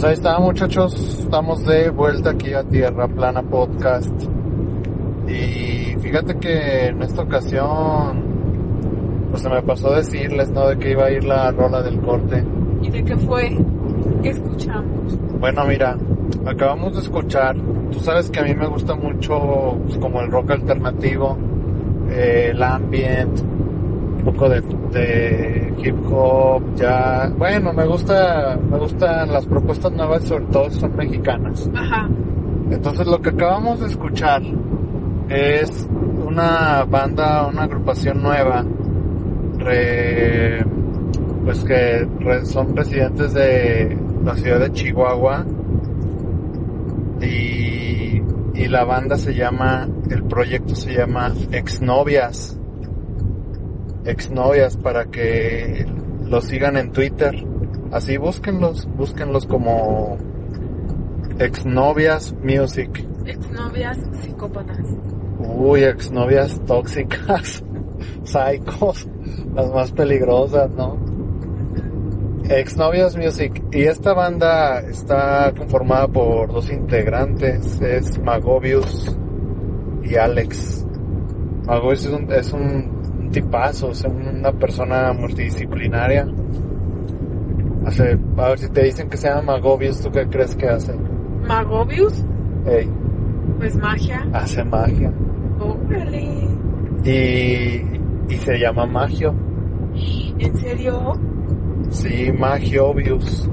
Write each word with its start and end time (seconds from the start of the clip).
Pues 0.00 0.08
ahí 0.08 0.14
está 0.14 0.38
muchachos, 0.38 1.18
estamos 1.20 1.62
de 1.66 1.90
vuelta 1.90 2.30
aquí 2.30 2.54
a 2.54 2.64
Tierra 2.64 3.06
Plana 3.06 3.42
Podcast. 3.42 4.10
Y 5.28 5.94
fíjate 6.00 6.38
que 6.38 6.86
en 6.86 7.02
esta 7.02 7.20
ocasión, 7.20 8.24
pues 9.30 9.42
se 9.42 9.50
me 9.50 9.60
pasó 9.60 9.94
decirles, 9.94 10.48
¿no? 10.52 10.68
De 10.68 10.78
que 10.78 10.92
iba 10.92 11.04
a 11.04 11.10
ir 11.10 11.24
la 11.24 11.50
rola 11.50 11.82
del 11.82 12.00
corte. 12.00 12.42
¿Y 12.80 12.88
de 12.88 13.04
qué 13.04 13.14
fue? 13.14 13.54
¿Qué 14.22 14.30
escuchamos? 14.30 15.18
Bueno, 15.38 15.66
mira, 15.66 15.98
acabamos 16.46 16.94
de 16.94 17.00
escuchar, 17.02 17.56
tú 17.92 18.00
sabes 18.00 18.30
que 18.30 18.40
a 18.40 18.44
mí 18.44 18.54
me 18.54 18.68
gusta 18.68 18.94
mucho, 18.94 19.76
pues 19.84 19.98
como 19.98 20.22
el 20.22 20.30
rock 20.30 20.52
alternativo, 20.52 21.36
eh, 22.08 22.52
el 22.52 22.62
ambient, 22.62 23.38
un 23.40 24.22
poco 24.24 24.48
de, 24.48 24.62
de 24.92 25.72
hip 25.78 25.94
hop, 26.10 26.62
ya, 26.76 27.30
bueno, 27.38 27.72
me 27.72 27.86
gusta, 27.86 28.58
me 28.70 28.78
gustan 28.78 29.32
las 29.32 29.46
propuestas 29.46 29.92
nuevas, 29.92 30.24
sobre 30.24 30.44
todo 30.46 30.68
si 30.70 30.80
son 30.80 30.96
mexicanas. 30.96 31.70
Ajá. 31.74 32.08
Entonces 32.70 33.06
lo 33.06 33.20
que 33.20 33.30
acabamos 33.30 33.80
de 33.80 33.86
escuchar 33.86 34.42
es 35.28 35.88
una 36.26 36.84
banda, 36.84 37.46
una 37.46 37.62
agrupación 37.64 38.22
nueva, 38.22 38.64
re- 39.58 40.64
pues 41.44 41.64
que 41.64 42.06
re- 42.20 42.44
son 42.46 42.76
residentes 42.76 43.32
de 43.34 43.96
la 44.24 44.34
ciudad 44.36 44.60
de 44.60 44.72
Chihuahua 44.72 45.44
y, 47.20 48.22
y 48.54 48.68
la 48.68 48.84
banda 48.84 49.16
se 49.16 49.34
llama, 49.34 49.88
el 50.10 50.22
proyecto 50.24 50.74
se 50.74 50.94
llama 50.94 51.32
Exnovias. 51.52 52.56
Exnovias 54.04 54.76
para 54.76 55.06
que 55.06 55.86
los 56.26 56.44
sigan 56.44 56.76
en 56.76 56.92
Twitter. 56.92 57.34
Así 57.92 58.16
búsquenlos, 58.16 58.88
búsquenlos 58.96 59.46
como 59.46 60.16
Exnovias 61.38 62.34
Music. 62.42 63.04
Exnovias 63.26 63.98
psicópatas. 64.22 64.78
Uy, 65.38 65.84
exnovias 65.84 66.60
tóxicas, 66.66 67.64
psychos, 68.24 69.08
las 69.54 69.72
más 69.72 69.90
peligrosas, 69.92 70.70
¿no? 70.70 70.98
Exnovias 72.48 73.16
Music. 73.16 73.62
Y 73.72 73.84
esta 73.84 74.12
banda 74.12 74.80
está 74.80 75.52
conformada 75.56 76.08
por 76.08 76.52
dos 76.52 76.70
integrantes, 76.70 77.80
es 77.80 78.18
Magobius 78.18 79.16
y 80.02 80.16
Alex. 80.16 80.86
Magobius 81.66 82.06
es 82.06 82.12
un, 82.12 82.32
es 82.32 82.52
un 82.52 82.99
tipazo, 83.30 83.90
es 83.90 84.04
una 84.04 84.52
persona 84.52 85.12
multidisciplinaria. 85.12 86.26
Hace, 87.86 88.18
a 88.36 88.48
ver 88.48 88.58
si 88.58 88.68
te 88.70 88.84
dicen 88.84 89.08
que 89.08 89.16
se 89.16 89.28
llama 89.28 89.54
Magobius, 89.54 90.00
¿tú 90.00 90.10
qué 90.10 90.26
crees 90.28 90.54
que 90.54 90.68
hace? 90.68 90.94
Magobius, 91.46 92.24
Ey, 92.66 92.90
pues 93.58 93.74
magia. 93.76 94.26
hace 94.32 94.62
magia. 94.64 95.12
Órale. 95.58 96.48
Y, 97.04 97.82
y 98.32 98.36
se 98.38 98.58
llama 98.58 98.84
Magio. 98.86 99.34
¿En 100.38 100.56
serio? 100.56 101.12
Sí, 101.88 102.30
Magiobius. 102.38 103.48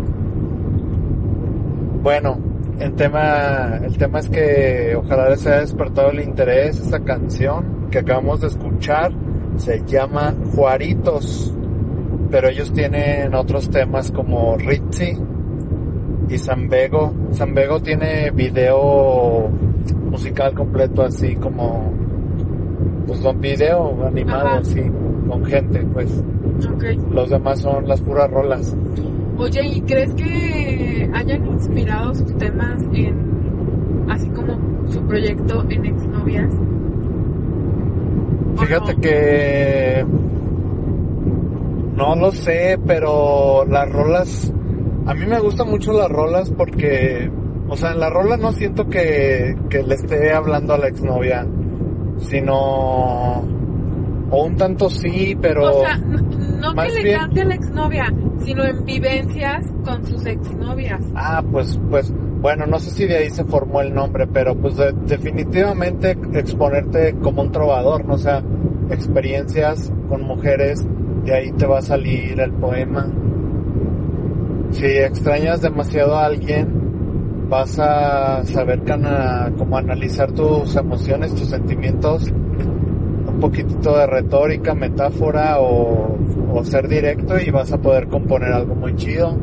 Bueno, 2.04 2.38
el 2.80 2.94
tema, 2.94 3.78
el 3.84 3.98
tema 3.98 4.20
es 4.20 4.30
que 4.30 4.96
ojalá 4.98 5.30
les 5.30 5.46
haya 5.48 5.62
despertado 5.62 6.12
el 6.12 6.22
interés 6.22 6.80
esta 6.80 7.00
canción 7.00 7.88
que 7.90 8.00
acabamos 8.00 8.42
de 8.42 8.48
escuchar. 8.48 9.12
Se 9.58 9.84
llama 9.86 10.34
Juaritos. 10.56 11.54
Pero 12.32 12.50
ellos 12.50 12.72
tienen 12.74 13.34
otros 13.34 13.70
temas 13.70 14.12
como 14.12 14.58
Ritzy 14.58 15.18
y 16.30 16.38
Zambego. 16.38 17.14
Zambego 17.34 17.80
tiene 17.82 18.32
video 18.32 19.50
musical 20.12 20.54
completo 20.54 21.04
así 21.04 21.36
como 21.36 21.92
pues 23.06 23.20
con 23.22 23.40
video 23.40 24.06
animado 24.06 24.48
Ajá. 24.48 24.58
así 24.58 24.82
con 25.30 25.46
gente 25.46 25.80
pues 25.94 26.24
Ok. 26.74 26.84
los 27.12 27.30
demás 27.30 27.60
son 27.62 27.88
las 27.88 28.02
puras 28.02 28.30
rolas 28.32 28.76
Oye, 29.38 29.62
¿y 29.68 29.82
crees 29.82 30.14
que 30.16 31.10
hayan 31.14 31.46
inspirado 31.46 32.14
sus 32.16 32.36
temas 32.38 32.82
en, 32.94 34.06
así 34.10 34.28
como 34.30 34.58
su 34.92 35.00
proyecto 35.04 35.64
en 35.70 35.86
exnovias? 35.86 36.52
¿O 38.58 38.62
fíjate 38.62 38.96
que 38.96 40.06
no 41.96 42.16
lo 42.16 42.32
sé 42.32 42.80
pero 42.86 43.66
las 43.66 43.90
rolas 43.92 44.54
a 45.06 45.14
mí 45.14 45.26
me 45.26 45.40
gustan 45.40 45.70
mucho 45.70 45.94
las 45.94 46.10
rolas 46.10 46.50
porque 46.52 47.32
o 47.70 47.76
sea 47.78 47.92
en 47.92 48.00
la 48.00 48.10
rola 48.10 48.38
no 48.38 48.52
siento 48.52 48.88
que, 48.88 49.56
que 49.70 49.82
le 49.84 49.96
esté 49.96 50.32
hablando 50.34 50.74
a 50.74 50.78
la 50.78 50.88
exnovia 50.88 51.46
sino 52.20 52.56
o 54.30 54.44
un 54.46 54.56
tanto 54.58 54.90
sí 54.90 55.38
pero 55.42 55.78
O 55.78 55.80
sea, 55.82 55.98
no 55.98 56.74
que 56.76 56.90
le 56.92 57.04
bien- 57.04 57.20
cante 57.20 57.42
a 57.42 57.46
la 57.46 57.56
exnovia, 57.56 58.14
sino 58.40 58.64
en 58.66 58.84
vivencias 58.86 59.66
con 59.86 60.06
sus 60.06 60.26
exnovias. 60.26 61.00
Ah, 61.16 61.42
pues, 61.52 61.80
pues, 61.90 62.12
bueno, 62.42 62.66
no 62.68 62.80
sé 62.80 62.92
si 62.92 63.06
de 63.06 63.18
ahí 63.18 63.30
se 63.30 63.44
formó 63.46 63.82
el 63.82 63.94
nombre, 63.94 64.28
pero 64.28 64.56
pues 64.56 64.76
de- 64.78 64.94
definitivamente 65.06 66.12
exponerte 66.34 67.16
como 67.22 67.42
un 67.42 67.52
trovador, 67.52 68.06
¿no? 68.06 68.14
O 68.16 68.18
sea, 68.18 68.44
experiencias 68.90 69.92
con 70.10 70.22
mujeres, 70.24 70.86
de 71.26 71.34
ahí 71.34 71.52
te 71.52 71.66
va 71.66 71.80
a 71.80 71.82
salir 71.82 72.40
el 72.40 72.52
poema. 72.54 73.08
Si 74.72 74.86
extrañas 74.86 75.62
demasiado 75.62 76.16
a 76.16 76.26
alguien, 76.26 77.48
vas 77.50 77.80
a 77.80 78.44
saber 78.46 78.84
cana- 78.84 79.52
cómo 79.58 79.78
analizar 79.78 80.32
tus 80.34 80.76
emociones, 80.76 81.34
tus 81.34 81.50
sentimientos, 81.50 82.30
un 82.30 83.38
poquitito 83.40 83.98
de 83.98 84.06
retórica, 84.08 84.74
metáfora 84.74 85.60
o, 85.60 86.18
o 86.54 86.64
ser 86.66 86.88
directo 86.88 87.40
y 87.40 87.50
vas 87.50 87.72
a 87.72 87.78
poder 87.78 88.08
componer 88.08 88.52
algo 88.52 88.76
muy 88.76 88.96
chido. 88.96 89.36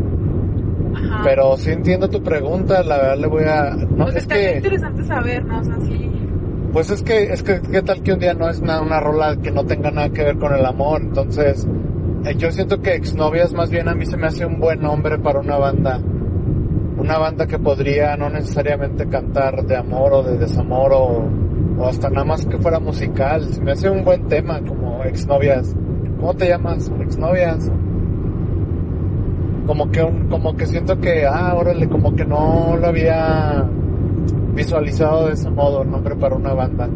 Ajá. 1.11 1.21
Pero 1.25 1.57
sí 1.57 1.71
entiendo 1.71 2.09
tu 2.09 2.23
pregunta, 2.23 2.83
la 2.83 2.97
verdad 2.97 3.19
le 3.19 3.27
voy 3.27 3.45
a... 3.45 3.71
No, 3.75 4.05
pues 4.05 4.17
es 4.17 4.27
que... 4.27 4.57
interesante 4.57 5.05
saber, 5.05 5.45
¿no? 5.45 5.61
O 5.61 5.65
sea, 5.65 5.81
sí. 5.81 6.11
Pues 6.73 6.91
es 6.91 7.03
que, 7.03 7.33
es 7.33 7.43
que, 7.43 7.61
¿qué 7.61 7.83
tal 7.83 8.03
que 8.03 8.13
un 8.13 8.19
día 8.19 8.35
no 8.35 8.49
es 8.49 8.59
una, 8.61 8.81
una 8.81 8.99
rola 8.99 9.37
que 9.37 9.53
no 9.53 9.65
tenga 9.65 9.91
nada 9.91 10.09
que 10.09 10.25
ver 10.25 10.39
con 10.39 10.53
el 10.55 10.67
amor? 10.67 11.03
Entonces, 11.03 11.69
eh, 12.25 12.35
yo 12.37 12.51
siento 12.51 12.81
que 12.83 12.95
exnovias 12.95 13.53
más 13.53 13.71
bien 13.71 13.89
a 13.89 13.95
mí 13.95 14.07
se 14.07 14.17
me 14.17 14.27
hace 14.27 14.45
un 14.45 14.59
buen 14.59 14.81
nombre 14.81 15.19
para 15.19 15.41
una 15.41 15.57
banda. 15.57 16.01
Una 16.97 17.19
banda 17.19 17.47
que 17.47 17.59
podría 17.59 18.17
no 18.17 18.31
necesariamente 18.31 19.09
cantar 19.09 19.65
de 19.65 19.77
amor 19.77 20.13
o 20.15 20.23
de 20.23 20.39
desamor 20.39 20.93
o, 20.95 21.29
o 21.79 21.87
hasta 21.87 22.09
nada 22.09 22.25
más 22.25 22.47
que 22.47 22.59
fuera 22.59 22.81
musical. 22.81 23.53
Se 23.53 23.61
me 23.61 23.73
hace 23.73 23.91
un 23.91 24.05
buen 24.05 24.27
tema 24.27 24.61
como 24.61 25.05
exnovias. 25.05 25.77
¿Cómo 26.19 26.35
te 26.35 26.49
llamas? 26.49 26.91
Exnovias. 27.01 27.71
Como 29.67 29.91
que 29.91 30.03
un, 30.03 30.29
como 30.29 30.55
que 30.57 30.67
siento 30.67 30.99
que, 31.01 31.25
ah, 31.27 31.55
órale, 31.57 31.89
como 31.89 32.15
que 32.15 32.25
no 32.25 32.77
lo 32.79 32.87
había 32.87 33.65
visualizado 34.55 35.27
de 35.29 35.35
ese 35.35 35.51
modo, 35.51 35.83
el 35.83 35.91
nombre 35.91 36.15
para 36.17 36.37
una 36.37 36.53
banda, 36.53 36.89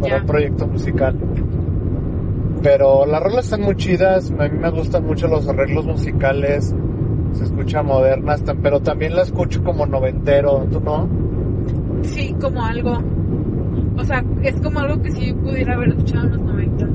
para 0.00 0.16
un 0.18 0.26
proyecto 0.26 0.66
musical. 0.66 1.16
Pero 2.62 3.04
las 3.06 3.22
rolas 3.22 3.44
están 3.44 3.60
muy 3.62 3.76
chidas, 3.76 4.32
a 4.38 4.48
mí 4.48 4.58
me 4.58 4.70
gustan 4.70 5.04
mucho 5.06 5.28
los 5.28 5.46
arreglos 5.48 5.84
musicales, 5.86 6.74
se 7.32 7.44
escucha 7.44 7.82
moderna, 7.82 8.32
hasta- 8.32 8.54
pero 8.54 8.80
también 8.80 9.14
la 9.14 9.22
escucho 9.22 9.62
como 9.62 9.86
noventero, 9.86 10.66
¿tú 10.70 10.80
no? 10.80 11.08
Sí, 12.02 12.34
como 12.40 12.64
algo. 12.64 12.98
O 13.96 14.04
sea, 14.04 14.24
es 14.42 14.60
como 14.60 14.80
algo 14.80 15.00
que 15.02 15.10
sí 15.12 15.32
pudiera 15.34 15.74
haber 15.74 15.90
escuchado 15.90 16.24
en 16.26 16.32
los 16.32 16.40
noventas. 16.42 16.88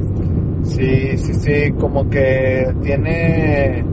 Sí, 0.64 1.18
sí, 1.18 1.34
sí, 1.36 1.72
como 1.80 2.10
que 2.10 2.74
tiene 2.84 3.84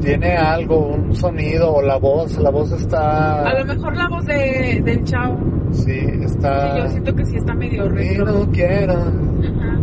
tiene 0.00 0.36
algo, 0.36 0.86
un 0.88 1.14
sonido 1.14 1.72
o 1.74 1.82
la 1.82 1.96
voz, 1.98 2.36
la 2.38 2.50
voz 2.50 2.72
está 2.72 3.42
A 3.46 3.58
lo 3.58 3.64
mejor 3.66 3.96
la 3.96 4.08
voz 4.08 4.24
de, 4.26 4.80
del 4.84 5.04
chavo. 5.04 5.36
sí, 5.72 5.98
está 6.22 6.74
Sí, 6.74 6.78
yo 6.82 6.88
siento 6.88 7.14
que 7.14 7.26
sí 7.26 7.36
está 7.36 7.54
medio 7.54 7.86
y 8.00 8.18
no 8.18 8.46
quiero 8.50 8.94
Ajá. 8.94 9.80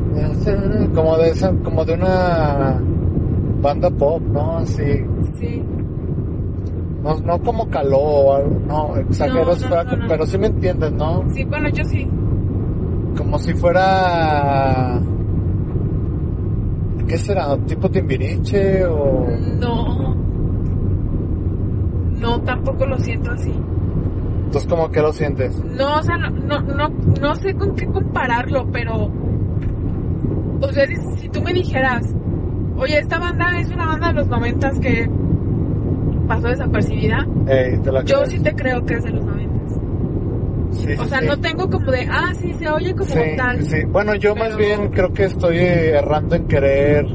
como 0.93 1.17
de 1.17 1.29
esa, 1.29 1.51
como 1.63 1.85
de 1.85 1.93
una 1.93 2.79
banda 3.61 3.89
pop, 3.89 4.21
¿no? 4.31 4.57
Así, 4.57 5.03
Sí. 5.39 5.63
no, 7.03 7.19
no 7.19 7.39
como 7.39 7.67
caló 7.69 7.97
o 7.99 8.35
algo, 8.35 8.59
no, 8.67 8.95
exagero, 8.97 9.45
No, 9.45 9.51
es 9.51 9.61
no, 9.61 9.67
flaco, 9.67 9.95
no, 9.95 10.01
no. 10.03 10.07
pero 10.07 10.25
sí 10.25 10.37
me 10.37 10.47
entiendes, 10.47 10.91
¿no? 10.93 11.23
Sí, 11.29 11.43
bueno, 11.45 11.69
yo 11.69 11.83
sí. 11.85 12.07
Como 13.17 13.39
si 13.39 13.53
fuera, 13.53 14.99
¿qué 17.07 17.17
será? 17.17 17.57
¿Tipo 17.65 17.89
Timbiriche 17.89 18.85
o...? 18.85 19.27
No. 19.59 20.15
No, 22.19 22.41
tampoco 22.41 22.85
lo 22.85 22.97
siento 22.97 23.31
así. 23.31 23.51
Entonces, 24.45 24.67
¿cómo 24.69 24.89
que 24.89 25.01
lo 25.01 25.11
sientes? 25.13 25.61
No, 25.63 25.97
o 25.97 26.03
sea, 26.03 26.17
no, 26.17 26.29
no, 26.29 26.59
no, 26.61 26.89
no 27.21 27.35
sé 27.35 27.53
con 27.53 27.75
qué 27.75 27.85
compararlo, 27.85 28.67
pero. 28.71 29.11
O 30.61 30.67
sea, 30.71 30.87
si, 30.87 30.95
si 31.17 31.29
tú 31.29 31.41
me 31.41 31.53
dijeras, 31.53 32.01
oye, 32.77 32.97
esta 32.99 33.19
banda 33.19 33.59
es 33.59 33.69
una 33.69 33.85
banda 33.87 34.07
de 34.07 34.13
los 34.13 34.27
noventas 34.29 34.79
que 34.79 35.07
pasó 36.27 36.47
desapercibida, 36.47 37.27
Ey, 37.47 37.77
te 37.79 37.91
la 37.91 38.03
yo 38.03 38.17
crees. 38.17 38.31
sí 38.31 38.39
te 38.39 38.53
creo 38.55 38.83
que 38.85 38.95
es 38.95 39.03
de 39.03 39.11
los. 39.11 39.25
Sí, 40.77 40.93
O 40.99 41.05
sea, 41.05 41.19
sí. 41.19 41.25
no 41.27 41.37
tengo 41.39 41.69
como 41.69 41.91
de, 41.91 42.07
ah, 42.11 42.33
sí, 42.39 42.53
se 42.53 42.69
oye 42.69 42.93
como 42.93 43.05
Sí, 43.09 43.19
tal. 43.37 43.63
sí. 43.63 43.83
Bueno, 43.87 44.15
yo 44.15 44.35
más 44.35 44.55
bien 44.57 44.89
creo 44.89 45.11
que 45.13 45.25
estoy 45.25 45.57
errando 45.57 46.35
en 46.35 46.47
querer 46.47 47.05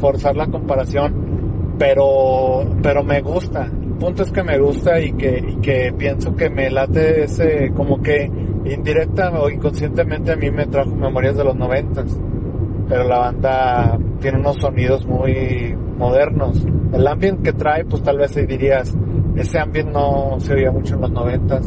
forzar 0.00 0.36
la 0.36 0.46
comparación, 0.46 1.74
pero 1.78 2.64
pero 2.82 3.02
me 3.04 3.20
gusta. 3.20 3.64
El 3.66 3.98
punto 3.98 4.22
es 4.24 4.32
que 4.32 4.42
me 4.42 4.58
gusta 4.58 5.00
y 5.00 5.12
que 5.12 5.38
y 5.46 5.56
que 5.60 5.92
pienso 5.96 6.34
que 6.34 6.50
me 6.50 6.70
late 6.70 7.24
ese 7.24 7.70
como 7.76 8.02
que 8.02 8.30
indirecta 8.64 9.30
o 9.30 9.48
inconscientemente 9.50 10.32
a 10.32 10.36
mí 10.36 10.50
me 10.50 10.66
trajo 10.66 10.90
memorias 10.94 11.36
de 11.36 11.44
los 11.44 11.56
noventas. 11.56 12.18
Pero 12.88 13.04
la 13.04 13.18
banda 13.18 13.98
tiene 14.20 14.38
unos 14.38 14.56
sonidos 14.56 15.06
muy 15.06 15.74
modernos. 15.96 16.64
El 16.92 17.06
ambient 17.06 17.42
que 17.42 17.52
trae, 17.52 17.84
pues 17.84 18.02
tal 18.02 18.18
vez 18.18 18.36
ahí 18.36 18.44
dirías, 18.46 18.94
ese 19.36 19.58
ambient 19.58 19.90
no 19.90 20.36
se 20.38 20.54
oía 20.54 20.70
mucho 20.72 20.96
en 20.96 21.00
los 21.02 21.10
noventas 21.12 21.64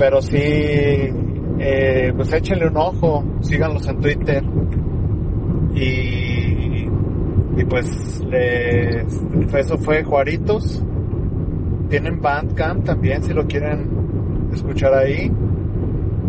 pero 0.00 0.22
sí, 0.22 0.38
eh, 0.38 2.12
pues 2.16 2.32
échenle 2.32 2.68
un 2.68 2.76
ojo, 2.78 3.22
síganlos 3.42 3.86
en 3.86 4.00
Twitter 4.00 4.42
y, 5.74 6.88
y 7.58 7.64
pues 7.68 8.24
les, 8.24 9.04
eso 9.54 9.76
fue 9.76 10.02
Juaritos. 10.02 10.82
Tienen 11.90 12.18
Bandcamp 12.18 12.86
también 12.86 13.22
si 13.22 13.34
lo 13.34 13.46
quieren 13.46 13.90
escuchar 14.54 14.94
ahí. 14.94 15.30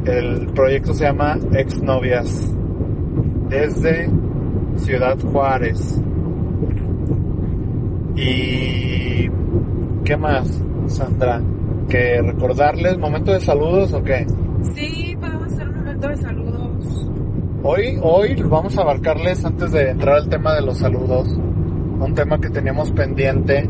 El 0.04 0.48
proyecto 0.48 0.94
se 0.94 1.06
llama 1.06 1.40
Exnovias 1.54 2.54
desde 3.48 4.10
Ciudad 4.76 5.18
Juárez. 5.32 5.98
Y 8.18 9.30
¿qué 10.04 10.18
más, 10.18 10.62
Sandra? 10.88 11.42
¿Que 11.92 12.22
recordarles 12.22 12.98
momento 12.98 13.34
de 13.34 13.42
saludos 13.42 13.92
o 13.92 14.02
qué? 14.02 14.26
Sí, 14.74 15.14
podemos 15.20 15.52
hacer 15.52 15.68
un 15.68 15.76
momento 15.76 16.08
de 16.08 16.16
saludos. 16.16 17.10
Hoy, 17.64 18.00
hoy 18.02 18.36
vamos 18.44 18.78
a 18.78 18.82
abarcarles 18.84 19.44
antes 19.44 19.74
de 19.74 19.90
entrar 19.90 20.16
al 20.16 20.30
tema 20.30 20.56
de 20.56 20.62
los 20.62 20.78
saludos, 20.78 21.28
un 21.28 22.14
tema 22.16 22.40
que 22.40 22.50
teníamos 22.50 22.94
pendiente 22.94 23.70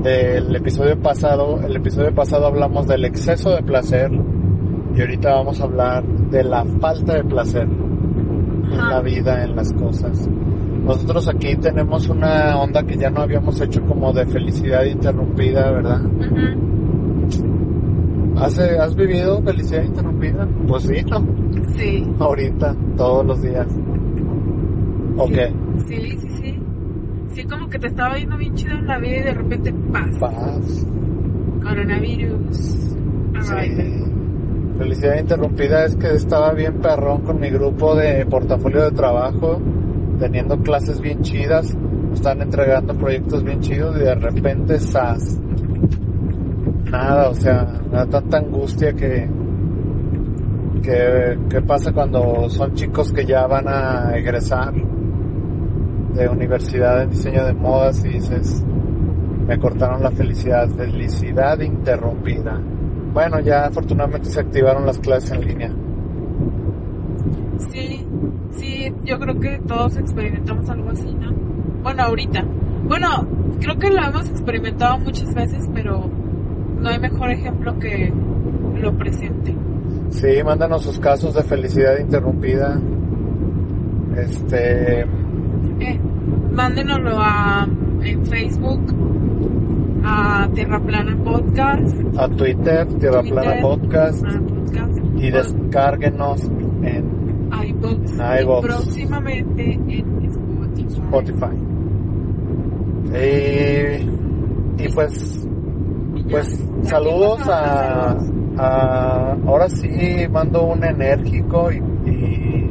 del 0.00 0.54
episodio 0.54 0.96
pasado. 1.02 1.60
El 1.66 1.74
episodio 1.74 2.14
pasado 2.14 2.46
hablamos 2.46 2.86
del 2.86 3.04
exceso 3.04 3.50
de 3.50 3.64
placer 3.64 4.12
y 4.94 5.00
ahorita 5.00 5.34
vamos 5.34 5.60
a 5.60 5.64
hablar 5.64 6.04
de 6.04 6.44
la 6.44 6.64
falta 6.80 7.14
de 7.14 7.24
placer 7.24 7.64
en 7.64 8.74
Ajá. 8.78 8.90
la 8.90 9.00
vida, 9.00 9.42
en 9.42 9.56
las 9.56 9.72
cosas. 9.72 10.28
Nosotros 10.84 11.26
aquí 11.26 11.56
tenemos 11.56 12.08
una 12.08 12.60
onda 12.60 12.84
que 12.84 12.96
ya 12.96 13.10
no 13.10 13.22
habíamos 13.22 13.60
hecho 13.60 13.82
como 13.86 14.12
de 14.12 14.24
felicidad 14.26 14.84
interrumpida, 14.84 15.72
¿verdad? 15.72 16.00
Ujú. 16.04 16.75
¿Has, 18.36 18.58
¿Has 18.58 18.94
vivido 18.94 19.42
felicidad 19.42 19.82
interrumpida? 19.82 20.46
Pues 20.68 20.82
sí, 20.84 21.02
¿no? 21.10 21.26
Sí. 21.74 22.06
Ahorita, 22.18 22.74
todos 22.96 23.26
los 23.26 23.42
días. 23.42 23.66
¿O 25.16 25.26
qué? 25.28 25.52
Sí, 25.86 26.18
sí, 26.18 26.28
sí. 26.42 26.60
Sí, 27.34 27.44
como 27.44 27.68
que 27.68 27.78
te 27.78 27.88
estaba 27.88 28.16
yendo 28.16 28.36
bien 28.36 28.54
chido 28.54 28.76
en 28.78 28.86
la 28.86 28.98
vida 28.98 29.16
y 29.16 29.22
de 29.22 29.32
repente 29.32 29.74
paz. 29.92 30.18
Paz. 30.20 30.86
Coronavirus. 31.62 32.56
Sí. 32.56 34.04
Felicidad 34.78 35.18
interrumpida 35.18 35.86
es 35.86 35.96
que 35.96 36.14
estaba 36.14 36.52
bien 36.52 36.80
perrón 36.80 37.22
con 37.22 37.40
mi 37.40 37.48
grupo 37.48 37.94
de 37.94 38.26
portafolio 38.26 38.84
de 38.84 38.90
trabajo, 38.90 39.58
teniendo 40.18 40.58
clases 40.58 41.00
bien 41.00 41.22
chidas, 41.22 41.74
están 42.12 42.42
entregando 42.42 42.94
proyectos 42.94 43.42
bien 43.42 43.60
chidos 43.60 43.96
y 43.96 44.00
de 44.00 44.14
repente 44.14 44.78
¡zas! 44.78 45.40
Nada, 46.90 47.30
o 47.30 47.34
sea, 47.34 47.80
me 47.90 47.98
da 47.98 48.06
tanta 48.06 48.38
angustia 48.38 48.92
que, 48.92 49.28
que, 50.82 51.38
que 51.48 51.62
pasa 51.62 51.92
cuando 51.92 52.48
son 52.48 52.74
chicos 52.74 53.12
que 53.12 53.24
ya 53.24 53.46
van 53.46 53.66
a 53.68 54.16
egresar 54.16 54.72
de 56.14 56.28
universidad 56.28 57.02
en 57.02 57.10
diseño 57.10 57.44
de 57.44 57.52
modas 57.52 58.04
y 58.04 58.08
dices, 58.08 58.64
me 59.46 59.58
cortaron 59.58 60.02
la 60.02 60.10
felicidad, 60.10 60.68
felicidad 60.68 61.60
interrumpida. 61.60 62.60
Bueno, 63.12 63.40
ya 63.40 63.66
afortunadamente 63.66 64.30
se 64.30 64.40
activaron 64.40 64.86
las 64.86 64.98
clases 64.98 65.32
en 65.32 65.46
línea. 65.46 65.72
Sí, 67.70 68.06
sí, 68.52 68.92
yo 69.04 69.18
creo 69.18 69.40
que 69.40 69.58
todos 69.66 69.96
experimentamos 69.96 70.68
algo 70.68 70.90
así, 70.90 71.14
¿no? 71.14 71.32
Bueno, 71.82 72.02
ahorita. 72.02 72.44
Bueno, 72.84 73.08
creo 73.60 73.78
que 73.78 73.90
lo 73.90 74.02
hemos 74.02 74.28
experimentado 74.28 74.98
muchas 74.98 75.32
veces, 75.34 75.68
pero 75.74 76.10
no 76.86 76.92
hay 76.92 77.00
mejor 77.00 77.30
ejemplo 77.32 77.76
que 77.80 78.12
lo 78.80 78.96
presente. 78.96 79.52
Sí, 80.10 80.28
mándanos 80.44 80.84
sus 80.84 81.00
casos 81.00 81.34
de 81.34 81.42
felicidad 81.42 81.98
interrumpida. 81.98 82.80
Este, 84.16 85.00
Eh, 85.80 86.00
mándenoslo 86.52 87.16
a 87.18 87.66
en 88.02 88.24
Facebook, 88.26 88.94
a 90.04 90.48
Tierra 90.54 90.80
Plana 90.80 91.16
Podcast, 91.24 91.96
a 92.16 92.28
Twitter, 92.28 92.86
Tierra 93.00 93.20
Twitter, 93.22 93.34
Plana 93.42 93.60
Podcast, 93.60 94.24
y 95.16 95.30
descárguenos 95.32 96.44
en 96.82 97.04
iVoox. 97.50 98.12
y 98.12 98.66
próximamente 98.66 99.72
en 99.72 100.24
Spotify. 101.08 101.46
Spotify. 101.48 101.56
Y, 104.78 104.84
y 104.84 104.88
pues. 104.94 105.46
Pues 106.30 106.58
saludos 106.82 107.40
a, 107.48 108.16
ahora 109.46 109.68
sí 109.68 110.26
mando 110.30 110.64
un 110.64 110.82
enérgico 110.84 111.70
y, 111.70 111.76
y, 112.08 112.70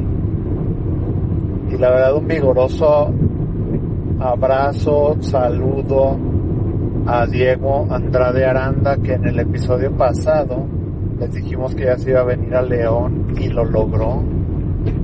y 1.70 1.78
la 1.78 1.90
verdad 1.90 2.16
un 2.16 2.26
vigoroso 2.26 3.12
abrazo, 4.20 5.16
saludo 5.20 6.16
a 7.06 7.26
Diego 7.26 7.86
Andrade 7.90 8.44
Aranda 8.44 8.96
que 8.96 9.14
en 9.14 9.26
el 9.26 9.38
episodio 9.38 9.92
pasado 9.92 10.66
les 11.18 11.32
dijimos 11.32 11.74
que 11.74 11.84
ya 11.84 11.96
se 11.96 12.10
iba 12.10 12.20
a 12.20 12.24
venir 12.24 12.54
a 12.54 12.62
León 12.62 13.34
y 13.38 13.48
lo 13.48 13.64
logró. 13.64 14.22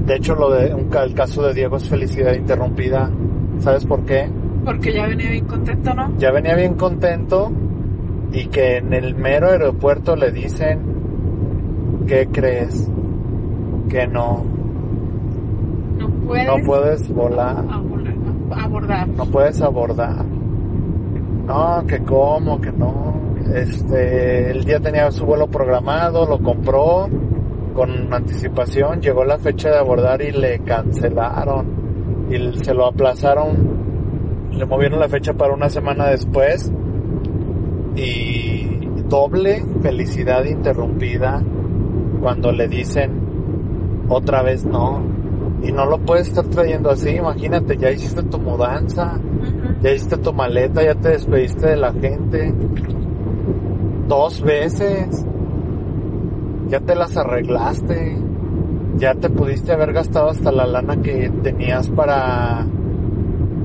De 0.05 0.17
hecho, 0.17 0.35
lo 0.35 0.51
de 0.51 0.75
un, 0.75 0.91
el 0.95 1.15
caso 1.15 1.43
de 1.43 1.55
Diego 1.55 1.77
es 1.77 1.89
felicidad 1.89 2.35
interrumpida. 2.35 3.11
¿Sabes 3.59 3.87
por 3.87 4.05
qué? 4.05 4.29
Porque 4.65 4.93
ya 4.93 5.07
venía 5.07 5.31
bien 5.31 5.47
contento, 5.47 5.95
¿no? 5.95 6.17
Ya 6.19 6.31
venía 6.31 6.55
bien 6.55 6.75
contento 6.75 7.51
y 8.33 8.47
que 8.47 8.79
en 8.79 8.93
el 8.95 9.15
mero 9.15 9.49
aeropuerto 9.49 10.17
le 10.17 10.33
dicen, 10.33 10.81
¿qué 12.07 12.29
crees? 12.33 12.91
Que 13.89 14.07
no, 14.07 14.45
No 15.99 16.09
puedes, 16.27 16.47
no 16.47 16.57
puedes 16.65 17.09
volar, 17.13 17.65
abordar. 17.71 18.15
abordar. 18.51 19.09
no 19.09 19.27
puedes 19.27 19.61
abordar. 19.61 20.25
No, 21.47 21.85
que 21.87 22.03
cómo, 22.03 22.61
que 22.61 22.73
no. 22.73 23.21
Este, 23.55 24.51
él 24.51 24.65
ya 24.65 24.81
tenía 24.81 25.11
su 25.11 25.27
vuelo 25.27 25.49
programado, 25.49 26.25
lo 26.25 26.39
compró 26.39 27.09
con 27.75 28.13
anticipación, 28.15 29.01
llegó 29.03 29.25
la 29.25 29.39
fecha 29.39 29.71
de 29.71 29.79
abordar 29.79 30.23
y 30.23 30.31
le 30.31 30.61
cancelaron 30.61 31.83
y 32.31 32.57
se 32.65 32.73
lo 32.73 32.87
aplazaron, 32.87 34.49
le 34.53 34.65
movieron 34.65 35.01
la 35.01 35.09
fecha 35.09 35.35
para 35.35 35.53
una 35.53 35.69
semana 35.69 36.07
después 36.09 36.73
y 37.97 38.79
doble 39.09 39.65
felicidad 39.83 40.45
interrumpida 40.45 41.43
cuando 42.21 42.53
le 42.53 42.69
dicen 42.69 43.21
otra 44.09 44.43
vez 44.43 44.65
no. 44.65 45.03
Y 45.63 45.71
no 45.71 45.87
lo 45.87 45.99
puedes 45.99 46.29
estar 46.29 46.45
trayendo 46.47 46.91
así, 46.91 47.11
imagínate, 47.11 47.77
ya 47.77 47.91
hiciste 47.91 48.23
tu 48.25 48.39
mudanza, 48.39 49.21
ya 49.81 49.91
hiciste 49.93 50.17
tu 50.17 50.33
maleta, 50.33 50.83
ya 50.83 50.95
te 50.95 51.11
despediste 51.11 51.69
de 51.69 51.77
la 51.77 51.93
gente 51.93 52.53
dos 54.09 54.43
veces, 54.43 55.25
ya 56.69 56.81
te 56.81 56.95
las 56.95 57.17
arreglaste, 57.17 58.19
ya 58.97 59.15
te 59.15 59.31
pudiste 59.31 59.73
haber 59.73 59.93
gastado 59.93 60.31
hasta 60.31 60.51
la 60.51 60.67
lana 60.67 61.01
que 61.01 61.31
tenías 61.43 61.89
para, 61.89 62.67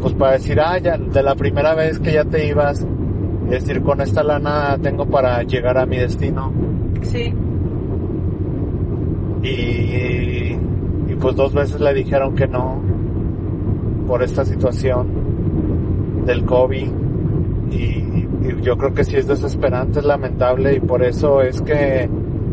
pues 0.01 0.13
para 0.13 0.33
decir, 0.33 0.59
ah, 0.59 0.77
ya, 0.77 0.97
de 0.97 1.23
la 1.23 1.35
primera 1.35 1.73
vez 1.73 1.99
que 1.99 2.13
ya 2.13 2.25
te 2.25 2.47
ibas, 2.47 2.85
es 3.49 3.65
decir, 3.65 3.81
con 3.81 4.01
esta 4.01 4.23
lana 4.23 4.77
tengo 4.81 5.05
para 5.05 5.41
llegar 5.43 5.77
a 5.77 5.85
mi 5.85 5.97
destino. 5.97 6.51
Sí, 7.01 7.33
Y, 9.43 10.57
y 11.07 11.15
pues 11.19 11.35
dos 11.35 11.53
veces 11.53 11.79
le 11.79 11.93
dijeron 11.93 12.35
que 12.35 12.47
no 12.47 12.81
por 14.07 14.23
esta 14.23 14.43
situación 14.45 15.07
del 16.25 16.45
COVID. 16.45 16.87
Y, 17.71 17.75
y 17.75 18.61
yo 18.61 18.77
creo 18.77 18.93
que 18.93 19.03
sí 19.03 19.17
es 19.17 19.27
desesperante, 19.27 19.99
es 19.99 20.05
lamentable 20.05 20.75
y 20.75 20.79
por 20.79 21.03
eso 21.03 21.41
es 21.41 21.61
que 21.61 22.09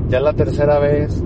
ya 0.09 0.21
la 0.21 0.33
tercera 0.35 0.79
vez, 0.79 1.23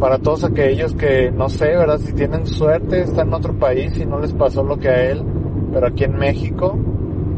para 0.00 0.18
todos 0.18 0.44
aquellos 0.44 0.94
que 0.94 1.30
no 1.30 1.48
sé, 1.48 1.66
¿verdad? 1.76 1.98
Si 1.98 2.12
tienen 2.12 2.46
suerte, 2.46 3.02
están 3.02 3.28
en 3.28 3.34
otro 3.34 3.54
país 3.54 3.98
y 3.98 4.06
no 4.06 4.18
les 4.20 4.32
pasó 4.32 4.62
lo 4.62 4.78
que 4.78 4.88
a 4.88 5.10
él, 5.10 5.22
pero 5.72 5.88
aquí 5.88 6.04
en 6.04 6.16
México, 6.16 6.78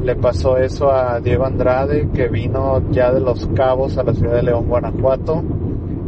le 0.02 0.17
pasó 0.17 0.57
eso 0.57 0.90
a 0.90 1.21
Diego 1.21 1.45
Andrade, 1.45 2.09
que 2.14 2.28
vino 2.28 2.83
ya 2.90 3.12
de 3.12 3.21
Los 3.21 3.47
Cabos 3.49 3.99
a 3.99 4.05
la 4.05 4.14
ciudad 4.14 4.35
de 4.35 4.45
León, 4.45 4.67
Guanajuato, 4.69 5.43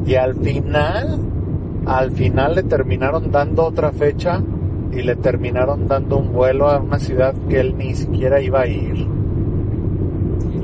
y 0.06 0.14
al 0.14 0.34
final, 0.36 1.18
al 1.86 2.10
final 2.12 2.54
le 2.54 2.62
terminaron 2.62 3.30
dando 3.30 3.66
otra 3.66 3.92
fecha 3.92 4.40
y 4.92 5.02
le 5.02 5.16
terminaron 5.16 5.86
dando 5.86 6.18
un 6.18 6.32
vuelo 6.32 6.68
a 6.68 6.78
una 6.78 6.98
ciudad 6.98 7.34
que 7.48 7.60
él 7.60 7.76
ni 7.76 7.94
siquiera 7.94 8.40
iba 8.40 8.62
a 8.62 8.66
ir. 8.66 9.06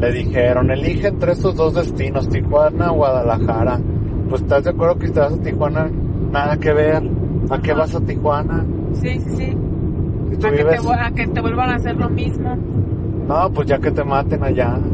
Le 0.00 0.12
dijeron, 0.12 0.70
elige 0.70 1.08
entre 1.08 1.32
estos 1.32 1.54
dos 1.56 1.74
destinos, 1.74 2.28
Tijuana 2.28 2.92
o 2.92 2.96
Guadalajara. 2.96 3.80
Pues 4.28 4.42
estás 4.42 4.64
de 4.64 4.70
acuerdo 4.70 4.98
que 4.98 5.06
si 5.06 5.12
te 5.12 5.20
vas 5.20 5.32
a 5.32 5.42
Tijuana, 5.42 5.90
nada 6.30 6.56
que 6.58 6.72
ver. 6.72 7.02
¿A 7.48 7.60
qué 7.60 7.72
vas 7.72 7.94
a 7.94 8.00
Tijuana? 8.00 8.64
Sí, 8.92 9.20
sí, 9.20 9.30
sí. 9.36 9.56
Si 10.38 10.46
A 10.46 10.50
que, 10.50 10.64
te, 10.64 10.76
a 10.76 11.10
que 11.12 11.26
te 11.28 11.40
vuelvan 11.40 11.70
a 11.70 11.74
hacer 11.76 11.96
lo 11.96 12.10
mismo. 12.10 12.56
No, 13.28 13.50
pues 13.52 13.66
ya 13.68 13.78
que 13.78 13.90
te 13.90 14.04
maten 14.04 14.42
allá. 14.42 14.78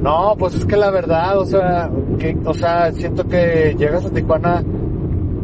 No, 0.00 0.36
pues 0.38 0.54
es 0.54 0.64
que 0.64 0.76
la 0.76 0.90
verdad, 0.92 1.36
o 1.36 1.44
sea, 1.46 1.90
que, 2.18 2.36
o 2.44 2.54
sea, 2.54 2.92
siento 2.92 3.26
que 3.26 3.74
llegas 3.76 4.04
a 4.06 4.10
Tijuana, 4.10 4.62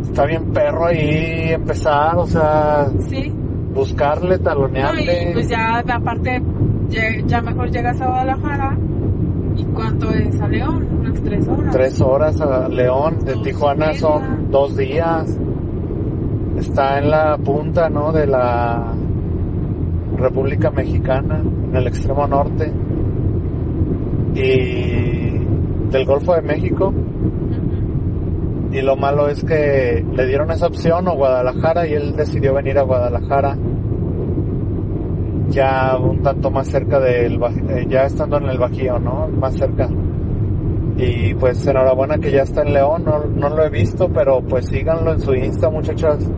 está 0.02 0.24
bien 0.24 0.52
perro 0.52 0.86
ahí 0.86 1.48
empezar, 1.50 2.16
o 2.16 2.26
sea, 2.28 2.86
Sí. 3.08 3.32
buscarle, 3.74 4.36
No, 4.38 4.44
talonearle. 4.44 5.30
y 5.30 5.32
pues 5.32 5.48
ya, 5.48 5.78
aparte, 5.80 6.40
ya, 7.26 7.40
mejor 7.40 7.70
llegas 7.72 8.00
a 8.00 8.06
Guadalajara. 8.06 8.78
¿Y 9.56 9.64
cuánto 9.64 10.10
es 10.10 10.40
a 10.40 10.46
León? 10.46 10.86
Unas 11.00 11.20
tres 11.22 11.48
horas. 11.48 11.72
Tres 11.72 12.00
horas 12.00 12.40
a 12.40 12.68
León, 12.68 13.18
de 13.24 13.32
Dos 13.34 13.42
Tijuana 13.42 13.94
son 13.94 14.48
dos 14.52 14.76
días. 14.76 15.38
Está 16.56 16.98
en 16.98 17.10
la 17.10 17.36
punta, 17.38 17.88
¿no? 17.88 18.12
De 18.12 18.26
la 18.28 18.92
República 20.16 20.70
Mexicana, 20.70 21.40
en 21.40 21.76
el 21.76 21.86
extremo 21.86 22.26
norte. 22.26 22.72
Y 24.34 25.32
del 25.90 26.04
Golfo 26.06 26.34
de 26.34 26.42
México. 26.42 26.92
Y 28.72 28.80
lo 28.80 28.96
malo 28.96 29.28
es 29.28 29.44
que 29.44 30.04
le 30.14 30.26
dieron 30.26 30.50
esa 30.50 30.66
opción 30.66 31.06
o 31.06 31.14
Guadalajara 31.14 31.86
y 31.86 31.92
él 31.92 32.16
decidió 32.16 32.54
venir 32.54 32.78
a 32.78 32.82
Guadalajara. 32.82 33.56
Ya 35.50 35.98
un 35.98 36.22
tanto 36.22 36.50
más 36.50 36.68
cerca 36.68 36.98
del, 36.98 37.34
eh, 37.68 37.86
ya 37.88 38.04
estando 38.04 38.38
en 38.38 38.48
el 38.48 38.58
Bajío, 38.58 38.98
¿no? 38.98 39.28
Más 39.28 39.54
cerca. 39.54 39.88
Y 40.96 41.34
pues 41.34 41.66
enhorabuena 41.66 42.16
que 42.18 42.30
ya 42.30 42.42
está 42.42 42.62
en 42.62 42.72
León, 42.72 43.04
no, 43.04 43.24
no 43.24 43.54
lo 43.54 43.64
he 43.64 43.68
visto, 43.68 44.08
pero 44.08 44.40
pues 44.40 44.66
síganlo 44.66 45.12
en 45.12 45.20
su 45.20 45.34
Insta, 45.34 45.68
muchachas. 45.68 46.30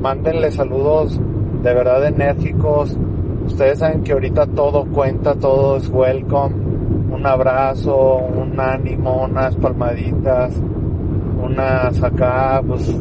Mándenle 0.00 0.50
saludos 0.50 1.20
de 1.64 1.74
verdad 1.74 2.06
enérgicos. 2.06 2.96
Ustedes 3.46 3.78
saben 3.80 4.02
que 4.04 4.12
ahorita 4.12 4.46
todo 4.46 4.84
cuenta, 4.84 5.34
todo 5.34 5.76
es 5.78 5.88
welcome. 5.88 6.54
Un 7.10 7.26
abrazo, 7.26 8.16
un 8.16 8.58
ánimo, 8.60 9.24
unas 9.24 9.56
palmaditas, 9.56 10.54
unas 11.42 12.02
acá, 12.02 12.62
pues, 12.66 12.94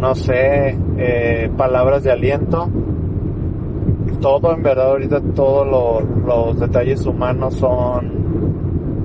no 0.00 0.14
sé, 0.14 0.76
eh, 0.96 1.50
palabras 1.56 2.02
de 2.04 2.12
aliento. 2.12 2.68
Todo 4.20 4.54
en 4.54 4.62
verdad 4.62 4.90
ahorita, 4.92 5.20
todos 5.34 5.66
lo- 5.66 6.00
los 6.26 6.58
detalles 6.60 7.04
humanos 7.04 7.54
son 7.54 8.24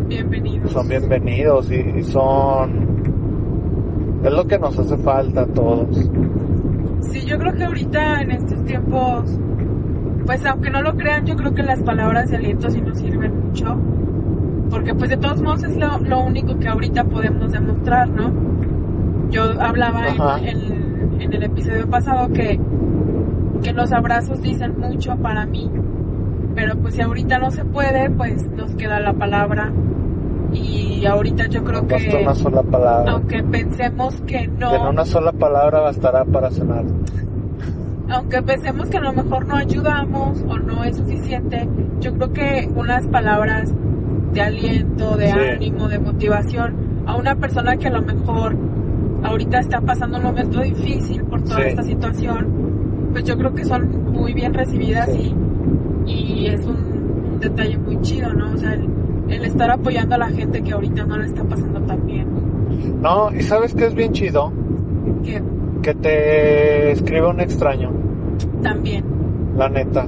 Bienvenidos. 0.08 0.72
son 0.72 0.88
bienvenidos 0.88 1.70
y, 1.72 1.76
y 1.76 2.04
son 2.04 2.88
es 4.24 4.32
lo 4.32 4.46
que 4.48 4.58
nos 4.60 4.78
hace 4.80 4.98
falta 4.98 5.42
a 5.42 5.46
todos 5.46 6.10
Sí, 7.02 7.26
yo 7.26 7.38
creo 7.38 7.54
que 7.54 7.64
ahorita 7.64 8.22
en 8.22 8.32
estos 8.32 8.64
tiempos, 8.66 9.40
pues 10.26 10.46
aunque 10.46 10.70
no 10.70 10.82
lo 10.82 10.96
crean, 10.96 11.26
yo 11.26 11.36
creo 11.36 11.54
que 11.54 11.64
las 11.64 11.82
palabras 11.82 12.30
de 12.30 12.38
aliento 12.38 12.70
sí 12.70 12.82
nos 12.82 12.98
sirven 13.00 13.48
mucho. 13.48 13.78
Porque 14.70 14.94
pues 14.94 15.10
de 15.10 15.18
todos 15.18 15.42
modos 15.42 15.64
es 15.64 15.76
lo, 15.78 15.98
lo 16.00 16.20
único 16.22 16.58
que 16.60 16.68
ahorita 16.68 17.04
podemos 17.06 17.52
demostrar, 17.52 18.08
¿no? 18.10 18.32
Yo 19.32 19.44
hablaba 19.62 20.04
Ajá. 20.06 20.40
en, 20.40 20.58
en- 20.58 21.22
en 21.22 21.34
el 21.34 21.44
episodio 21.44 21.88
pasado 21.90 22.32
que, 22.32 22.60
que 23.64 23.74
los 23.74 23.92
abrazos 23.92 24.42
dicen 24.42 24.76
mucho 24.80 25.16
para 25.18 25.46
mí. 25.46 25.70
Pero 26.56 26.76
pues 26.78 26.96
si 26.96 27.02
ahorita 27.02 27.40
no 27.40 27.52
se 27.52 27.66
puede, 27.66 28.10
pues 28.12 28.50
nos 28.52 28.74
queda 28.76 29.00
la 29.00 29.14
palabra. 29.14 29.72
Y 30.54 31.06
ahorita 31.06 31.48
yo 31.48 31.64
creo 31.64 31.82
basta 31.84 31.98
que, 32.10 32.24
una 32.24 32.36
sola 32.36 32.64
palabra 32.64 33.12
aunque 33.12 33.44
pensemos 33.44 34.20
que 34.22 34.48
no... 34.48 34.74
en 34.76 34.82
una 34.88 35.06
sola 35.06 35.32
palabra 35.32 35.80
bastará 35.82 36.26
para 36.26 36.50
sanar 36.52 36.84
aunque 38.12 38.42
pensemos 38.42 38.90
que 38.90 38.98
a 38.98 39.02
lo 39.02 39.14
mejor 39.14 39.46
no 39.46 39.56
ayudamos 39.56 40.44
o 40.48 40.58
no 40.58 40.84
es 40.84 40.98
suficiente, 40.98 41.70
yo 42.00 42.12
creo 42.16 42.34
que 42.34 42.70
unas 42.76 43.06
palabras 43.08 43.72
de 44.34 44.42
aliento, 44.42 45.16
de 45.16 45.28
Sí. 45.28 45.40
ánimo, 45.40 45.88
de 45.88 46.00
motivación 46.00 47.04
a 47.06 47.16
una 47.16 47.36
persona 47.36 47.78
que 47.78 47.88
a 47.88 47.92
lo 47.92 48.02
mejor 48.02 48.56
ahorita 49.24 49.60
está 49.60 49.80
pasando 49.82 50.18
un 50.18 50.24
momento 50.24 50.60
difícil 50.62 51.24
por 51.26 51.44
toda 51.44 51.58
Sí. 51.58 51.68
esta 51.68 51.84
situación, 51.84 53.10
pues 53.12 53.24
yo 53.26 53.38
creo 53.38 53.54
que 53.54 53.66
son 53.66 54.12
muy 54.12 54.34
bien 54.34 54.54
recibidas 54.56 55.08
Sí. 55.12 55.36
y, 56.08 56.14
y 56.14 56.48
es 56.48 56.66
un, 56.66 56.78
un 57.34 57.40
detalle 57.40 57.78
muy 57.78 58.02
chido, 58.02 58.34
¿no? 58.34 58.54
O 58.54 58.58
sea, 58.58 58.74
el, 58.74 58.88
el 59.30 59.46
estar 59.46 59.70
apoyando 59.72 60.16
a 60.16 60.18
la 60.18 60.30
gente 60.30 60.62
que 60.62 60.72
ahorita 60.74 61.06
no 61.06 61.18
le 61.18 61.26
está 61.28 61.44
pasando 61.44 61.82
tan 61.82 62.06
bien. 62.06 62.28
no 63.02 63.32
y 63.34 63.42
sabes 63.42 63.74
que 63.74 63.86
es 63.86 63.96
bien 63.96 64.12
chido 64.14 64.52
Que 65.24 65.42
que 65.82 65.94
te 65.96 66.92
escriba 66.92 67.30
un 67.30 67.40
extraño 67.40 67.92
también, 68.62 69.04
la 69.58 69.70
neta 69.70 70.06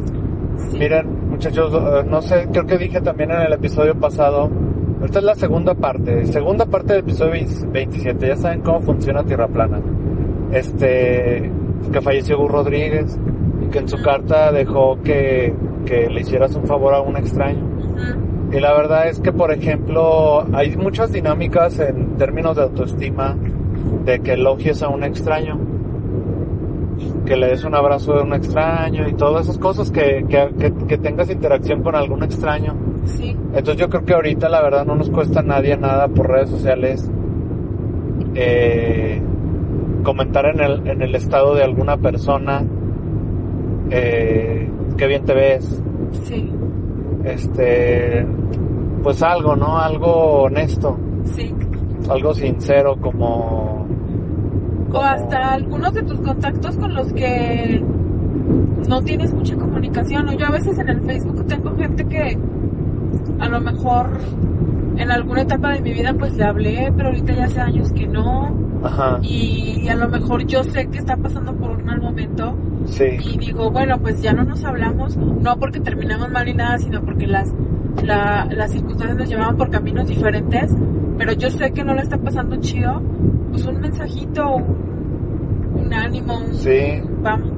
sí. 0.69 0.77
miren 0.77 1.29
muchachos 1.29 1.71
eh, 1.73 2.03
no 2.09 2.21
sé 2.21 2.47
creo 2.51 2.65
que 2.65 2.77
dije 2.77 2.99
también 3.01 3.31
en 3.31 3.41
el 3.41 3.53
episodio 3.53 3.95
pasado 3.95 4.49
esta 5.03 5.19
es 5.19 5.25
la 5.25 5.35
segunda 5.35 5.73
parte 5.73 6.25
segunda 6.25 6.65
parte 6.65 6.93
del 6.93 7.03
episodio 7.03 7.31
27 7.71 8.27
ya 8.27 8.35
saben 8.35 8.61
cómo 8.61 8.81
funciona 8.81 9.23
Tierra 9.23 9.47
Plana 9.47 9.79
este 10.51 11.49
que 11.91 12.01
falleció 12.01 12.37
Gus 12.37 12.51
Rodríguez 12.51 13.19
y 13.65 13.69
que 13.69 13.79
en 13.79 13.87
su 13.87 13.97
carta 14.01 14.51
dejó 14.51 15.01
que, 15.01 15.53
que 15.85 16.07
le 16.09 16.21
hicieras 16.21 16.55
un 16.55 16.65
favor 16.67 16.93
a 16.93 17.01
un 17.01 17.17
extraño. 17.17 17.63
Ujú. 17.65 18.30
Y 18.51 18.59
la 18.59 18.73
verdad 18.73 19.07
es 19.07 19.19
que, 19.21 19.31
por 19.31 19.51
ejemplo, 19.51 20.45
hay 20.53 20.75
muchas 20.75 21.11
dinámicas 21.11 21.79
en 21.79 22.17
términos 22.17 22.55
de 22.57 22.63
autoestima 22.63 23.35
de 24.05 24.19
que 24.19 24.33
elogies 24.33 24.83
a 24.83 24.89
un 24.89 25.03
extraño, 25.03 25.57
que 27.25 27.37
le 27.37 27.47
des 27.47 27.63
un 27.63 27.75
abrazo 27.75 28.15
de 28.15 28.23
un 28.23 28.33
extraño 28.33 29.07
y 29.07 29.13
todas 29.13 29.43
esas 29.45 29.57
cosas, 29.57 29.89
que, 29.91 30.25
que, 30.27 30.49
que- 30.59 30.73
que 30.85 30.97
tengas 30.97 31.29
interacción 31.29 31.81
con 31.81 31.95
algún 31.95 32.23
extraño. 32.23 32.75
Sí, 33.05 33.35
Entonces 33.53 33.77
yo 33.77 33.89
creo 33.89 34.03
que 34.05 34.13
ahorita 34.13 34.49
la 34.49 34.61
verdad 34.61 34.85
no 34.85 34.95
nos 34.95 35.09
cuesta 35.09 35.39
a 35.39 35.43
nadie 35.43 35.75
nada 35.77 36.07
por 36.09 36.29
redes 36.29 36.49
sociales 36.49 37.09
eh, 38.35 39.21
comentar 40.03 40.45
en 40.45 40.59
el, 40.59 40.87
en 40.87 41.01
el 41.01 41.15
estado 41.15 41.55
de 41.55 41.63
alguna 41.63 41.97
persona 41.97 42.63
eh, 43.89 44.69
qué 44.97 45.07
bien 45.07 45.25
te 45.25 45.33
ves, 45.33 45.81
sí, 46.23 46.51
este 47.23 48.25
pues 49.01 49.21
algo, 49.23 49.55
¿no? 49.55 49.77
Algo 49.77 50.43
honesto, 50.43 50.97
sí. 51.25 51.53
algo 52.09 52.33
sincero 52.33 52.95
como... 52.99 53.87
O 54.93 54.99
hasta 54.99 55.53
algunos 55.53 55.93
de 55.93 56.03
tus 56.03 56.19
contactos 56.19 56.75
con 56.75 56.93
los 56.93 57.13
que 57.13 57.81
no 58.89 59.01
tienes 59.01 59.33
mucha 59.33 59.55
comunicación. 59.55 60.27
O 60.27 60.33
yo 60.33 60.47
a 60.47 60.51
veces 60.51 60.77
en 60.79 60.89
el 60.89 61.01
Facebook 61.01 61.47
tengo 61.47 61.75
gente 61.77 62.05
que 62.05 62.37
a 63.39 63.47
lo 63.47 63.61
mejor 63.61 64.09
en 64.97 65.11
alguna 65.11 65.41
etapa 65.41 65.71
de 65.71 65.81
mi 65.81 65.93
vida 65.93 66.13
pues 66.13 66.35
le 66.35 66.43
hablé, 66.43 66.93
pero 66.95 67.09
ahorita 67.09 67.33
ya 67.33 67.45
hace 67.45 67.61
años 67.61 67.91
que 67.93 68.07
no. 68.07 68.51
Ajá, 68.83 69.19
Y 69.21 69.87
a 69.89 69.95
lo 69.95 70.09
mejor 70.09 70.45
yo 70.47 70.63
sé 70.63 70.87
que 70.87 70.97
está 70.97 71.15
pasando 71.15 71.53
por 71.55 71.69
un 71.69 71.85
mal 71.85 72.01
momento 72.01 72.55
sí, 72.85 73.03
y 73.23 73.37
digo, 73.37 73.69
bueno, 73.69 73.99
pues 73.99 74.23
ya 74.23 74.33
no 74.33 74.43
nos 74.43 74.63
hablamos, 74.63 75.15
no 75.17 75.55
porque 75.57 75.79
terminamos 75.79 76.31
mal 76.31 76.45
ni 76.45 76.55
nada, 76.55 76.79
sino 76.79 77.01
porque 77.03 77.27
las, 77.27 77.53
la- 78.03 78.45
las 78.51 78.71
circunstancias 78.71 79.17
nos 79.17 79.29
llevaban 79.29 79.57
por 79.57 79.69
caminos 79.69 80.07
diferentes, 80.07 80.75
pero 81.17 81.33
yo 81.33 81.49
sé 81.49 81.71
que 81.71 81.83
no 81.83 81.93
le 81.93 82.01
está 82.01 82.17
pasando 82.17 82.55
chido, 82.57 83.01
pues 83.51 83.65
un 83.65 83.79
mensajito, 83.79 84.55
un, 84.55 85.81
un 85.85 85.93
ánimo, 85.93 86.37
un 86.39 86.53
sí, 86.53 87.01
vamos, 87.21 87.51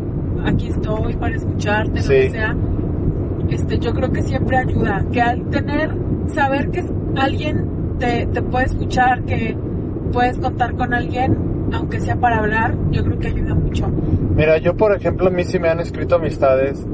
aquí 0.46 0.68
estoy 0.68 1.16
para 1.16 1.36
escucharte, 1.36 2.02
Sí. 2.02 2.14
lo 2.14 2.20
que 2.20 2.30
sea. 2.32 2.56
Este, 3.50 3.78
yo 3.80 3.94
creo 3.94 4.12
que 4.12 4.22
siempre 4.24 4.58
ayuda, 4.58 5.06
que 5.12 5.22
al 5.22 5.44
tener, 5.50 5.92
saber 6.28 6.70
que 6.72 6.84
alguien 7.16 7.68
te, 8.00 8.26
te 8.28 8.42
puede 8.42 8.66
escuchar, 8.66 9.24
que 9.24 9.56
puedes 10.12 10.38
contar 10.40 10.76
con 10.76 10.94
alguien, 10.94 11.38
aunque 11.74 12.00
sea 12.00 12.16
para 12.16 12.38
hablar, 12.40 12.76
yo 12.92 13.04
creo 13.04 13.20
que 13.20 13.28
ayuda 13.28 13.54
mucho. 13.56 13.88
Mira, 14.36 14.58
yo 14.58 14.76
por 14.76 14.96
ejemplo, 14.96 15.28
a 15.28 15.32
mí 15.32 15.44
sí 15.44 15.60
me 15.60 15.70
han 15.70 15.80
escrito 15.80 16.16
amistades 16.16 16.86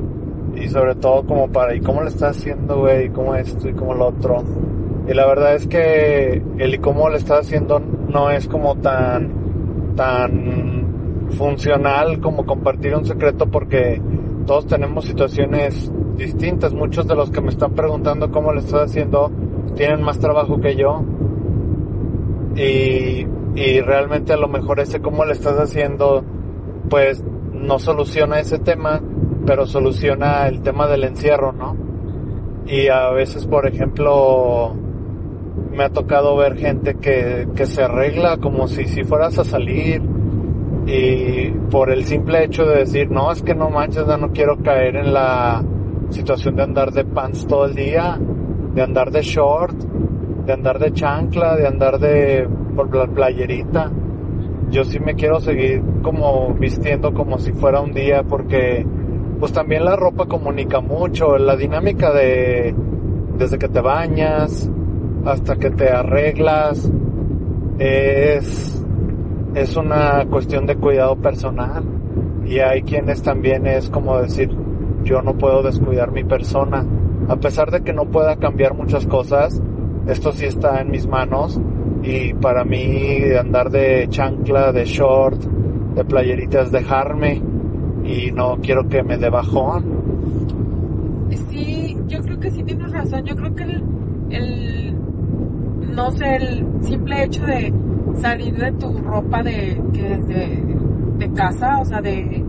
y 0.56 0.68
sobre 0.68 0.96
todo 0.96 1.26
como 1.26 1.50
para, 1.50 1.76
¿y 1.76 1.82
cómo 1.82 2.02
le 2.02 2.10
estás 2.10 2.38
haciendo, 2.38 2.80
güey? 2.80 3.06
¿Y 3.06 3.10
cómo 3.10 3.36
esto 3.36 3.68
y 3.68 3.74
cómo 3.74 3.94
lo 3.94 4.08
otro? 4.08 4.44
Y 5.08 5.14
la 5.14 5.26
verdad 5.26 5.56
es 5.56 5.68
que 5.68 6.42
el 6.58 6.76
y 6.76 6.78
cómo 6.78 7.10
le 7.10 7.18
estás 7.18 7.46
haciendo 7.46 7.80
no 7.80 8.30
es 8.30 8.48
como 8.48 8.76
tan, 8.76 9.96
tan 9.96 11.30
funcional 11.32 12.20
como 12.20 12.46
compartir 12.46 12.96
un 12.96 13.06
secreto 13.06 13.48
porque 13.48 14.02
todos 14.46 14.68
tenemos 14.68 15.06
situaciones 15.06 15.92
distintas. 16.16 16.74
Muchos 16.74 17.08
de 17.08 17.16
los 17.16 17.32
que 17.32 17.42
me 17.42 17.50
están 17.50 17.74
preguntando 17.74 18.32
cómo 18.32 18.54
le 18.54 18.60
estoy 18.60 18.82
haciendo 18.82 19.32
tienen 19.76 20.02
más 20.02 20.20
trabajo 20.20 20.60
que 20.60 20.76
yo. 20.76 21.04
Y, 22.56 23.26
y 23.56 23.82
realmente 23.82 24.34
a 24.34 24.38
lo 24.38 24.48
mejor 24.48 24.80
ese 24.80 25.02
cómo 25.02 25.26
le 25.26 25.34
estás 25.34 25.58
haciendo, 25.58 26.24
pues 26.90 27.24
no 27.54 27.80
soluciona 27.80 28.40
ese 28.40 28.60
tema, 28.60 29.02
pero 29.46 29.66
soluciona 29.66 30.48
el 30.48 30.62
tema 30.62 30.88
del 30.88 31.04
encierro, 31.04 31.52
¿no? 31.52 31.76
Y 32.68 32.88
a 32.88 33.10
veces, 33.12 33.46
por 33.46 33.68
ejemplo, 33.68 34.76
me 35.72 35.84
ha 35.84 35.90
tocado 35.90 36.36
ver 36.38 36.56
gente 36.56 36.96
que, 36.96 37.48
que 37.56 37.66
se 37.66 37.84
arregla 37.84 38.38
como 38.38 38.68
si, 38.68 38.86
si 38.86 39.04
fueras 39.04 39.40
a 39.40 39.44
salir 39.44 40.02
y 40.86 41.50
por 41.72 41.92
el 41.92 42.04
simple 42.06 42.44
hecho 42.44 42.66
de 42.66 42.80
decir, 42.80 43.12
no, 43.12 43.32
es 43.32 43.42
que 43.42 43.54
no 43.54 43.70
manches, 43.70 44.08
ya 44.08 44.18
no 44.18 44.32
quiero 44.32 44.58
caer 44.58 44.96
en 44.96 45.14
la 45.14 45.64
situación 46.10 46.56
de 46.56 46.64
andar 46.64 46.92
de 46.92 47.06
pants 47.06 47.46
todo 47.48 47.66
el 47.66 47.76
día, 47.76 48.20
de 48.74 48.82
andar 48.82 49.12
de 49.12 49.22
short, 49.22 49.76
de 50.46 50.54
andar 50.54 50.80
de 50.80 50.92
chancla, 50.92 51.56
de 51.56 51.68
andar 51.68 52.00
de 52.00 52.48
por 52.76 52.96
la 52.96 53.08
playerita. 53.08 53.92
Yo 54.72 54.84
sí 54.84 55.00
me 55.00 55.16
quiero 55.16 55.40
seguir 55.40 55.82
como 56.02 56.54
vistiendo 56.54 57.14
como 57.14 57.38
si 57.38 57.52
fuera 57.52 57.82
un 57.82 57.94
día 57.94 58.24
porque 58.24 58.86
pues 59.40 59.54
también 59.54 59.86
la 59.86 59.96
ropa 59.96 60.26
comunica 60.26 60.82
mucho, 60.82 61.38
la 61.38 61.56
dinámica 61.56 62.12
de 62.14 62.76
desde 63.38 63.58
que 63.58 63.70
te 63.70 63.80
bañas 63.80 64.70
hasta 65.26 65.56
que 65.56 65.72
te 65.72 65.90
arreglas 65.90 66.92
es 67.78 68.86
es 69.56 69.76
una 69.78 70.26
cuestión 70.30 70.66
de 70.66 70.76
cuidado 70.76 71.16
personal. 71.16 71.84
Y 72.46 72.60
hay 72.60 72.82
quienes 72.84 73.22
también 73.22 73.66
es 73.66 73.90
como 73.90 74.20
decir 74.20 74.50
yo 75.04 75.22
no 75.22 75.38
puedo 75.38 75.64
descuidar 75.64 76.12
mi 76.12 76.24
persona. 76.24 76.86
A 77.30 77.36
pesar 77.38 77.72
de 77.72 77.82
que 77.82 77.94
no 77.94 78.06
pueda 78.06 78.36
cambiar 78.38 78.74
muchas 78.74 79.06
cosas 79.06 79.62
esto 80.10 80.32
sí 80.32 80.46
está 80.46 80.82
en 80.82 80.90
mis 80.90 81.08
manos. 81.08 81.60
Y 82.02 82.34
para 82.34 82.64
mí 82.64 83.22
andar 83.40 83.70
de 83.70 84.08
chancla 84.10 84.72
de 84.72 84.86
short 84.86 85.40
de 85.96 86.06
playeritas 86.06 86.72
dejarme 86.72 87.42
y 88.06 88.32
no 88.32 88.58
quiero 88.62 88.88
que 88.88 89.04
me 89.04 89.18
dé 89.18 89.30
bajón 89.30 90.00
Sí, 91.50 91.96
yo 92.08 92.22
creo 92.22 92.40
que 92.40 92.52
sí 92.52 92.64
tienes 92.64 92.92
razón. 92.92 93.24
Yo 93.24 93.36
creo 93.36 93.54
que 93.56 93.64
el, 93.64 93.84
el 94.32 94.96
no 95.96 96.12
sé, 96.12 96.36
el 96.38 96.66
simple 96.82 97.24
hecho 97.24 97.44
de 97.46 97.74
salir 98.16 98.56
de 98.58 98.72
tu 98.74 98.98
ropa 98.98 99.44
de, 99.44 99.80
que 99.94 100.14
es 100.14 100.28
de, 100.28 101.32
casa, 101.36 101.80
o 101.80 101.86
sea, 101.86 102.02
de 102.02 102.44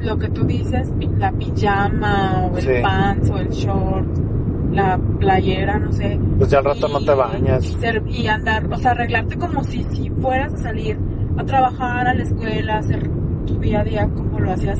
lo 0.00 0.16
que 0.18 0.28
tú 0.30 0.44
dices, 0.44 0.90
la 1.18 1.32
pijama 1.32 2.46
o 2.50 2.56
el 2.56 2.62
Sí. 2.62 2.70
pants 2.82 3.30
o 3.30 3.36
el 3.38 3.48
short, 3.50 4.06
la 4.72 4.98
playera, 5.18 5.78
no 5.78 5.92
sé. 5.92 6.18
pues 6.38 6.50
ya 6.50 6.58
al 6.58 6.64
rato 6.64 6.88
no 6.88 7.00
te 7.00 7.12
Y 7.12 7.16
bañas 7.16 7.64
ser- 7.80 8.02
y 8.08 8.26
andar, 8.28 8.66
o 8.72 8.76
sea, 8.78 8.92
arreglarte 8.92 9.36
como 9.36 9.62
si, 9.64 9.82
si 9.84 10.08
fueras 10.10 10.54
a 10.54 10.58
salir 10.58 10.96
a 11.36 11.44
trabajar, 11.44 12.06
a 12.08 12.14
la 12.14 12.22
escuela, 12.22 12.76
a 12.76 12.78
hacer 12.78 13.10
tu 13.48 13.58
día 13.60 13.80
a 13.80 13.84
día 13.84 14.08
como 14.14 14.38
lo 14.40 14.52
hacías 14.52 14.78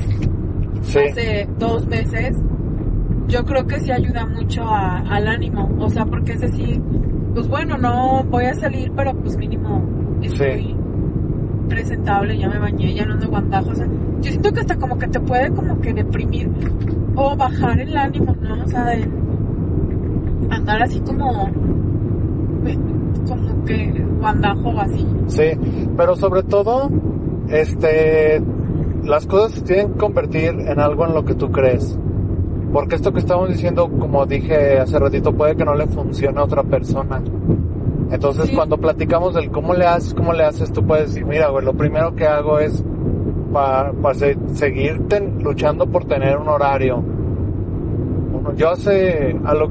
sí 0.83 0.98
hace 1.11 1.48
dos 1.59 1.87
meses, 1.87 2.37
yo 3.26 3.44
creo 3.44 3.66
que 3.66 3.81
sí 3.81 3.90
ayuda 3.90 4.24
mucho 4.26 4.62
a- 4.62 4.98
al 5.00 5.26
ánimo. 5.26 5.68
O 5.81 5.88
sea, 5.90 6.04
porque 6.07 6.33
es 6.33 6.40
decir, 6.40 6.81
pues 7.35 7.48
bueno, 7.48 7.76
no 7.76 8.22
voy 8.31 8.44
a 8.44 8.54
salir, 8.54 8.90
pero 8.96 9.12
pues 9.14 9.37
mínimo 9.37 9.83
estoy 10.22 10.74
presentable, 11.68 12.38
ya 12.38 12.48
me 12.48 12.59
bañé, 12.59 12.94
ya 12.94 13.04
no 13.04 13.14
ando 13.14 13.28
guandajo. 13.28 13.70
O 13.70 13.74
sea, 13.74 13.87
yo 14.20 14.31
siento 14.31 14.52
que 14.52 14.61
hasta 14.61 14.76
como 14.76 14.96
que 14.98 15.09
te 15.09 15.20
puede 15.20 15.50
como 15.50 15.78
que 15.81 15.92
deprimir 15.92 16.48
o 17.16 17.37
bajar 17.37 17.78
el 17.81 17.96
ánimo, 17.96 18.35
¿no? 18.40 18.62
O 18.62 18.66
sea, 18.68 18.85
de 18.87 19.09
andar 20.50 20.83
así 20.83 21.00
como, 21.00 21.50
como 23.28 23.64
que 23.66 24.04
guandajo 24.20 24.68
o 24.70 24.81
así. 24.81 25.07
Sí, 25.26 25.50
pero 25.96 26.16
sobre 26.16 26.42
todo, 26.44 26.88
este, 27.48 28.42
las 29.09 29.27
cosas 29.27 29.53
se 29.53 29.62
tienen 29.62 29.92
que 29.92 29.99
convertir 29.99 30.51
en 30.51 30.79
algo 30.81 31.07
en 31.07 31.14
lo 31.14 31.25
que 31.25 31.35
tú 31.35 31.51
crees. 31.51 31.99
Porque 32.73 32.97
esto 32.97 33.12
que 33.12 33.18
estamos 33.21 33.49
diciendo, 33.49 33.88
como 33.99 34.27
dije 34.27 34.79
hace 34.79 34.99
ratito, 34.99 35.33
puede 35.33 35.57
que 35.57 35.64
no 35.64 35.75
le 35.75 35.87
funcione 35.87 36.38
a 36.38 36.44
otra 36.44 36.62
persona. 36.62 37.23
Entonces, 38.11 38.47
Sí. 38.47 38.55
cuando 38.55 38.79
platicamos 38.79 39.35
del 39.35 39.51
cómo 39.51 39.75
le 39.75 39.87
haces, 39.87 40.14
cómo 40.14 40.33
le 40.33 40.44
haces, 40.44 40.73
tú 40.73 40.85
puedes 40.87 41.09
decir, 41.09 41.25
mira, 41.27 41.49
güey, 41.49 41.64
lo 41.64 41.75
primero 41.75 42.14
que 42.14 42.27
hago 42.27 42.59
es 42.59 42.85
para 43.53 43.92
seguir 44.55 45.09
ten- 45.09 45.42
luchando 45.42 45.87
por 45.87 46.05
tener 46.05 46.37
un 46.37 46.49
horario. 46.49 47.03
Uno- 48.33 48.55
yo 48.55 48.77
sé, 48.77 49.37
a 49.44 49.55
lo, 49.55 49.71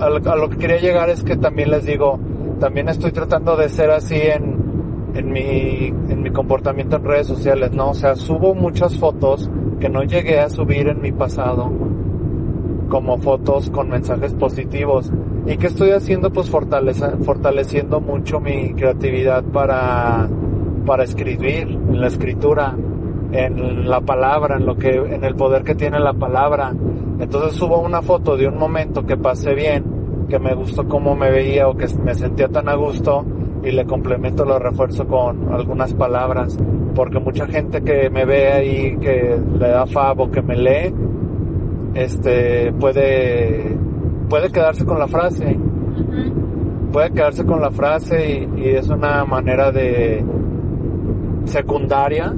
a, 0.00 0.08
lo, 0.10 0.30
a 0.30 0.36
lo 0.36 0.48
que 0.50 0.56
quería 0.56 0.78
llegar 0.78 1.10
es 1.10 1.22
que 1.22 1.36
también 1.36 1.70
les 1.70 1.84
digo, 1.84 2.18
también 2.58 2.88
estoy 2.88 3.12
tratando 3.12 3.56
de 3.56 3.68
ser 3.68 3.90
así 3.90 4.16
en, 4.16 4.56
en, 5.14 5.30
mi, 5.32 5.92
en 6.08 6.19
mi 6.30 6.32
comportamiento 6.32 6.96
en 6.96 7.04
redes 7.04 7.26
sociales, 7.26 7.72
¿no? 7.72 7.90
O 7.90 7.94
sea, 7.94 8.14
subo 8.14 8.54
muchas 8.54 8.96
fotos 8.96 9.50
que 9.80 9.88
no 9.88 10.04
llegué 10.04 10.38
a 10.38 10.48
subir 10.48 10.86
en 10.86 11.00
mi 11.00 11.10
pasado, 11.10 11.72
como 12.88 13.18
fotos 13.18 13.68
con 13.70 13.88
mensajes 13.88 14.34
positivos. 14.34 15.10
¿Y 15.46 15.56
qué 15.56 15.66
estoy 15.66 15.90
haciendo? 15.90 16.30
Pues 16.30 16.48
fortaleciendo 16.48 18.00
mucho 18.00 18.38
mi 18.38 18.74
creatividad 18.74 19.42
para, 19.42 20.28
para 20.86 21.02
escribir, 21.02 21.68
en 21.68 22.00
la 22.00 22.06
escritura, 22.06 22.76
en 23.32 23.88
la 23.88 24.00
palabra, 24.00 24.56
en 24.56 24.66
lo 24.66 24.76
que, 24.76 24.90
en 24.90 25.24
el 25.24 25.34
poder 25.34 25.64
que 25.64 25.74
tiene 25.74 25.98
la 25.98 26.12
palabra. 26.12 26.72
Entonces 27.18 27.54
subo 27.54 27.80
una 27.80 28.02
foto 28.02 28.36
de 28.36 28.46
un 28.46 28.56
momento 28.56 29.04
que 29.04 29.16
pasé 29.16 29.54
bien, 29.54 30.26
que 30.28 30.38
me 30.38 30.54
gustó 30.54 30.86
cómo 30.86 31.16
me 31.16 31.30
veía 31.30 31.66
o 31.66 31.76
que 31.76 31.88
me 32.04 32.14
sentía 32.14 32.48
tan 32.48 32.68
a 32.68 32.76
gusto 32.76 33.24
y 33.62 33.70
le 33.70 33.84
complemento, 33.84 34.44
lo 34.44 34.58
refuerzo 34.58 35.06
con 35.06 35.52
algunas 35.52 35.94
palabras. 35.94 36.58
Porque 36.94 37.18
mucha 37.18 37.46
gente 37.46 37.82
que 37.82 38.10
me 38.10 38.24
ve 38.24 38.52
ahí, 38.52 38.96
que 38.98 39.38
le 39.58 39.68
da 39.68 39.86
fav 39.86 40.20
o 40.20 40.30
que 40.30 40.42
me 40.42 40.56
lee, 40.56 40.94
este, 41.94 42.72
puede, 42.72 43.76
puede 44.28 44.50
quedarse 44.50 44.84
con 44.84 44.98
la 44.98 45.08
frase 45.08 45.58
puede 46.90 47.12
quedarse 47.12 47.44
con 47.44 47.60
la 47.60 47.70
frase 47.70 48.48
y, 48.56 48.62
y 48.62 48.68
es 48.70 48.88
una 48.88 49.24
manera 49.24 49.70
de 49.70 50.24
secundaria 51.44 52.34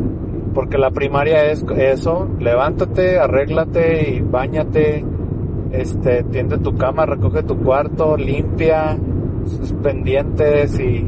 porque 0.55 0.79
la 0.79 0.91
primaria 0.91 1.51
es 1.51 1.65
eso 1.77 2.29
levántate 2.39 3.19
arréglate 3.19 4.11
y 4.11 4.21
bañate 4.21 5.05
este 5.71 6.25
tiende 6.25 6.59
tu 6.59 6.77
cama 6.77 7.07
recoge 7.07 7.43
tu 7.43 7.59
cuarto 7.59 8.17
limpia 8.17 8.99
pendientes 9.83 10.79
y 10.79 11.05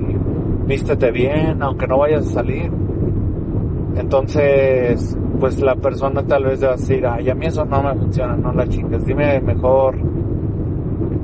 vístete 0.66 1.11
bien 1.11 1.62
aunque 1.62 1.87
no 1.87 1.99
vayas 1.99 2.27
a 2.29 2.31
salir 2.31 2.70
entonces 3.97 5.16
pues 5.38 5.61
la 5.61 5.77
persona 5.77 6.23
tal 6.23 6.44
vez 6.44 6.62
va 6.62 6.68
a 6.68 6.77
decir 6.77 7.07
ay 7.07 7.31
a 7.31 7.35
mí 7.35 7.47
eso 7.47 7.64
no 7.64 7.83
me 7.83 7.94
funciona 7.94 8.37
no 8.37 8.53
la 8.53 8.66
chingues 8.66 9.05
dime 9.05 9.40
mejor 9.40 9.97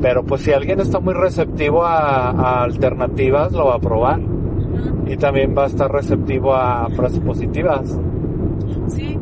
pero 0.01 0.25
pues 0.25 0.43
si 0.43 0.53
alguien 0.53 0.81
está 0.81 0.99
muy 1.01 1.15
receptivo 1.15 1.85
a, 1.85 2.31
a 2.31 2.63
alternativas, 2.63 3.53
lo 3.53 3.67
va 3.67 3.75
a 3.77 3.79
probar. 3.79 4.21
Y 5.07 5.17
también 5.17 5.55
va 5.57 5.65
a 5.65 5.67
estar 5.67 5.91
receptivo 5.91 6.55
a 6.55 6.89
frases 6.91 7.21
positivas. 7.21 7.99
Sí. 8.89 9.19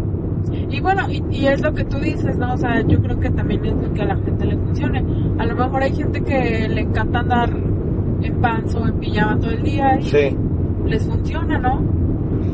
Y 0.71 0.81
bueno, 0.81 1.11
y, 1.11 1.23
y 1.31 1.47
es 1.47 1.61
lo 1.61 1.73
que 1.73 1.85
tú 1.85 1.99
dices, 1.99 2.37
¿no? 2.37 2.55
O 2.55 2.57
sea, 2.57 2.81
yo 2.83 3.01
creo 3.01 3.19
que 3.19 3.31
también 3.31 3.65
es 3.65 3.75
lo 3.75 3.93
que 3.93 4.03
a 4.03 4.05
la 4.05 4.17
gente 4.17 4.45
le 4.45 4.57
funcione. 4.57 5.05
A 5.39 5.47
lo 5.47 5.57
mejor 5.57 5.83
hay 5.83 5.95
gente 5.95 6.23
que 6.23 6.69
le 6.69 6.83
encanta 6.83 7.21
andar 7.21 7.51
en 8.23 8.41
pants 8.41 8.75
o 8.75 8.87
en 8.87 8.95
pijama 8.99 9.39
todo 9.39 9.51
el 9.51 9.63
día 9.63 9.99
y 10.01 10.03
Sí, 10.05 10.37
les 10.87 11.07
funciona, 11.07 11.59
¿no? 11.59 11.83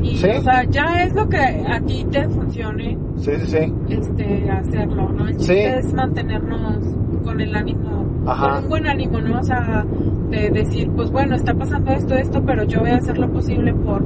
Y, 0.03 0.16
Sí. 0.16 0.29
o 0.38 0.42
sea, 0.42 0.64
ya 0.64 1.03
es 1.05 1.14
lo 1.14 1.29
que 1.29 1.38
a 1.38 1.81
ti 1.81 2.07
te 2.11 2.29
funcione, 2.29 2.98
sí, 3.16 3.33
sí, 3.40 3.46
sí. 3.46 3.72
este, 3.88 4.50
hacerlo, 4.50 5.09
¿no? 5.11 5.27
El 5.29 5.37
chiste 5.37 5.55
Sí. 5.55 5.61
es 5.87 5.94
mantenernos 5.94 6.85
con 7.24 7.40
el 7.40 7.55
ánimo, 7.55 8.05
Ajá. 8.27 8.55
con 8.55 8.62
un 8.64 8.68
buen 8.68 8.87
ánimo, 8.87 9.20
¿no? 9.20 9.38
O 9.40 9.42
sea, 9.42 9.85
de 10.31 10.50
decir, 10.50 10.90
pues 10.94 11.11
bueno, 11.11 11.35
está 11.37 11.55
pasando 11.55 11.90
esto, 11.92 12.14
esto, 12.14 12.42
pero 12.44 12.64
yo 12.64 12.81
voy 12.81 12.90
a 12.90 12.96
hacer 12.96 13.16
lo 13.18 13.31
posible 13.31 13.72
por, 13.74 14.03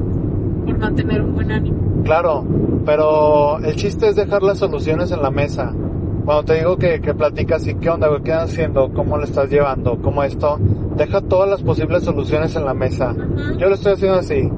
por 0.65 0.79
mantener 0.79 1.23
un 1.23 1.35
buen 1.35 1.51
ánimo. 1.51 1.77
Claro, 2.05 2.45
pero 2.85 3.59
el 3.59 3.75
chiste 3.77 4.09
es 4.09 4.17
dejar 4.17 4.43
las 4.43 4.59
soluciones 4.59 5.11
en 5.11 5.23
la 5.23 5.31
mesa. 5.31 5.73
Cuando 6.29 6.45
te 6.45 6.59
digo 6.59 6.77
que, 6.77 7.01
que 7.01 7.15
platicas 7.15 7.67
y 7.67 7.75
qué 7.77 7.89
onda, 7.89 8.07
güey, 8.07 8.21
qué 8.21 8.33
estás 8.33 8.51
haciendo, 8.51 8.93
cómo 8.93 9.17
lo 9.17 9.25
estás 9.25 9.49
llevando, 9.49 9.99
cómo 10.03 10.23
esto, 10.23 10.59
deja 10.95 11.23
todas 11.23 11.49
las 11.49 11.63
posibles 11.63 12.03
soluciones 12.05 12.55
en 12.55 12.67
la 12.67 12.75
mesa. 12.75 13.17
Yo 13.57 13.71
lo 13.71 13.75
estoy 13.75 13.95
haciendo 13.95 14.19
así, 14.19 14.53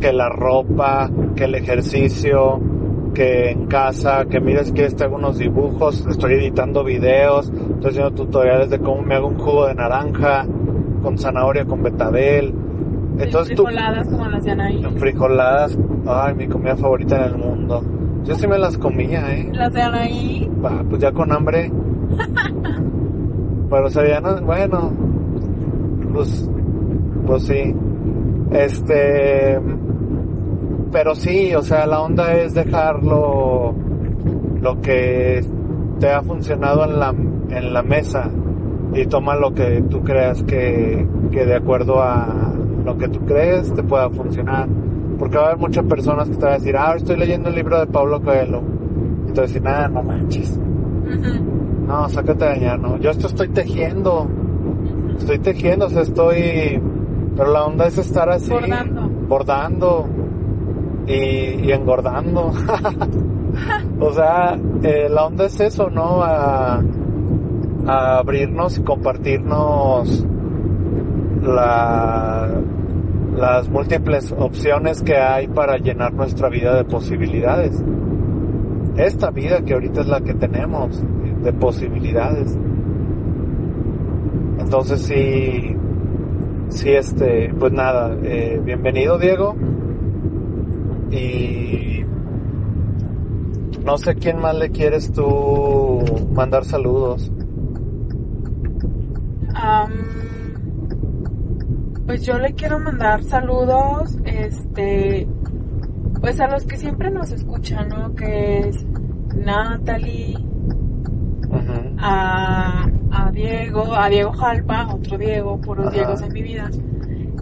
que 0.00 0.12
la 0.12 0.28
ropa, 0.28 1.10
que 1.34 1.46
el 1.46 1.56
ejercicio, 1.56 2.60
que 3.14 3.50
en 3.50 3.66
casa, 3.66 4.26
que 4.26 4.38
mires 4.38 4.70
que 4.70 4.88
te 4.90 5.02
hago 5.02 5.16
unos 5.16 5.38
dibujos, 5.38 6.06
estoy 6.06 6.34
editando 6.34 6.84
videos, 6.84 7.50
estoy 7.50 7.90
haciendo 7.90 8.12
tutoriales 8.12 8.70
de 8.70 8.78
cómo 8.78 9.02
me 9.02 9.16
hago 9.16 9.26
un 9.26 9.38
jugo 9.38 9.66
de 9.66 9.74
naranja, 9.74 10.46
con 11.02 11.18
zanahoria, 11.18 11.64
con 11.64 11.82
betabel. 11.82 12.54
Entonces 13.18 13.56
tú, 13.56 13.64
Frijoladas 13.64 14.08
como 14.08 14.28
las 14.28 14.44
de 14.44 14.50
Anaí. 14.52 14.84
frijoladas, 14.96 15.76
ay, 16.06 16.34
mi 16.36 16.46
comida 16.46 16.76
favorita 16.76 17.16
en 17.16 17.24
el 17.24 17.38
mundo. 17.38 17.82
Yo 18.28 18.34
sí 18.34 18.46
me 18.46 18.58
las 18.58 18.76
comía, 18.76 19.34
eh. 19.34 19.48
Las 19.52 19.72
de 19.72 19.80
Anaí, 19.80 20.50
Ah, 20.62 20.82
pues 20.86 21.00
ya 21.00 21.12
con 21.12 21.32
hambre, 21.32 21.72
Pero 23.70 23.88
sería, 23.88 24.20
no, 24.20 24.40
bueno, 24.42 24.92
pues, 26.12 26.50
pues 27.26 27.42
sí. 27.44 27.74
Este, 28.50 29.58
pero 30.92 31.14
sí, 31.14 31.54
o 31.54 31.62
sea, 31.62 31.86
la 31.86 32.00
onda 32.00 32.34
es 32.34 32.52
dejarlo 32.52 33.74
lo 34.60 34.80
que 34.80 35.42
te 35.98 36.10
ha 36.10 36.22
funcionado 36.22 36.84
en 36.84 36.98
la, 36.98 37.10
en 37.10 37.72
la 37.72 37.82
mesa 37.82 38.30
y 38.94 39.06
toma 39.06 39.36
lo 39.36 39.52
que 39.52 39.82
tú 39.88 40.02
creas 40.02 40.42
que, 40.44 41.06
que 41.30 41.44
de 41.46 41.56
acuerdo 41.56 42.02
a 42.02 42.52
lo 42.84 42.96
que 42.96 43.08
tú 43.08 43.20
crees 43.26 43.72
te 43.74 43.82
pueda 43.82 44.08
funcionar. 44.10 44.68
Porque 45.18 45.36
va 45.36 45.44
a 45.44 45.46
haber 45.48 45.58
muchas 45.58 45.84
personas 45.84 46.28
que 46.28 46.36
te 46.36 46.44
van 46.44 46.54
a 46.54 46.58
decir, 46.58 46.76
ah, 46.76 46.94
estoy 46.96 47.16
leyendo 47.16 47.48
el 47.48 47.54
libro 47.54 47.78
de 47.78 47.86
Pablo 47.86 48.22
Coelho. 48.22 48.62
Y 49.28 49.32
te 49.32 49.32
van 49.32 49.38
a 49.38 49.42
decir, 49.42 49.62
nada, 49.62 49.88
no 49.88 50.02
manches. 50.02 50.58
No, 51.86 52.08
sácate 52.08 52.44
de 52.44 52.50
allá, 52.50 52.76
no. 52.76 52.98
Yo 52.98 53.10
esto 53.10 53.26
estoy 53.26 53.48
tejiendo. 53.48 54.28
Estoy 55.18 55.38
tejiendo, 55.38 55.86
o 55.86 55.90
sea, 55.90 56.02
estoy... 56.02 56.80
Pero 57.36 57.52
la 57.52 57.64
onda 57.66 57.86
es 57.86 57.98
estar 57.98 58.28
así. 58.30 58.50
Bordando. 58.50 59.08
Bordando. 59.28 60.06
Y, 61.06 61.66
y 61.66 61.72
engordando. 61.72 62.52
o 64.00 64.12
sea, 64.12 64.58
eh, 64.82 65.08
la 65.08 65.26
onda 65.26 65.46
es 65.46 65.58
eso, 65.60 65.88
¿no? 65.90 66.22
A, 66.22 66.82
a 67.86 68.18
abrirnos 68.18 68.78
y 68.78 68.82
compartirnos 68.82 70.26
la, 71.42 72.48
las 73.38 73.68
múltiples 73.68 74.34
opciones 74.36 75.02
que 75.02 75.16
hay 75.16 75.46
para 75.46 75.78
llenar 75.78 76.12
nuestra 76.12 76.48
vida 76.48 76.74
de 76.74 76.84
posibilidades. 76.84 77.82
Esta 78.96 79.30
vida 79.30 79.62
que 79.62 79.74
ahorita 79.74 80.00
es 80.00 80.08
la 80.08 80.20
que 80.20 80.34
tenemos 80.34 81.02
de 81.42 81.52
posibilidades. 81.52 82.58
Entonces 84.58 85.02
sí, 85.02 85.76
sí 86.68 86.90
este, 86.90 87.54
pues 87.54 87.72
nada, 87.72 88.16
eh, 88.24 88.60
bienvenido 88.62 89.18
Diego. 89.18 89.54
Y 91.12 92.04
no 93.84 93.96
sé 93.98 94.16
quién 94.16 94.40
más 94.40 94.56
le 94.56 94.70
quieres 94.70 95.12
tú 95.12 96.02
mandar 96.32 96.64
saludos. 96.64 97.32
Pues 102.08 102.22
yo 102.24 102.38
le 102.38 102.54
quiero 102.54 102.78
mandar 102.78 103.22
saludos, 103.22 104.16
este, 104.24 105.28
pues 106.22 106.40
a 106.40 106.46
los 106.48 106.64
que 106.64 106.78
siempre 106.78 107.10
nos 107.10 107.30
escuchan, 107.30 107.90
¿no? 107.90 108.14
Que 108.14 108.60
es 108.60 108.84
Natalie, 109.36 110.34
a, 111.98 112.86
a 113.12 113.30
Diego, 113.30 113.94
a 113.94 114.08
Diego 114.08 114.32
Jalpa, 114.32 114.88
otro 114.94 115.18
Diego, 115.18 115.60
puros 115.60 115.88
Ajá. 115.88 115.96
Diegos 115.96 116.22
en 116.22 116.32
mi 116.32 116.42
vida. 116.42 116.70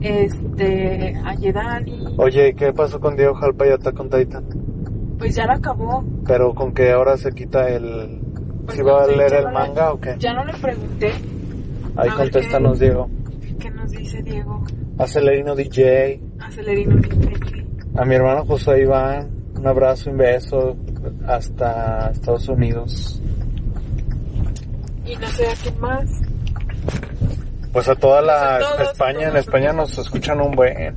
Este, 0.01 1.15
a 1.25 1.35
Yedani, 1.35 2.15
Oye, 2.19 2.55
¿qué 2.55 2.73
pasó 2.73 3.01
con 3.01 3.17
Diego 3.17 3.35
Jalpa 3.35 3.67
y 3.67 3.71
Attack 3.71 3.99
on 4.01 4.11
Titan? 4.11 4.45
pues 5.19 5.35
ya 5.35 5.47
la 5.47 5.55
acabó. 5.55 6.05
Pero 6.27 6.55
con 6.55 6.73
que 6.75 6.91
ahora 6.93 7.17
se 7.17 7.31
quita 7.33 7.71
el... 7.71 8.21
Pues 8.67 8.77
¿Si 8.77 8.83
no 8.83 8.93
va 8.93 9.05
a 9.05 9.07
leer 9.07 9.33
el 9.33 9.45
le- 9.47 9.51
manga 9.53 9.93
o 9.93 9.99
qué? 10.01 10.17
Ya 10.19 10.35
no 10.35 10.45
le 10.45 10.53
pregunté 10.55 11.13
Ahí 11.97 12.11
contéstanos, 12.11 12.79
qué- 12.79 12.85
Diego. 12.85 13.09
Dice 14.07 14.23
Diego. 14.23 14.63
Acelerino 14.99 15.55
DJ, 15.55 16.21
Acelerino 16.41 16.97
dice, 16.97 17.67
a 17.97 18.05
mi 18.05 18.15
hermano 18.15 18.45
José 18.45 18.81
Iván, 18.81 19.29
un 19.57 19.67
abrazo, 19.67 20.11
un 20.11 20.17
beso 20.19 20.77
hasta 21.27 22.11
Estados 22.11 22.49
Unidos. 22.49 23.21
y 25.05 25.17
no 25.17 25.27
sé 25.29 25.47
a 25.49 25.55
quién 25.63 25.81
más. 25.81 26.05
Pues 27.73 27.89
a 27.89 27.95
toda 27.95 28.23
la 28.23 28.59
Pues 28.59 28.71
a 28.71 28.77
todos, 28.77 28.93
España, 28.93 29.29
en. 29.29 29.37
España 29.37 29.73
nos 29.73 29.99
escuchan 29.99 30.41
un 30.41 30.53
buen. 30.53 30.97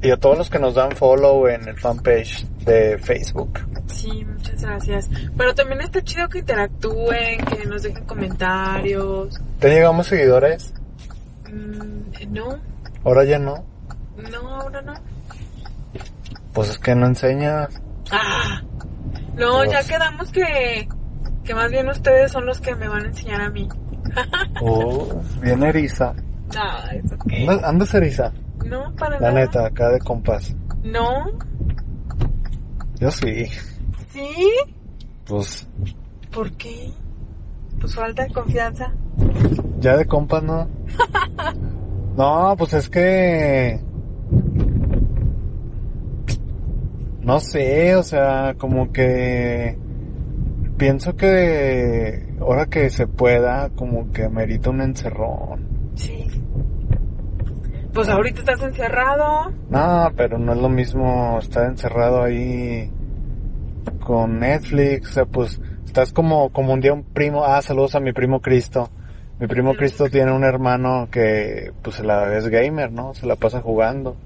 Y 0.00 0.10
a 0.10 0.16
todos 0.16 0.38
los 0.38 0.50
que 0.50 0.58
nos 0.58 0.74
dan 0.74 0.92
follow 0.92 1.48
en 1.48 1.66
el 1.66 1.76
fanpage 1.76 2.46
de 2.64 2.98
Facebook. 2.98 3.58
Sí, 3.86 4.24
muchas 4.24 4.62
gracias. 4.62 5.10
Pero 5.36 5.54
también 5.54 5.80
está 5.80 6.02
chido 6.02 6.28
que 6.28 6.38
interactúen, 6.40 7.44
que 7.46 7.66
nos 7.66 7.82
dejen 7.82 8.04
comentarios. 8.04 9.40
¿Te 9.58 9.70
llegamos 9.70 10.06
seguidores? 10.06 10.72
Mm, 11.52 12.32
no, 12.32 12.58
Ahora 13.04 13.24
ya 13.24 13.38
no. 13.38 13.64
no, 14.30 14.48
ahora 14.60 14.82
no. 14.82 14.94
Pues 16.52 16.70
es 16.70 16.78
que 16.78 16.94
no 16.94 17.06
enseñas. 17.06 17.80
Ah, 18.10 18.62
no, 19.36 19.64
ya 19.64 19.80
Uf. 19.80 19.86
quedamos 19.88 20.32
que, 20.32 20.88
que 21.44 21.54
más 21.54 21.70
bien 21.70 21.88
ustedes 21.88 22.32
son 22.32 22.46
los 22.46 22.60
que 22.60 22.74
me 22.74 22.88
van 22.88 23.04
a 23.04 23.08
enseñar 23.08 23.40
a 23.42 23.50
mí. 23.50 23.68
Oh, 24.60 25.20
bien 25.42 25.62
eriza. 25.62 26.14
Ah, 26.56 26.88
eso 26.92 27.16
¿Andas, 27.30 27.64
andas 27.64 27.94
eriza? 27.94 28.32
No, 28.64 28.92
para 28.96 29.20
La 29.20 29.28
nada. 29.30 29.40
neta, 29.40 29.66
acá 29.66 29.90
de 29.90 29.98
compás. 30.00 30.54
No, 30.82 31.26
Yo 32.98 33.10
sí. 33.10 33.46
sí, 34.12 34.50
Pues 35.26 35.68
¿por 36.32 36.50
qué? 36.52 36.90
Pues 37.80 37.94
falta 37.94 38.24
de 38.24 38.32
confianza. 38.32 38.92
Ya 39.80 39.96
de 39.96 40.06
compas 40.06 40.42
no. 40.42 40.68
No, 42.18 42.56
pues 42.58 42.72
es 42.72 42.90
que... 42.90 43.80
No 47.20 47.38
sé, 47.38 47.94
o 47.94 48.02
sea, 48.02 48.56
como 48.58 48.90
que... 48.90 49.78
Pienso 50.76 51.14
que 51.14 52.34
ahora 52.40 52.66
que 52.66 52.90
se 52.90 53.06
pueda, 53.06 53.70
como 53.70 54.10
que 54.10 54.24
amerita 54.24 54.70
un 54.70 54.80
encerrón. 54.80 55.92
Sí. 55.94 56.26
Pues 57.94 58.08
ahorita 58.08 58.40
estás 58.40 58.62
encerrado. 58.62 59.52
No, 59.70 60.10
pero 60.16 60.38
no 60.38 60.54
es 60.54 60.58
lo 60.58 60.68
mismo 60.68 61.38
estar 61.38 61.68
encerrado 61.68 62.24
ahí 62.24 62.90
con 64.00 64.40
Netflix, 64.40 65.10
o 65.10 65.12
sea, 65.12 65.24
pues 65.24 65.60
estás 65.84 66.12
como, 66.12 66.50
como 66.50 66.72
un 66.72 66.80
día 66.80 66.92
un 66.92 67.04
primo, 67.04 67.44
ah, 67.44 67.62
saludos 67.62 67.94
a 67.94 68.00
mi 68.00 68.12
primo 68.12 68.40
Cristo. 68.40 68.90
Mi 69.40 69.46
primo 69.46 69.74
Cristo 69.74 70.08
tiene 70.10 70.32
un 70.32 70.42
hermano 70.42 71.08
que 71.12 71.72
pues 71.82 71.96
se 71.96 72.02
la 72.02 72.36
es 72.36 72.48
gamer, 72.48 72.90
¿no? 72.90 73.14
Se 73.14 73.26
la 73.26 73.36
pasa 73.36 73.60
jugando. 73.60 74.16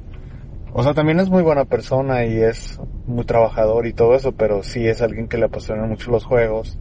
O 0.73 0.83
sea, 0.83 0.95
también 0.95 1.21
es 1.21 1.29
muy 1.29 1.43
buena 1.43 1.67
persona 1.67 2.25
y 2.25 2.41
es 2.41 2.81
muy 3.07 3.25
trabajador 3.27 3.87
y 3.87 3.93
todo 3.93 4.15
eso, 4.15 4.33
pero 4.33 4.63
sí 4.63 4.89
es 4.89 5.03
alguien 5.03 5.29
que 5.29 5.37
le 5.37 5.45
apasiona 5.45 5.87
mucho 5.87 6.11
los 6.11 6.25
juegos 6.25 6.79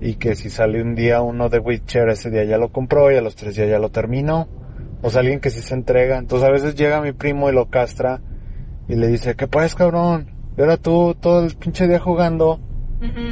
y 0.00 0.14
que 0.14 0.34
si 0.34 0.48
sale 0.48 0.80
un 0.80 0.94
día 0.94 1.20
uno 1.20 1.50
de 1.50 1.58
Witcher, 1.58 2.08
ese 2.08 2.30
día 2.30 2.44
ya 2.44 2.56
lo 2.56 2.70
compró 2.70 3.12
y 3.12 3.16
a 3.16 3.20
los 3.20 3.36
tres 3.36 3.54
días 3.54 3.68
ya 3.68 3.78
lo 3.78 3.90
terminó. 3.90 4.48
O 5.02 5.10
sea, 5.10 5.20
alguien 5.20 5.40
que 5.40 5.50
sí 5.50 5.60
se 5.60 5.74
entrega. 5.74 6.16
Entonces 6.16 6.48
a 6.48 6.52
veces 6.52 6.74
llega 6.74 7.02
mi 7.02 7.12
primo 7.12 7.50
y 7.50 7.52
lo 7.52 7.68
castra 7.68 8.22
y 8.88 8.96
le 8.96 9.08
dice, 9.08 9.36
¿qué 9.36 9.46
pues, 9.46 9.74
cabrón? 9.74 10.30
Y 10.56 10.62
ahora 10.62 10.78
tú 10.78 11.14
todo 11.20 11.44
el 11.44 11.54
pinche 11.54 11.86
día 11.86 12.00
jugando, 12.00 12.60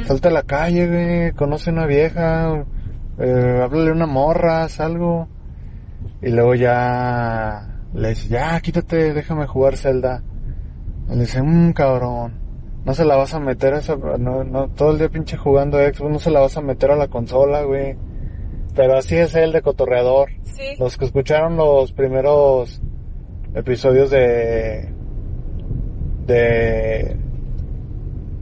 salta 0.05 0.29
a 0.29 0.31
la 0.31 0.43
calle, 0.43 0.87
güey, 0.87 1.31
conoce 1.31 1.71
una 1.71 1.87
vieja, 1.87 2.65
eh, 3.19 3.61
háblale 3.63 3.89
a 3.89 3.93
una 3.93 4.05
morra, 4.05 4.63
haz 4.63 4.79
algo. 4.79 5.27
Y 6.21 6.29
luego 6.29 6.55
ya 6.55 7.81
le 7.93 8.09
dice, 8.09 8.27
ya, 8.27 8.59
quítate, 8.61 9.13
déjame 9.13 9.47
jugar 9.47 9.77
Zelda. 9.77 10.23
Y 11.09 11.13
le 11.13 11.21
dice, 11.21 11.41
mmm, 11.41 11.71
cabrón, 11.73 12.33
no 12.85 12.93
se 12.93 13.05
la 13.05 13.15
vas 13.15 13.33
a 13.33 13.39
meter 13.39 13.73
a 13.73 13.79
esa, 13.79 13.95
no, 13.95 14.43
no, 14.43 14.69
todo 14.69 14.91
el 14.91 14.97
día 14.97 15.09
pinche 15.09 15.37
jugando 15.37 15.77
Xbox, 15.77 16.11
no 16.11 16.19
se 16.19 16.31
la 16.31 16.39
vas 16.39 16.57
a 16.57 16.61
meter 16.61 16.91
a 16.91 16.95
la 16.95 17.07
consola, 17.07 17.63
güey. 17.63 17.97
Pero 18.75 18.97
así 18.97 19.15
es 19.15 19.33
él 19.35 19.51
de 19.51 19.61
cotorreador. 19.61 20.29
Sí. 20.43 20.75
Los 20.79 20.97
que 20.97 21.05
escucharon 21.05 21.55
los 21.57 21.91
primeros 21.93 22.81
episodios 23.55 24.11
de 24.11 24.93
de 26.27 27.17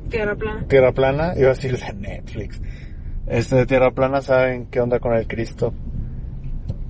Tierra 0.10 0.36
plana. 0.36 0.66
Tierra 0.68 0.92
Plana, 0.92 1.34
iba 1.38 1.48
a 1.48 1.54
decir 1.54 1.78
de 1.78 1.94
Netflix. 1.94 2.62
Este 3.28 3.56
de 3.56 3.66
Tierra 3.66 3.92
Plana 3.92 4.22
saben 4.22 4.68
qué 4.68 4.80
onda 4.82 5.00
con 5.00 5.14
el 5.16 5.28
Cristo. 5.28 5.74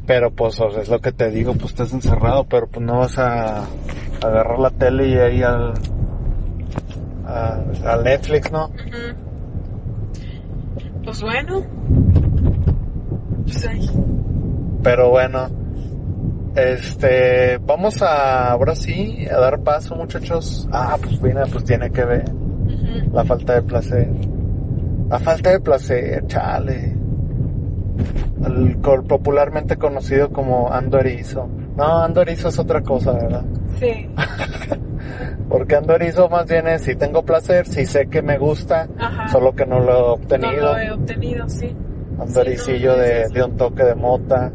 Pero 0.06 0.32
pues 0.32 0.60
o 0.60 0.69
sea, 0.69 0.82
es 0.82 0.89
lo 0.89 1.00
que 1.00 1.12
te 1.12 1.32
digo, 1.32 1.54
pues 1.54 1.71
estás 1.71 1.91
encerrado, 1.93 2.43
pero 2.45 2.67
pues 2.67 2.86
no 2.86 3.00
vas 3.00 3.17
a 3.17 3.65
agarrar 4.24 4.60
la 4.60 4.69
tele 4.69 5.08
y 5.08 5.13
ahí 5.17 5.41
al 5.43 5.74
a- 7.26 7.98
Netflix, 8.04 8.52
¿no? 8.52 8.69
Pues 11.04 11.21
bueno. 11.21 11.63
Pues 13.43 13.67
ahí. 13.67 13.89
Pero 14.84 15.10
bueno, 15.10 15.48
este, 16.56 17.58
vamos 17.65 18.02
a 18.04 18.52
ahora 18.52 18.76
sí 18.76 19.26
a 19.32 19.38
dar 19.39 19.60
paso, 19.62 19.95
muchachos. 19.95 20.67
Ah, 20.71 20.98
pues 21.02 21.19
mira, 21.21 21.45
pues 21.52 21.63
tiene 21.63 21.89
que 21.89 22.06
ver 22.06 22.26
la 23.12 23.24
falta 23.26 23.54
de 23.56 23.62
placer. 23.63 24.08
La 25.09 25.19
falta 25.19 25.51
de 25.51 25.59
placer, 25.59 26.25
chale. 26.27 26.95
El 28.45 28.77
popularmente 29.07 29.77
conocido 29.77 30.29
como 30.31 30.71
ando 30.71 30.99
erizo. 30.99 31.47
No, 31.75 32.03
ando 32.03 32.21
erizo 32.21 32.49
es 32.49 32.59
otra 32.59 32.81
cosa, 32.81 33.13
¿verdad? 33.13 33.43
Sí. 33.79 34.09
Porque 35.49 35.75
ando 35.75 35.95
erizo 35.95 36.29
más 36.29 36.45
bien 36.47 36.67
es 36.67 36.81
si 36.83 36.95
tengo 36.95 37.23
placer, 37.23 37.67
si 37.67 37.85
sé 37.85 38.07
que 38.07 38.21
me 38.21 38.37
gusta, 38.37 38.87
Ajá. 38.97 39.27
solo 39.29 39.53
que 39.55 39.65
no 39.65 39.79
lo 39.79 39.91
he 39.91 39.99
No 39.99 40.13
obtenido. 40.13 40.73
lo 40.73 40.77
he 40.77 40.91
obtenido, 40.91 41.47
sí. 41.49 41.75
Ando 42.19 42.27
Sí, 42.33 42.39
ericillo 42.39 42.91
no, 42.95 42.97
de, 42.97 43.27
de 43.29 43.43
un 43.43 43.57
toque 43.57 43.83
de 43.83 43.95
mota. 43.95 44.51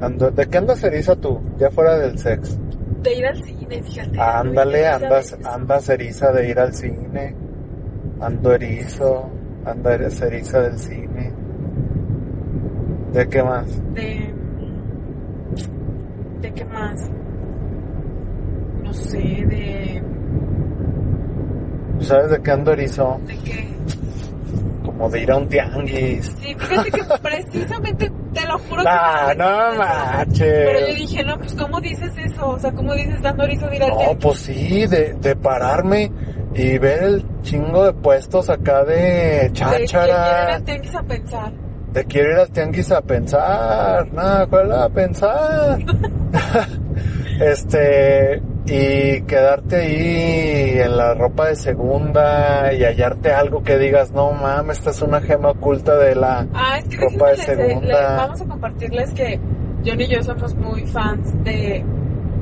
Ando, 0.00 0.30
¿De 0.30 0.46
qué 0.46 0.58
andas 0.58 0.82
eriza 0.84 1.16
tú? 1.16 1.40
Ya 1.58 1.70
fuera 1.70 1.98
del 1.98 2.18
sex. 2.18 2.58
De 3.02 3.14
ir 3.14 3.26
al 3.26 3.42
cine, 3.42 3.82
fíjate. 3.82 4.20
Ándale, 4.20 4.86
andas, 4.86 5.36
andas 5.44 5.88
eriza 5.88 6.32
de 6.32 6.48
ir 6.48 6.58
al 6.58 6.74
cine. 6.74 7.34
Ando 8.20 8.52
erizo, 8.52 9.30
anda 9.64 9.94
eres 9.94 10.20
eriza 10.22 10.60
del 10.62 10.78
cine. 10.78 11.32
¿De 13.12 13.28
qué 13.28 13.42
más? 13.42 13.66
De. 13.94 14.34
¿De 16.40 16.52
qué 16.52 16.64
más? 16.64 17.10
No 18.82 18.92
sé, 18.92 19.18
de. 19.18 20.02
¿Sabes 22.00 22.30
de 22.30 22.42
qué 22.42 22.50
ando 22.50 22.72
erizo? 22.72 23.20
¿De 23.26 23.36
qué? 23.38 23.68
Como 24.84 25.08
de 25.10 25.22
ir 25.22 25.30
a 25.30 25.36
un 25.36 25.48
tianguis. 25.48 26.26
Sí, 26.40 26.54
fíjate 26.58 26.90
que 26.90 27.02
precisamente, 27.22 28.10
te 28.34 28.46
lo 28.46 28.58
juro 28.58 28.82
Ah, 28.86 29.28
que... 29.30 29.36
no 29.36 29.76
manches. 29.76 30.38
Pero 30.40 30.80
yo 30.80 30.94
dije, 30.94 31.24
no, 31.24 31.38
pues, 31.38 31.54
¿cómo 31.54 31.80
dices 31.80 32.12
eso? 32.16 32.48
O 32.50 32.58
sea, 32.58 32.72
¿cómo 32.72 32.94
dices 32.94 33.20
dando 33.22 33.44
erizo 33.44 33.66
de 33.68 33.76
ir 33.76 33.82
al 33.84 33.90
No, 33.90 33.96
tianguis? 33.98 34.18
pues 34.24 34.38
sí, 34.38 34.86
de, 34.86 35.14
de 35.20 35.36
pararme 35.36 36.10
y 36.54 36.78
ver 36.78 37.02
el 37.02 37.24
chingo 37.42 37.84
de 37.84 37.92
puestos 37.92 38.48
acá 38.50 38.84
de 38.84 38.94
De 38.94 39.40
que 39.48 39.52
quieren 39.52 39.86
cháchara. 39.86 40.54
al 40.56 40.64
tianguis 40.64 40.94
a 40.94 41.02
pensar. 41.02 41.52
Te 41.92 42.04
quiero 42.04 42.30
ir 42.32 42.36
al 42.38 42.50
tianguis 42.50 42.92
a 42.92 43.00
pensar. 43.00 44.12
Nada, 44.12 44.46
¿cuál 44.46 44.72
a 44.72 44.88
pensar? 44.88 45.78
este, 47.40 48.42
y 48.66 49.22
quedarte 49.22 49.76
ahí 49.76 50.78
en 50.80 50.96
la 50.96 51.14
ropa 51.14 51.48
de 51.48 51.56
segunda 51.56 52.72
y 52.72 52.82
hallarte 52.84 53.32
algo 53.32 53.62
que 53.62 53.78
digas, 53.78 54.12
no 54.12 54.32
mames, 54.32 54.78
esta 54.78 54.90
es 54.90 55.02
una 55.02 55.20
gema 55.20 55.50
oculta 55.50 55.96
de 55.96 56.14
la... 56.14 56.46
Ah, 56.54 56.78
es 56.78 56.84
que 56.88 56.96
Ropa 56.96 57.30
de 57.30 57.36
les- 57.36 57.46
segunda. 57.46 57.86
les- 57.86 58.16
vamos 58.16 58.40
a 58.40 58.44
compartirles 58.46 59.10
que 59.12 59.40
John 59.86 60.00
y 60.00 60.06
yo 60.08 60.22
somos 60.22 60.54
muy 60.56 60.86
fans 60.86 61.32
de, 61.44 61.84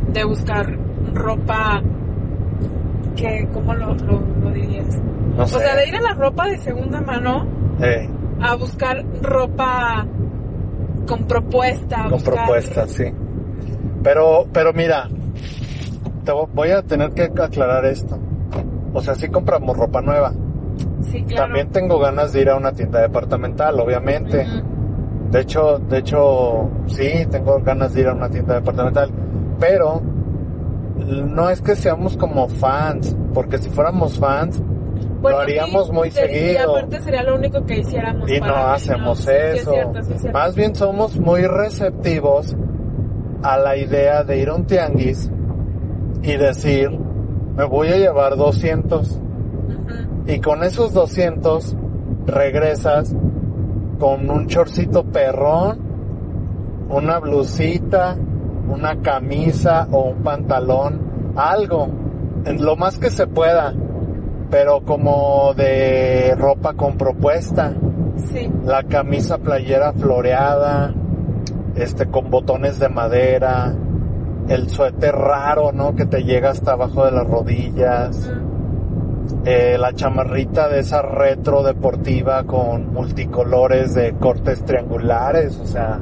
de 0.08 0.24
buscar 0.24 0.66
ropa 1.12 1.82
que, 3.16 3.48
¿cómo 3.52 3.74
lo, 3.74 3.94
lo, 3.94 4.20
lo 4.42 4.50
dirías? 4.50 4.86
No 5.36 5.42
O 5.42 5.46
sea, 5.46 5.74
de 5.76 5.88
ir 5.88 5.96
a 5.96 6.00
la 6.00 6.14
ropa 6.14 6.46
de 6.46 6.58
segunda 6.58 7.00
mano 7.00 7.46
eh, 7.80 8.08
a 8.40 8.54
buscar 8.54 9.04
ropa 9.22 10.06
con 11.06 11.24
propuesta. 11.24 12.02
con 12.02 12.10
buscar- 12.12 12.34
propuestas, 12.34 12.90
sí. 12.90 13.04
Pero, 14.02 14.46
pero 14.52 14.72
mira, 14.72 15.08
te 16.24 16.32
vo- 16.32 16.48
voy 16.54 16.70
a 16.70 16.82
tener 16.82 17.10
que 17.12 17.22
aclarar 17.24 17.84
esto. 17.86 18.18
O 18.92 19.00
sea, 19.00 19.14
sí 19.14 19.28
compramos 19.28 19.76
ropa 19.76 20.00
nueva. 20.00 20.32
Sí, 21.02 21.22
claro. 21.24 21.44
También 21.46 21.68
tengo 21.70 21.98
ganas 21.98 22.32
de 22.32 22.40
ir 22.42 22.50
a 22.50 22.56
una 22.56 22.72
tienda 22.72 23.00
departamental, 23.00 23.78
obviamente. 23.80 24.46
De 25.30 25.40
hecho, 25.40 25.78
de 25.78 25.98
hecho, 25.98 26.68
sí, 26.86 27.26
tengo 27.30 27.60
ganas 27.60 27.92
de 27.94 28.00
ir 28.02 28.08
a 28.08 28.14
una 28.14 28.28
tienda 28.28 28.54
departamental, 28.54 29.10
pero 29.60 30.00
no 30.96 31.50
es 31.50 31.60
que 31.60 31.74
seamos 31.76 32.16
como 32.16 32.48
fans, 32.48 33.16
porque 33.34 33.58
si 33.58 33.68
fuéramos 33.70 34.18
fans 34.18 34.60
Bueno, 35.20 35.38
lo 35.38 35.42
haríamos 35.42 35.86
sí, 35.86 35.92
muy 35.92 36.10
sería- 36.10 36.34
seguido. 36.60 36.76
Y 36.76 36.78
aparte 36.78 37.00
sería 37.02 37.22
lo 37.22 37.34
único 37.36 37.64
que 37.64 37.78
hiciéramos. 37.78 38.30
y 38.30 38.40
no 38.40 38.54
hacemos 38.56 39.18
sí, 39.18 39.24
sí 39.24 39.30
es 39.32 39.60
eso. 39.60 39.70
cierto, 39.72 40.02
sí 40.02 40.12
es 40.14 40.20
cierto. 40.22 40.38
Más 40.38 40.54
bien 40.56 40.74
somos 40.74 41.18
muy 41.18 41.42
receptivos 41.46 42.56
a 43.42 43.58
la 43.58 43.76
idea 43.76 44.24
de 44.24 44.38
ir 44.38 44.48
a 44.48 44.54
un 44.54 44.64
tianguis 44.66 45.30
y 46.22 46.36
decir, 46.36 46.90
me 47.56 47.64
voy 47.64 47.88
a 47.88 47.96
llevar 47.96 48.36
200 48.36 49.10
Ujú. 49.12 49.20
y 50.26 50.40
con 50.40 50.64
esos 50.64 50.92
200 50.92 51.76
regresas 52.26 53.14
con 53.98 54.28
un 54.30 54.46
chorcito 54.46 55.04
perrón, 55.04 55.78
una 56.88 57.18
blusita, 57.18 58.16
una 58.68 59.00
camisa 59.00 59.88
o 59.90 60.10
un 60.10 60.22
pantalón, 60.22 61.32
algo, 61.36 61.88
en 62.44 62.64
lo 62.64 62.76
más 62.76 62.98
que 62.98 63.10
se 63.10 63.26
pueda, 63.26 63.74
pero 64.50 64.82
como 64.82 65.52
de 65.54 66.34
ropa 66.36 66.74
con 66.74 66.96
propuesta, 66.96 67.74
Sí. 68.16 68.50
la 68.64 68.82
camisa 68.84 69.38
playera 69.38 69.92
floreada, 69.92 70.94
este 71.74 72.06
con 72.06 72.30
botones 72.30 72.78
de 72.78 72.88
madera, 72.88 73.74
el 74.48 74.70
suéter 74.70 75.14
raro, 75.14 75.72
¿no? 75.72 75.94
Que 75.94 76.06
te 76.06 76.22
llega 76.24 76.50
hasta 76.50 76.72
abajo 76.72 77.04
de 77.04 77.12
las 77.12 77.26
rodillas 77.26 78.30
eh, 79.44 79.76
la 79.78 79.92
chamarrita 79.92 80.68
de 80.68 80.80
esa 80.80 81.02
retro 81.02 81.62
deportiva 81.62 82.44
con 82.44 82.92
multicolores 82.92 83.94
de 83.94 84.14
cortes 84.14 84.64
triangulares, 84.64 85.58
o 85.58 85.66
sea, 85.66 86.00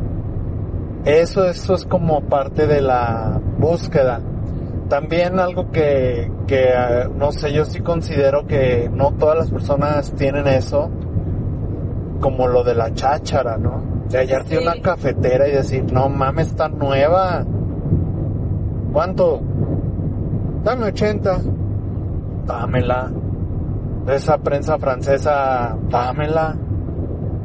eso, 1.05 1.45
eso 1.45 1.75
es 1.75 1.85
como 1.85 2.23
parte 2.23 2.67
de 2.67 2.81
la 2.81 3.41
búsqueda. 3.59 4.21
También 4.89 5.39
algo 5.39 5.71
que, 5.71 6.31
que 6.47 6.65
eh, 6.69 7.09
no 7.17 7.33
sé, 7.33 7.53
yo 7.53 7.65
sí 7.65 7.81
considero 7.81 8.47
que 8.47 8.91
no 8.93 9.13
todas 9.13 9.37
las 9.39 9.51
personas 9.51 10.13
tienen 10.13 10.47
eso, 10.47 10.91
como 12.21 12.49
lo 12.49 12.65
de 12.65 12.75
la 12.75 12.93
cháchara, 12.93 13.57
¿no? 13.57 13.83
De 14.09 14.19
hallarte 14.19 14.57
Sí. 14.57 14.63
una 14.63 14.81
cafetera 14.81 15.49
y 15.49 15.53
decir, 15.53 15.91
no 15.93 16.09
mames, 16.09 16.49
está 16.49 16.69
nueva. 16.69 17.45
¿Cuánto? 18.93 19.41
Dame 20.63 20.87
80 20.87 21.39
dámela. 22.47 23.11
De 24.07 24.17
esa 24.17 24.37
prensa 24.39 24.79
francesa, 24.79 25.77
dámela. 25.89 26.57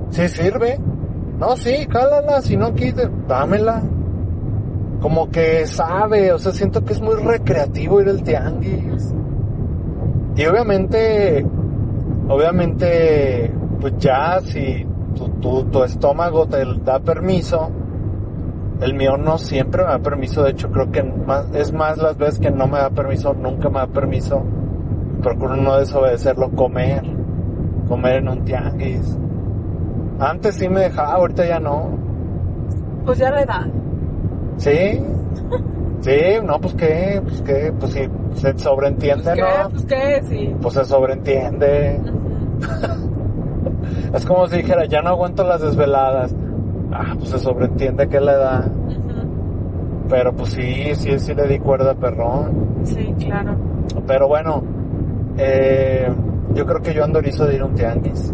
Si 0.09 0.27
sirve. 0.27 0.77
No, 1.39 1.55
sí, 1.55 1.87
cálala, 1.87 2.41
si 2.41 2.57
no 2.57 2.73
quite, 2.73 3.09
dámela. 3.27 3.81
Como 5.01 5.29
que 5.29 5.65
sabe, 5.65 6.33
o 6.33 6.37
sea, 6.37 6.51
siento 6.51 6.83
que 6.83 6.91
es 6.91 7.01
muy 7.01 7.15
recreativo 7.15 8.01
ir 8.01 8.09
al 8.09 8.21
tianguis. 8.23 9.15
Y 10.35 10.45
obviamente, 10.45 11.45
obviamente, 12.27 13.53
pues 13.79 13.93
ya 13.99 14.41
si 14.41 14.85
tu, 15.15 15.29
tu, 15.39 15.63
tu 15.65 15.83
estómago 15.83 16.45
te 16.45 16.65
da 16.83 16.99
permiso, 16.99 17.71
el 18.81 18.93
mío 18.93 19.15
no 19.17 19.37
siempre 19.37 19.83
me 19.83 19.91
da 19.91 19.99
permiso, 19.99 20.43
de 20.43 20.51
hecho 20.51 20.69
creo 20.71 20.91
que 20.91 21.03
más, 21.03 21.45
es 21.53 21.71
más 21.71 21.97
las 21.97 22.17
veces 22.17 22.39
que 22.39 22.51
no 22.51 22.67
me 22.67 22.79
da 22.79 22.89
permiso, 22.89 23.33
nunca 23.33 23.69
me 23.69 23.79
da 23.79 23.87
permiso. 23.87 24.43
Procuro 25.21 25.55
no 25.55 25.77
desobedecerlo, 25.77 26.51
comer, 26.51 27.03
comer 27.87 28.17
en 28.17 28.27
un 28.27 28.43
tianguis. 28.43 29.17
Antes 30.19 30.55
sí 30.55 30.67
me 30.67 30.81
dejaba, 30.81 31.13
ahorita 31.13 31.45
ya 31.47 31.59
no. 31.59 31.89
Pues 33.05 33.17
ya 33.19 33.31
la 33.31 33.41
edad. 33.41 33.65
¿Sí? 34.57 35.01
Sí, 36.01 36.17
no, 36.43 36.59
pues 36.59 36.73
qué, 36.75 37.21
pues 37.23 37.41
qué, 37.41 37.73
pues 37.79 37.93
sí, 37.93 38.01
se 38.35 38.57
sobreentiende, 38.57 39.23
Pues 39.23 39.35
qué, 39.35 39.41
¿no? 39.63 39.69
pues 39.69 39.85
qué, 39.85 40.23
sí. 40.27 40.55
Pues 40.61 40.73
se 40.73 40.85
sobreentiende. 40.85 41.99
Es 44.13 44.25
como 44.25 44.47
si 44.47 44.57
dijera, 44.57 44.85
ya 44.85 45.01
no 45.01 45.09
aguanto 45.09 45.43
las 45.43 45.61
desveladas. 45.61 46.33
Ah, 46.91 47.13
pues 47.17 47.29
se 47.29 47.39
sobreentiende 47.39 48.07
que 48.07 48.19
la 48.19 48.33
edad. 48.33 48.65
Ujú. 48.67 50.07
Pero 50.09 50.33
pues 50.33 50.49
sí, 50.51 50.95
sí, 50.95 51.19
sí 51.19 51.33
le 51.35 51.47
di 51.47 51.59
cuerda 51.59 51.93
perrón. 51.95 52.79
Sí, 52.83 53.13
claro. 53.19 53.55
Pero 54.07 54.27
bueno, 54.27 54.63
eh, 55.37 56.09
yo 56.53 56.65
creo 56.65 56.81
que 56.81 56.93
yo 56.93 57.03
ando 57.03 57.19
erizo 57.19 57.45
de 57.45 57.55
ir 57.55 57.61
a 57.61 57.65
un 57.65 57.75
tianguis. 57.75 58.33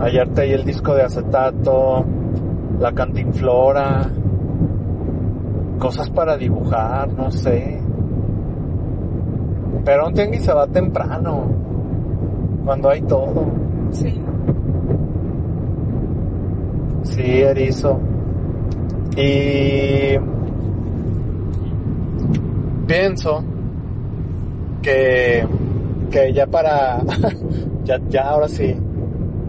Hallarte 0.00 0.40
ahí 0.40 0.52
el 0.52 0.64
disco 0.64 0.94
de 0.94 1.02
acetato, 1.02 2.04
la 2.78 2.92
cantinflora, 2.92 4.10
cosas 5.78 6.08
para 6.10 6.38
dibujar, 6.38 7.12
no 7.12 7.30
sé. 7.30 7.80
Pero 9.84 10.06
un 10.06 10.14
tianguis 10.14 10.42
se 10.42 10.52
va 10.54 10.66
temprano, 10.66 11.44
cuando 12.64 12.88
hay 12.88 13.02
todo. 13.02 13.44
Sí. 13.90 14.20
Sí, 17.02 17.40
erizo. 17.42 18.00
Y 19.16 20.18
pienso 22.86 23.44
que, 24.80 25.46
que 26.10 26.32
ya 26.32 26.46
para, 26.46 27.00
ya, 27.84 27.98
ya 28.08 28.30
ahora 28.30 28.48
sí, 28.48 28.74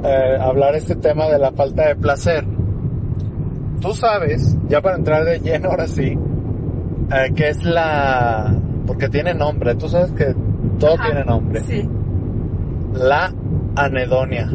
eh, 0.03 0.37
hablar 0.39 0.75
este 0.75 0.95
tema 0.95 1.25
de 1.27 1.39
la 1.39 1.51
falta 1.51 1.87
de 1.87 1.95
placer. 1.95 2.45
Tú 3.79 3.93
sabes, 3.93 4.57
ya 4.67 4.81
para 4.81 4.97
entrar 4.97 5.25
de 5.25 5.39
lleno 5.39 5.69
ahora 5.69 5.87
sí, 5.87 6.17
eh, 7.11 7.33
que 7.35 7.49
es 7.49 7.63
la, 7.63 8.55
porque 8.85 9.09
tiene 9.09 9.33
nombre, 9.33 9.75
tú 9.75 9.89
sabes 9.89 10.11
que 10.11 10.35
todo 10.79 10.95
Ajá, 10.95 11.05
tiene 11.05 11.25
nombre. 11.25 11.61
Sí. 11.61 11.89
La 12.93 13.33
anedonia. 13.75 14.49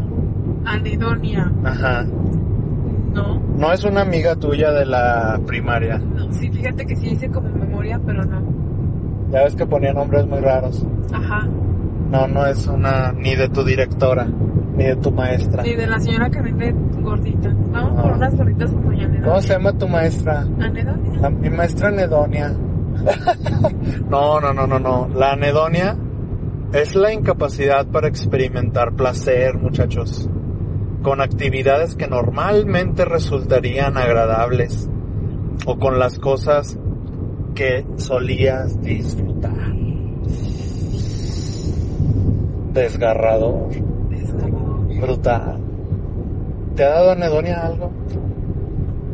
Anidonia. 0.65 1.53
Ajá. 1.65 2.05
No. 2.05 3.41
No 3.57 3.73
es 3.73 3.85
una 3.85 4.03
amiga 4.03 4.37
tuya 4.37 4.73
de 4.73 4.85
la 4.85 5.41
primaria. 5.47 5.99
No. 5.99 6.33
Sí, 6.33 6.51
fíjate 6.51 6.85
que 6.87 6.97
sí 6.97 7.09
hice 7.11 7.31
como 7.31 7.49
memoria, 7.49 8.01
pero 8.05 8.25
no. 8.25 8.43
Ya 9.31 9.45
ves 9.45 9.57
que 9.57 9.67
ponía 9.67 9.93
nombres 9.93 10.27
muy 10.27 10.41
raros. 10.41 10.85
Ajá. 11.13 11.49
No, 12.11 12.27
no 12.29 12.47
es 12.47 12.67
una 12.67 13.13
ni 13.13 13.35
de 13.35 13.49
tu 13.49 13.65
directora. 13.65 14.27
Ni 14.77 14.85
de 14.85 14.97
tu 14.97 15.11
maestra. 15.11 15.63
Ni 15.63 15.75
de 15.75 15.87
la 15.87 15.99
señora 16.01 16.29
que 16.31 16.41
vende 16.43 16.75
gorditas. 17.01 17.55
Vamos 17.71 18.03
por 18.03 18.13
unas 18.13 18.37
gorditas 18.37 18.71
con 18.71 18.85
doña 18.85 19.05
Anedonia. 19.07 19.29
¿Cómo 19.29 19.41
se 19.41 19.53
llama 19.55 19.73
tu 19.73 19.89
maestra? 19.89 20.41
Anedonia. 20.41 21.21
La- 21.21 21.31
mi 21.31 21.51
maestra 21.51 21.89
anedonia. 21.89 22.55
no, 24.11 24.41
no, 24.41 24.53
no, 24.53 24.67
no, 24.67 24.79
no. 24.79 25.09
La 25.15 25.33
anedonia 25.33 25.97
es 26.73 26.95
la 26.95 27.13
incapacidad 27.13 27.87
para 27.87 28.09
experimentar 28.09 28.93
placer, 28.95 29.57
muchachos, 29.59 30.29
con 31.03 31.21
actividades 31.21 31.95
que 31.95 32.07
normalmente 32.09 33.05
resultarían 33.05 33.97
agradables 33.97 34.91
o 35.65 35.79
con 35.79 35.99
las 35.99 36.19
cosas 36.19 36.79
que 37.55 37.87
solías 37.97 38.81
disfrutar. 38.83 39.73
Desgarrador. 42.73 43.69
Brutal. 45.01 45.59
¿Te 46.75 46.85
ha 46.85 46.91
dado 46.91 47.11
anedonia 47.13 47.67
algo? 47.67 47.91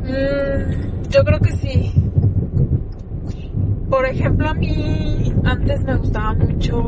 Mm, 0.05 1.09
yo 1.11 1.25
creo 1.25 1.39
que 1.41 1.53
sí. 1.53 1.93
Por 3.89 4.07
ejemplo, 4.07 4.49
a 4.49 4.55
mí 4.55 5.33
antes 5.45 5.83
me 5.85 5.97
gustaba 5.97 6.35
mucho, 6.35 6.83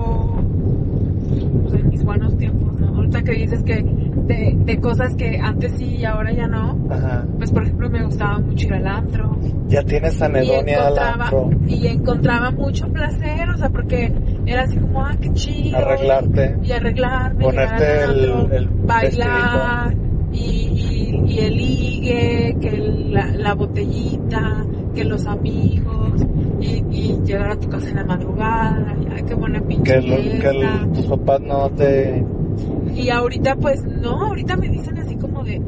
pues, 1.63 1.75
en 1.75 1.89
mis 1.91 2.05
buenos 2.05 2.37
tiempos, 2.39 2.81
¿no? 2.81 2.97
Ahorita 2.97 3.23
que 3.23 3.33
dices 3.33 3.63
que 3.63 4.04
de, 4.27 4.57
de 4.65 4.81
cosas 4.81 5.15
que 5.17 5.39
antes 5.39 5.73
sí 5.77 5.97
y 5.97 6.05
ahora 6.05 6.33
ya 6.33 6.47
no, 6.47 6.79
Ajá. 6.91 7.25
pues 7.39 7.51
por 7.53 7.63
ejemplo 7.65 7.91
me 7.91 8.05
gustaba 8.05 8.39
mucho 8.39 8.67
ir 8.67 8.75
al 8.75 8.87
antro. 8.87 9.37
Ya 9.69 9.83
tienes 9.83 10.21
anedonia 10.21 10.87
al 10.89 10.99
antro. 10.99 11.51
y 11.67 11.87
encontraba 11.87 12.51
mucho 12.51 12.87
placer, 12.89 13.49
o 13.51 13.57
sea, 13.57 13.71
porque 13.71 14.13
era 14.47 14.63
así 14.63 14.77
como, 14.77 15.05
ah, 15.05 15.15
qué 15.21 15.33
chido. 15.33 15.79
Arreglarte. 15.79 16.57
Y 16.63 16.73
arreglarme, 16.73 17.45
Ponerte 17.45 18.03
al 18.03 18.11
antro, 18.35 18.57
el 18.57 18.69
bailar, 18.69 19.95
y, 20.33 20.39
y, 20.39 21.23
y 21.27 21.39
el 21.39 21.57
ligue, 21.57 22.57
que 22.61 22.69
el- 22.69 23.13
la, 23.13 23.27
la 23.27 23.55
botellita, 23.55 24.65
que 24.95 25.05
los 25.05 25.27
amigos, 25.27 26.23
y, 26.61 26.85
y 26.91 27.21
llegar 27.25 27.51
a 27.53 27.57
tu 27.57 27.69
casa 27.69 27.89
en 27.91 27.97
la 27.97 28.05
madrugada, 28.05 28.95
y, 29.01 29.07
ay, 29.15 29.23
qué 29.27 29.35
buena 29.35 29.61
pinche 29.61 29.93
Que, 29.95 30.01
lo- 30.03 30.17
que 30.41 30.49
el- 30.49 30.93
tus 30.93 31.07
papás 31.07 31.41
no 31.41 31.71
te... 31.71 32.25
Y 32.95 33.11
ahorita 33.11 33.57
pues 33.57 33.83
no, 33.85 34.27
ahorita 34.27 34.57
me 34.57 34.69
dicen 34.69 34.99
así 34.99 35.17
como 35.17 35.45
de 35.45 35.61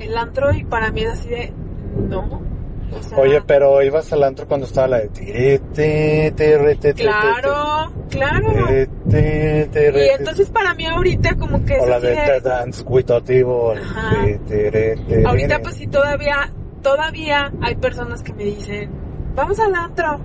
el 0.00 0.16
antro 0.16 0.52
y 0.52 0.64
para 0.64 0.90
mí 0.90 1.02
es 1.02 1.10
así 1.10 1.28
de 1.28 1.52
no. 2.08 2.42
O 2.94 3.02
sea, 3.02 3.18
Oye, 3.18 3.40
pero 3.46 3.82
ibas 3.82 4.12
al 4.12 4.22
antro 4.22 4.46
cuando 4.46 4.66
estaba 4.66 4.86
la 4.86 4.98
de... 4.98 5.08
tiri, 5.08 5.58
ti, 5.58 6.30
tiri, 6.36 6.76
ti, 6.76 6.92
ti, 6.92 7.02
claro, 7.02 7.90
claro. 8.10 8.52
Y 8.70 10.08
entonces 10.18 10.50
para 10.50 10.74
mí 10.74 10.84
ahorita 10.86 11.36
como 11.36 11.64
que 11.64 11.76
es 11.76 11.82
O 11.82 11.86
la 11.86 12.00
de 12.00 12.40
Dance 12.42 12.82
with 12.86 13.10
ahorita 15.24 15.60
pues 15.60 15.76
sí 15.76 15.86
todavía, 15.86 16.52
todavía 16.82 17.50
hay 17.62 17.76
personas 17.76 18.22
que 18.22 18.34
me 18.34 18.44
dicen, 18.44 18.90
vamos 19.34 19.58
al 19.58 19.74
antro. 19.74 20.20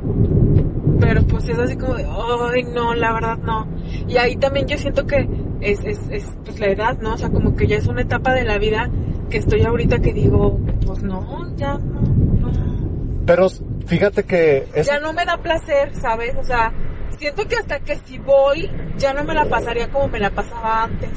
Pero 1.00 1.24
pues 1.24 1.48
es 1.48 1.58
así 1.60 1.78
como 1.78 1.94
de, 1.96 2.06
ay 2.06 2.64
no, 2.64 2.94
la 2.96 3.14
verdad 3.14 3.38
no. 3.38 3.68
Y 4.08 4.18
ahí 4.18 4.36
también 4.36 4.68
yo 4.68 4.78
siento 4.78 5.06
que 5.06 5.28
es, 5.62 5.80
es, 5.84 6.00
es 6.10 6.26
pues 6.44 6.60
la 6.60 6.68
edad, 6.68 6.98
¿no? 7.00 7.14
O 7.14 7.18
sea, 7.18 7.30
como 7.30 7.56
que 7.56 7.68
ya 7.68 7.78
es 7.78 7.88
una 7.88 8.02
etapa 8.02 8.34
de 8.34 8.44
la 8.44 8.58
vida 8.58 8.90
que 9.30 9.38
estoy 9.38 9.64
ahorita 9.64 10.00
que 10.00 10.14
digo, 10.14 10.60
pues 10.86 11.04
no, 11.04 11.56
ya 11.56 11.74
no, 11.78 12.02
no. 12.02 13.24
Pero 13.26 13.48
fíjate 13.86 14.24
que... 14.24 14.68
Es... 14.74 14.88
ya 14.88 15.00
no 15.00 15.14
me 15.14 15.26
da 15.26 15.38
placer, 15.38 15.94
¿sabes? 15.96 16.36
O 16.36 16.44
sea, 16.44 16.72
siento 17.18 17.46
que 17.48 17.56
hasta 17.56 17.80
que 17.80 17.98
si 18.06 18.18
voy, 18.20 18.70
ya 18.98 19.14
no 19.14 19.24
me 19.24 19.34
la 19.34 19.46
pasaría 19.46 19.90
como 19.90 20.08
me 20.08 20.20
la 20.20 20.30
pasaba 20.30 20.84
antes. 20.84 21.10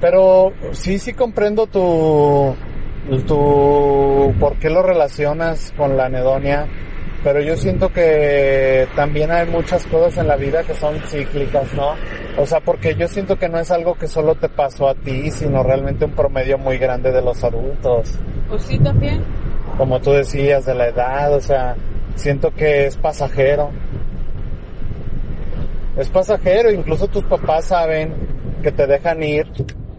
Pero 0.00 0.52
sí, 0.72 0.98
sí 0.98 1.12
comprendo 1.12 1.66
tu... 1.66 2.54
tu... 3.26 4.34
¿Por 4.40 4.56
qué 4.58 4.70
lo 4.70 4.82
relacionas 4.82 5.74
con 5.76 5.96
la 5.96 6.06
anedonia? 6.06 6.66
Pero 7.22 7.40
yo 7.42 7.54
siento 7.56 7.92
que 7.92 8.88
también 8.96 9.30
hay 9.30 9.46
muchas 9.46 9.86
cosas 9.86 10.16
en 10.16 10.28
la 10.28 10.36
vida 10.36 10.62
que 10.62 10.74
son 10.74 10.98
cíclicas, 11.06 11.72
¿no? 11.74 11.94
O 12.38 12.46
sea, 12.46 12.60
porque 12.60 12.94
yo 12.94 13.08
siento 13.08 13.36
que 13.36 13.48
no 13.48 13.58
es 13.58 13.70
algo 13.70 13.94
que 13.94 14.06
solo 14.06 14.36
te 14.36 14.48
pasó 14.48 14.88
a 14.88 14.94
ti, 14.94 15.30
sino 15.30 15.62
realmente 15.62 16.06
un 16.06 16.12
promedio 16.12 16.56
muy 16.56 16.78
grande 16.78 17.12
de 17.12 17.20
los 17.20 17.44
adultos. 17.44 18.18
Pues 18.48 18.62
sí, 18.62 18.78
también. 18.78 19.22
Como 19.76 20.00
tú 20.00 20.12
decías, 20.12 20.64
de 20.64 20.74
la 20.74 20.88
edad, 20.88 21.34
o 21.34 21.40
sea, 21.40 21.76
siento 22.14 22.52
que 22.54 22.86
es 22.86 22.96
pasajero. 22.96 23.70
Es 25.98 26.08
pasajero, 26.08 26.70
incluso 26.70 27.06
tus 27.08 27.24
papás 27.24 27.66
saben 27.66 28.14
que 28.62 28.72
te 28.72 28.86
dejan 28.86 29.22
ir 29.22 29.46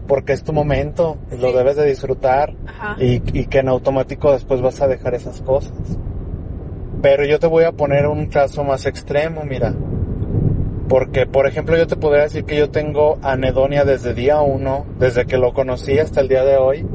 porque 0.08 0.32
es 0.32 0.42
tu 0.42 0.52
momento 0.52 1.18
y 1.30 1.36
lo 1.36 1.52
debes 1.52 1.76
de 1.76 1.86
disfrutar 1.86 2.52
Ajá. 2.66 2.96
y, 2.98 3.22
y 3.38 3.46
que 3.46 3.58
en 3.60 3.68
automático 3.68 4.32
después 4.32 4.60
vas 4.60 4.80
a 4.80 4.88
dejar 4.88 5.14
esas 5.14 5.40
cosas. 5.42 5.72
Pero 7.02 7.24
yo 7.24 7.40
te 7.40 7.48
voy 7.48 7.64
a 7.64 7.72
poner 7.72 8.06
un 8.06 8.26
caso 8.26 8.62
más 8.62 8.86
extremo, 8.86 9.44
mira. 9.44 9.74
Porque, 10.88 11.26
por 11.26 11.46
ejemplo, 11.46 11.76
yo 11.76 11.86
te 11.86 11.96
podría 11.96 12.22
decir 12.22 12.44
que 12.44 12.56
yo 12.56 12.70
tengo 12.70 13.18
anedonia 13.22 13.84
desde 13.84 14.14
día 14.14 14.40
uno, 14.40 14.86
desde 14.98 15.26
que 15.26 15.36
lo 15.36 15.52
conocí 15.52 15.98
hasta 15.98 16.20
el 16.20 16.28
día 16.28 16.44
de 16.44 16.56
hoy, 16.56 16.86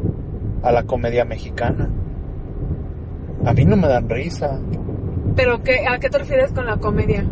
a 0.63 0.71
la 0.71 0.83
comedia 0.83 1.25
mexicana. 1.25 1.89
A 3.45 3.53
mí 3.53 3.65
no 3.65 3.75
me 3.75 3.87
dan 3.87 4.09
risa. 4.09 4.59
Pero 5.35 5.61
¿qué, 5.61 5.85
¿a 5.87 5.99
qué 5.99 6.09
te 6.09 6.19
refieres 6.19 6.51
con 6.53 6.65
la 6.65 6.77
comedia? 6.77 7.25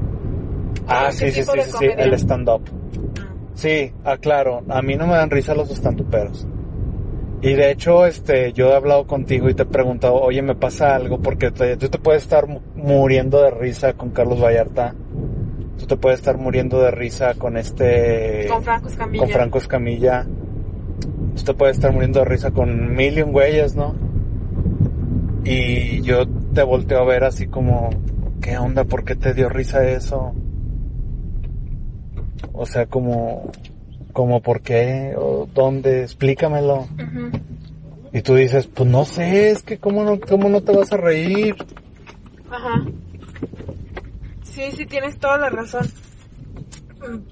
Ah, 0.87 1.07
¿Qué 1.17 1.31
sí, 1.31 1.43
sí, 1.43 1.43
sí, 1.43 1.71
sí, 1.79 1.89
el 1.97 2.13
stand-up. 2.13 2.61
Sí, 3.53 3.93
aclaro, 4.03 4.63
a 4.67 4.81
mí 4.81 4.95
no 4.95 5.07
me 5.07 5.13
dan 5.13 5.29
risa 5.29 5.55
los 5.55 5.71
estanduperos. 5.71 6.45
Y 7.41 7.53
de 7.53 7.69
hecho, 7.71 8.05
este, 8.05 8.53
yo 8.53 8.69
he 8.69 8.75
hablado 8.75 9.05
contigo 9.05 9.49
y 9.49 9.53
te 9.53 9.63
he 9.63 9.65
preguntado, 9.67 10.15
oye, 10.15 10.41
me 10.41 10.55
pasa 10.55 10.95
algo, 10.95 11.19
porque 11.19 11.51
te- 11.51 11.77
tú 11.77 11.89
te 11.89 11.99
puedes 11.99 12.23
estar 12.23 12.47
mu- 12.47 12.61
muriendo 12.75 13.41
de 13.41 13.51
risa 13.51 13.93
con 13.93 14.09
Carlos 14.11 14.41
Vallarta, 14.41 14.95
tú 15.77 15.85
te 15.85 15.95
puedes 15.97 16.19
estar 16.19 16.37
muriendo 16.37 16.81
de 16.81 16.89
risa 16.91 17.35
con 17.35 17.57
este, 17.57 18.47
Con 18.49 18.63
Franco 18.63 18.87
Escamilla. 18.87 19.19
con 19.23 19.29
Franco 19.29 19.57
Escamilla, 19.59 20.25
tú 21.35 21.43
te 21.43 21.53
puedes 21.53 21.75
estar 21.77 21.91
muriendo 21.91 22.19
de 22.19 22.25
risa 22.25 22.49
con 22.51 22.95
mil 22.95 23.17
y 23.17 23.21
un 23.21 23.31
güeyes, 23.31 23.75
¿no? 23.75 23.93
Y 25.43 26.01
yo 26.01 26.27
te 26.53 26.63
volteo 26.63 26.99
a 26.99 27.05
ver 27.05 27.25
así 27.25 27.45
como, 27.45 27.91
¿qué 28.41 28.57
onda? 28.57 28.85
¿Por 28.85 29.03
qué 29.03 29.15
te 29.15 29.33
dio 29.35 29.49
risa 29.49 29.87
eso? 29.87 30.33
O 32.53 32.65
sea, 32.65 32.87
como, 32.87 33.51
como 34.15 34.39
por 34.41 34.61
qué, 34.61 35.13
o 35.17 35.45
dónde, 35.53 36.03
explícamelo. 36.03 36.87
Y 38.13 38.21
tú 38.21 38.35
dices, 38.35 38.65
pues 38.65 38.89
no 38.89 39.03
sé, 39.03 39.51
es 39.51 39.61
que 39.61 39.77
cómo 39.77 40.05
no, 40.05 40.21
cómo 40.21 40.47
no 40.47 40.61
te 40.61 40.71
vas 40.71 40.93
a 40.93 40.97
reír. 40.97 41.53
Ajá. 42.49 42.85
Sí, 44.43 44.71
sí, 44.71 44.85
tienes 44.85 45.19
toda 45.19 45.37
la 45.37 45.49
razón. 45.49 45.85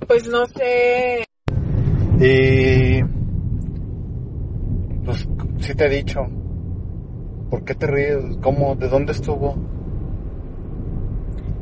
Pues 0.06 0.28
no 0.28 0.46
sé. 0.46 1.24
Y, 2.20 3.02
pues, 5.06 5.26
sí 5.60 5.76
te 5.76 5.86
he 5.86 5.90
dicho, 5.90 6.28
¿por 7.50 7.64
qué 7.64 7.76
te 7.76 7.88
ríes? 7.88 8.26
¿Cómo? 8.42 8.76
¿De 8.76 8.90
dónde 8.90 9.14
estuvo? 9.14 9.56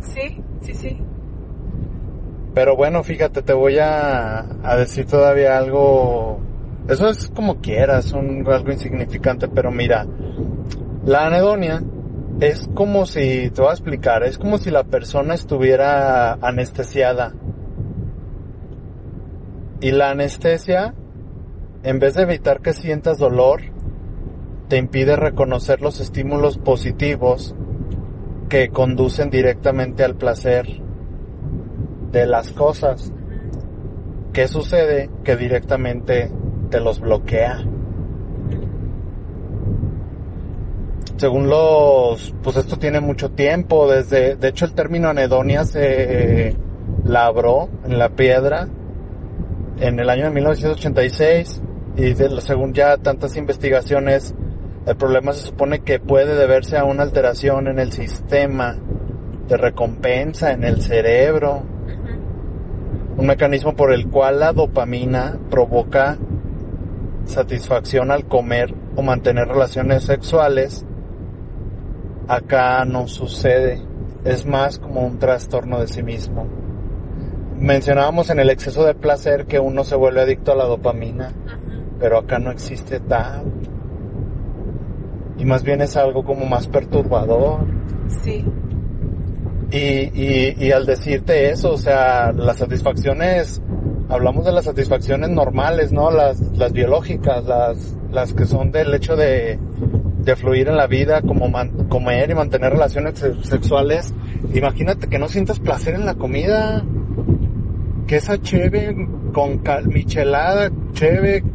Sí, 0.02 0.42
sí, 0.64 0.74
sí. 0.74 0.98
Pero 2.54 2.76
bueno, 2.76 3.04
fíjate, 3.04 3.42
te 3.42 3.54
voy 3.54 3.80
a, 3.80 4.46
a 4.64 4.76
decir 4.76 5.06
todavía 5.06 5.58
algo. 5.58 6.40
Eso 6.90 7.08
es 7.08 7.30
como 7.30 7.62
quieras, 7.62 8.12
un, 8.12 8.46
algo 8.48 8.72
insignificante, 8.72 9.48
pero 9.48 9.72
mira, 9.72 10.06
la 11.06 11.28
anedonia 11.28 11.82
es 12.42 12.68
como 12.74 13.06
si, 13.06 13.50
te 13.52 13.62
voy 13.62 13.70
a 13.70 13.74
explicar, 13.74 14.24
es 14.24 14.38
como 14.38 14.58
si 14.58 14.72
la 14.72 14.84
persona 14.84 15.34
estuviera 15.34 16.34
anestesiada. 16.34 17.34
Y 19.80 19.92
la 19.92 20.10
anestesia, 20.10 20.94
en 21.84 22.00
vez 22.00 22.16
de 22.16 22.24
evitar 22.24 22.62
que 22.62 22.74
sientas 22.74 23.18
dolor, 23.18 23.62
te 24.68 24.78
impide 24.78 25.16
reconocer 25.16 25.82
los 25.82 26.00
estímulos 26.02 26.58
positivos 26.58 27.56
que 28.50 28.70
conducen 28.70 29.30
directamente 29.30 30.04
al 30.04 30.16
placer 30.16 30.81
de 32.12 32.26
las 32.26 32.52
cosas. 32.52 33.12
¿Qué 34.34 34.48
sucede? 34.48 35.10
Que 35.24 35.36
directamente 35.36 36.32
te 36.70 36.80
los 36.80 37.00
bloquea. 37.00 37.60
Según 41.18 41.50
los, 41.50 42.34
pues 42.42 42.58
esto 42.58 42.78
tiene 42.78 43.00
mucho 43.00 43.30
tiempo, 43.32 43.88
desde, 43.92 44.36
de 44.36 44.48
hecho 44.48 44.66
el 44.66 44.74
término 44.74 45.10
anedonia 45.10 45.66
se 45.66 46.56
labró 47.06 47.70
en 47.86 48.00
la 48.00 48.10
piedra 48.10 48.68
en 49.80 50.00
el 50.00 50.10
año 50.10 50.24
de 50.26 50.30
1986 50.32 51.62
y 51.98 52.14
de- 52.14 52.42
según 52.42 52.74
ya 52.74 52.98
tantas 52.98 53.38
investigaciones, 53.38 54.34
el 54.88 54.96
problema 54.96 55.34
se 55.34 55.46
supone 55.46 55.80
que 55.82 56.00
puede 56.00 56.36
deberse 56.36 56.78
a 56.78 56.86
una 56.86 57.04
alteración 57.04 57.68
en 57.68 57.78
el 57.78 57.92
sistema 57.92 58.78
de 59.48 59.58
recompensa 59.58 60.54
en 60.54 60.64
el 60.64 60.82
cerebro. 60.82 61.62
Un 63.22 63.28
mecanismo 63.28 63.76
por 63.76 63.94
el 63.94 64.08
cual 64.08 64.40
la 64.40 64.52
dopamina 64.52 65.38
provoca 65.52 66.18
satisfacción 67.26 68.10
al 68.10 68.26
comer 68.26 68.74
o 68.96 69.04
mantener 69.04 69.48
relaciones 69.48 70.06
sexuales, 70.06 70.88
acá 72.28 72.84
no 72.84 73.08
sucede. 73.08 73.80
Es 74.26 74.48
más 74.48 74.80
como 74.80 75.06
un 75.06 75.20
trastorno 75.20 75.80
de 75.80 75.88
sí 75.88 76.02
mismo. 76.02 76.48
Mencionábamos 77.60 78.32
en 78.32 78.40
el 78.40 78.50
exceso 78.50 78.84
de 78.86 78.96
placer 78.96 79.46
que 79.46 79.60
uno 79.60 79.84
se 79.84 79.96
vuelve 79.96 80.22
adicto 80.22 80.54
a 80.54 80.56
la 80.56 80.66
dopamina, 80.66 81.32
pero 82.00 82.18
acá 82.18 82.40
no 82.40 82.50
existe 82.50 83.02
tal. 83.02 83.44
Y 85.38 85.46
más 85.46 85.62
bien 85.62 85.82
es 85.82 85.96
algo 85.96 86.26
como 86.26 86.48
más 86.48 86.68
perturbador. 86.68 87.68
Sí. 88.24 88.44
Y, 89.72 89.78
y, 89.78 90.56
y 90.60 90.72
al 90.72 90.86
decirte 90.86 91.50
eso, 91.50 91.72
o 91.74 91.78
sea, 91.78 92.32
las 92.34 92.58
satisfacciones, 92.58 93.62
hablamos 94.10 94.44
de 94.46 94.52
las 94.52 94.66
satisfacciones 94.66 95.30
normales, 95.30 95.94
¿no? 95.94 96.12
Las, 96.12 96.42
las 96.58 96.74
biológicas, 96.74 97.46
las, 97.46 97.98
las 98.12 98.34
que 98.34 98.46
son 98.46 98.72
del 98.74 98.94
hecho 98.94 99.16
de, 99.16 99.58
de 100.24 100.36
fluir 100.36 100.68
en 100.68 100.76
la 100.76 100.88
vida, 100.88 101.22
como 101.22 101.48
man- 101.48 101.88
comer 101.88 102.30
y 102.32 102.36
mantener 102.36 102.74
relaciones 102.74 103.18
se- 103.18 103.42
sexuales. 103.44 104.14
Imagínate 104.54 105.08
que 105.08 105.18
no 105.18 105.30
sientas 105.30 105.60
placer 105.60 105.96
en 105.96 106.06
la 106.06 106.16
comida. 106.16 106.84
Que 108.08 108.18
esa 108.18 108.38
cheve 108.42 108.94
con 109.32 109.60
cal- 109.60 109.88
michelada, 109.88 110.70
cheve, 110.92 111.46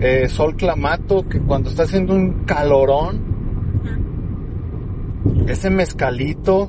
eh, 0.00 0.28
sol 0.28 0.54
clamato, 0.54 1.26
que 1.26 1.40
cuando 1.40 1.70
está 1.70 1.84
haciendo 1.84 2.14
un 2.14 2.44
calorón, 2.44 3.32
ese 5.46 5.70
mezcalito, 5.70 6.68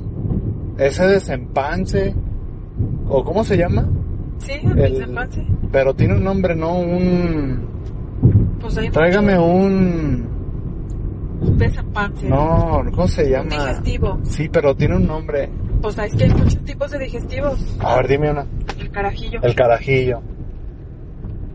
ese 0.77 1.05
desempance, 1.07 2.13
o 3.07 3.23
cómo 3.23 3.43
se 3.43 3.57
llama, 3.57 3.87
Sí, 4.39 4.53
el 4.63 4.77
El- 4.79 5.29
pero 5.71 5.93
tiene 5.95 6.15
un 6.15 6.23
nombre, 6.23 6.55
¿no? 6.55 6.77
Un... 6.79 7.65
Pues 8.59 8.77
hay 8.77 8.89
Tráigame 8.89 9.33
mucho 9.35 9.45
un... 9.45 10.27
desempance. 11.57 12.27
No, 12.27 12.83
¿cómo 12.91 13.07
se 13.07 13.23
Un 13.25 13.29
llama? 13.29 13.49
digestivo. 13.67 14.19
Sí, 14.23 14.49
pero 14.49 14.75
tiene 14.75 14.95
un 14.97 15.07
nombre. 15.07 15.49
Pues 15.81 15.95
sabes 15.95 16.15
que 16.15 16.25
hay 16.25 16.29
muchos 16.31 16.63
tipos 16.63 16.91
de 16.91 16.99
digestivos. 16.99 17.77
A 17.79 17.95
ver, 17.97 18.07
dime 18.07 18.31
una. 18.31 18.45
El 18.79 18.89
carajillo. 18.91 19.39
El 19.43 19.55
carajillo. 19.55 20.21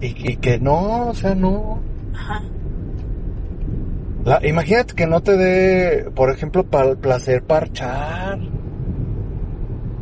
Y, 0.00 0.32
y 0.32 0.36
que 0.36 0.58
no, 0.58 1.08
o 1.08 1.14
sea, 1.14 1.34
no. 1.34 1.80
Ajá. 2.14 2.42
La- 4.24 4.46
imagínate 4.46 4.94
que 4.94 5.06
no 5.06 5.20
te 5.22 5.36
dé, 5.36 6.10
por 6.14 6.30
ejemplo, 6.30 6.64
para 6.64 6.90
el 6.90 6.96
placer 6.98 7.42
parchar. 7.42 8.38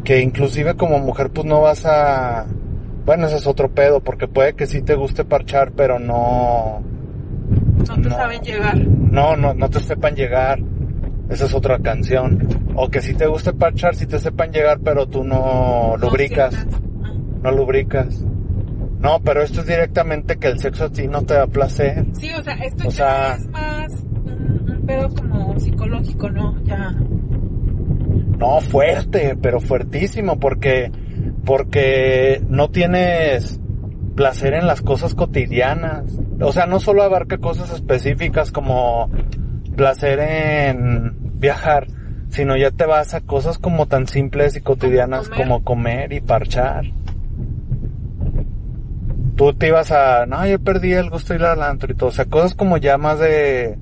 Que 0.07 0.21
inclusive 0.23 0.75
como 0.77 0.99
mujer 1.01 1.31
pues 1.31 1.45
no 1.47 1.61
vas 1.61 1.85
a... 1.85 2.47
Bueno, 3.05 3.27
ese 3.27 3.37
es 3.37 3.47
otro 3.47 3.71
pedo, 3.73 4.01
porque 4.01 4.29
puede 4.29 4.55
que 4.55 4.67
sí 4.67 4.81
te 4.83 4.95
guste 4.95 5.25
parchar, 5.25 5.73
pero 5.73 5.99
no... 5.99 6.81
No 7.89 7.95
te 7.95 8.09
No. 8.09 8.17
saben 8.17 8.41
llegar. 8.43 8.77
No, 8.79 9.37
no, 9.37 9.53
no 9.53 9.69
te 9.69 9.81
sepan 9.81 10.15
llegar. 10.15 10.61
Esa 11.29 11.47
es 11.47 11.55
otra 11.55 11.81
canción. 11.81 12.39
O 12.77 12.89
que 12.89 13.01
sí 13.01 13.15
te 13.15 13.27
guste 13.27 13.53
parchar, 13.53 13.97
sí 13.97 14.07
te 14.07 14.19
sepan 14.21 14.53
llegar, 14.53 14.79
pero 14.79 15.07
tú 15.07 15.25
no 15.25 15.97
lubricas. 16.01 16.55
sientas. 16.55 16.81
Ah. 17.05 17.13
No 17.43 17.51
lubricas. 17.51 18.25
No, 19.01 19.21
pero 19.25 19.43
esto 19.43 19.61
es 19.61 19.67
directamente 19.67 20.37
que 20.37 20.49
el 20.49 20.59
sexo 20.61 20.85
a 20.85 20.91
ti 20.91 21.07
no 21.09 21.23
te 21.23 21.35
da 21.35 21.47
placer. 21.49 22.07
Sí, 22.15 22.31
o 22.33 22.43
sea, 22.43 22.55
esto 22.55 22.87
O 22.87 22.91
ya 22.91 22.97
sea- 22.97 23.35
es 23.37 23.47
más 23.49 23.93
un, 24.25 24.71
un 24.71 24.87
pedo 24.87 25.09
como 25.15 25.59
psicológico, 25.61 26.31
¿no? 26.31 26.57
Ya. 26.65 26.95
No, 28.39 28.61
fuerte, 28.61 29.37
pero 29.41 29.61
fuertísimo, 29.61 30.39
porque, 30.39 30.91
porque 31.45 32.43
no 32.49 32.71
tienes 32.71 33.61
placer 34.15 34.55
en 34.55 34.67
las 34.67 34.83
cosas 34.83 35.15
cotidianas. 35.15 36.05
O 36.41 36.53
sea, 36.53 36.67
no 36.67 36.81
solo 36.81 37.03
abarca 37.03 37.39
cosas 37.39 37.73
específicas 37.73 38.51
como 38.51 39.11
placer 39.77 40.19
en 40.19 41.39
viajar, 41.39 41.87
sino 42.31 42.57
ya 42.57 42.71
te 42.71 42.87
vas 42.87 43.15
a 43.15 43.21
cosas 43.21 43.59
como 43.59 43.87
tan 43.87 44.07
simples 44.07 44.57
y 44.57 44.61
cotidianas 44.61 45.29
comer. 45.29 45.45
como 45.45 45.65
comer 45.65 46.13
y 46.13 46.21
parchar. 46.21 46.85
Tú 49.37 49.53
te 49.53 49.69
ibas 49.69 49.93
a, 49.93 50.25
no, 50.27 50.47
yo 50.47 50.59
perdí 50.59 50.95
el 50.95 51.11
gusto 51.11 51.35
de 51.35 51.41
ir 51.41 51.45
al 51.45 51.63
antro 51.63 51.93
y 51.93 51.97
todo, 51.97 52.09
o 52.09 52.13
sea, 52.13 52.25
cosas 52.25 52.55
como 52.55 52.79
ya 52.79 52.97
más 52.97 53.19
de 53.19 53.79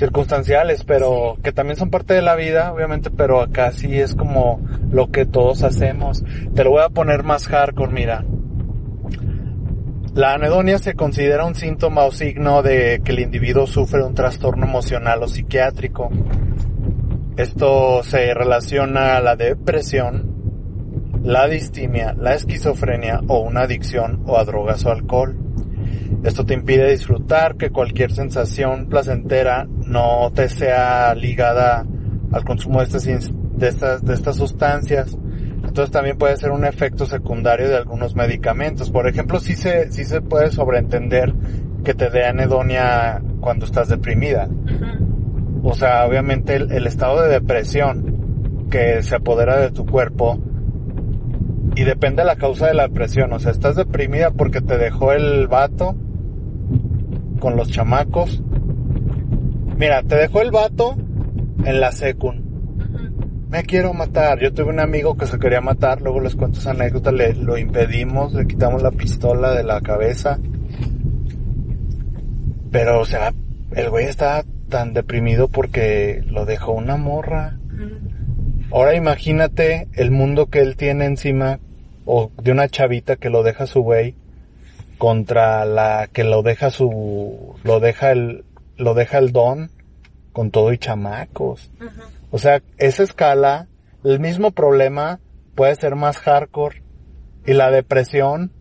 circunstanciales, 0.00 0.82
pero 0.84 1.36
que 1.42 1.52
también 1.52 1.76
son 1.76 1.90
parte 1.90 2.14
de 2.14 2.22
la 2.22 2.34
vida, 2.34 2.72
obviamente, 2.72 3.10
pero 3.10 3.42
acá 3.42 3.70
sí 3.70 4.00
es 4.00 4.14
como 4.14 4.60
lo 4.90 5.10
que 5.10 5.26
todos 5.26 5.62
hacemos. 5.62 6.24
Te 6.54 6.64
lo 6.64 6.70
voy 6.70 6.82
a 6.82 6.88
poner 6.88 7.22
más 7.22 7.46
hardcore, 7.46 7.92
mira. 7.92 8.24
La 10.14 10.34
anedonia 10.34 10.78
se 10.78 10.94
considera 10.94 11.44
un 11.44 11.54
síntoma 11.54 12.04
o 12.04 12.12
signo 12.12 12.62
de 12.62 13.02
que 13.04 13.12
el 13.12 13.20
individuo 13.20 13.66
sufre 13.66 14.02
un 14.02 14.14
trastorno 14.14 14.64
emocional 14.66 15.22
o 15.22 15.28
psiquiátrico. 15.28 16.10
Esto 17.36 18.02
se 18.02 18.32
relaciona 18.32 19.16
a 19.16 19.20
la 19.20 19.36
depresión, 19.36 21.20
la 21.22 21.46
distimia, 21.46 22.14
la 22.14 22.34
esquizofrenia 22.34 23.20
o 23.28 23.40
una 23.40 23.60
adicción 23.60 24.22
o 24.26 24.38
a 24.38 24.44
drogas 24.44 24.84
o 24.86 24.90
alcohol. 24.90 25.36
Esto 26.22 26.44
te 26.44 26.54
impide 26.54 26.90
disfrutar 26.90 27.56
que 27.56 27.70
cualquier 27.70 28.12
sensación 28.12 28.88
placentera 28.88 29.66
no 29.86 30.30
te 30.34 30.48
sea 30.48 31.14
ligada 31.14 31.86
al 32.32 32.44
consumo 32.44 32.80
de 32.80 32.84
estas, 32.84 33.04
de 33.04 33.68
estas, 33.68 34.04
de 34.04 34.14
estas 34.14 34.36
sustancias. 34.36 35.16
Entonces 35.64 35.90
también 35.90 36.18
puede 36.18 36.36
ser 36.36 36.50
un 36.50 36.64
efecto 36.64 37.06
secundario 37.06 37.68
de 37.68 37.76
algunos 37.76 38.16
medicamentos. 38.16 38.90
Por 38.90 39.06
ejemplo, 39.08 39.40
sí 39.40 39.54
se, 39.54 39.90
sí 39.92 40.04
se 40.04 40.20
puede 40.20 40.50
sobreentender 40.50 41.34
que 41.84 41.94
te 41.94 42.10
dé 42.10 42.26
anedonia 42.26 43.22
cuando 43.40 43.66
estás 43.66 43.88
deprimida. 43.88 44.48
O 45.62 45.74
sea, 45.74 46.06
obviamente 46.06 46.56
el, 46.56 46.72
el 46.72 46.86
estado 46.86 47.22
de 47.22 47.28
depresión 47.28 48.66
que 48.70 49.02
se 49.02 49.16
apodera 49.16 49.58
de 49.58 49.70
tu 49.70 49.86
cuerpo 49.86 50.38
y 51.76 51.84
depende 51.84 52.22
de 52.22 52.26
la 52.26 52.36
causa 52.36 52.66
de 52.66 52.74
la 52.74 52.88
depresión. 52.88 53.32
O 53.32 53.38
sea, 53.38 53.52
estás 53.52 53.76
deprimida 53.76 54.30
porque 54.30 54.60
te 54.60 54.78
dejó 54.78 55.12
el 55.12 55.46
vato 55.48 55.96
con 57.38 57.56
los 57.56 57.70
chamacos. 57.70 58.42
Mira, 59.76 60.02
te 60.02 60.16
dejó 60.16 60.42
el 60.42 60.50
vato 60.50 60.96
en 61.64 61.80
la 61.80 61.92
secund. 61.92 62.50
Me 63.48 63.64
quiero 63.64 63.92
matar. 63.94 64.38
Yo 64.40 64.52
tuve 64.52 64.70
un 64.70 64.80
amigo 64.80 65.16
que 65.16 65.26
se 65.26 65.38
quería 65.38 65.60
matar, 65.60 66.00
luego 66.02 66.20
les 66.20 66.36
cuento 66.36 66.60
esa 66.60 66.70
anécdota, 66.70 67.10
le 67.10 67.34
lo 67.34 67.58
impedimos, 67.58 68.32
le 68.32 68.46
quitamos 68.46 68.82
la 68.82 68.92
pistola 68.92 69.52
de 69.52 69.64
la 69.64 69.80
cabeza. 69.80 70.38
Pero, 72.70 73.00
o 73.00 73.04
sea, 73.04 73.32
el 73.72 73.90
güey 73.90 74.06
estaba 74.06 74.44
tan 74.68 74.92
deprimido 74.92 75.48
porque 75.48 76.22
lo 76.26 76.46
dejó 76.46 76.72
una 76.72 76.96
morra. 76.96 77.59
Ahora 78.72 78.94
imagínate 78.94 79.88
el 79.94 80.10
mundo 80.10 80.46
que 80.46 80.60
él 80.60 80.76
tiene 80.76 81.04
encima, 81.06 81.58
o 82.04 82.30
de 82.40 82.52
una 82.52 82.68
chavita 82.68 83.16
que 83.16 83.30
lo 83.30 83.42
deja 83.42 83.66
su 83.66 83.82
güey, 83.82 84.14
contra 84.98 85.64
la 85.64 86.08
que 86.12 86.24
lo 86.24 86.42
deja 86.42 86.70
su, 86.70 87.56
lo 87.64 87.80
deja 87.80 88.12
el, 88.12 88.44
lo 88.76 88.94
deja 88.94 89.18
el 89.18 89.32
don, 89.32 89.70
con 90.32 90.50
todo 90.50 90.72
y 90.72 90.78
chamacos. 90.78 91.70
O 92.30 92.38
sea, 92.38 92.62
esa 92.78 93.02
escala, 93.02 93.66
el 94.04 94.20
mismo 94.20 94.52
problema 94.52 95.20
puede 95.54 95.74
ser 95.74 95.96
más 95.96 96.18
hardcore 96.18 96.82
y 97.46 97.54
la 97.54 97.70
depresión 97.70 98.52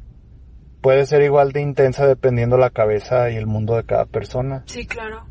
puede 0.82 1.05
ser 1.05 1.22
igual 1.22 1.51
de 1.51 1.62
intensa 1.62 2.07
dependiendo 2.07 2.57
la 2.57 2.70
cabeza 2.70 3.30
y 3.30 3.36
el 3.36 3.45
mundo 3.45 3.76
de 3.76 3.84
cada 3.84 4.05
persona. 4.05 4.64
Sí, 4.66 4.88
claro. 4.88 5.26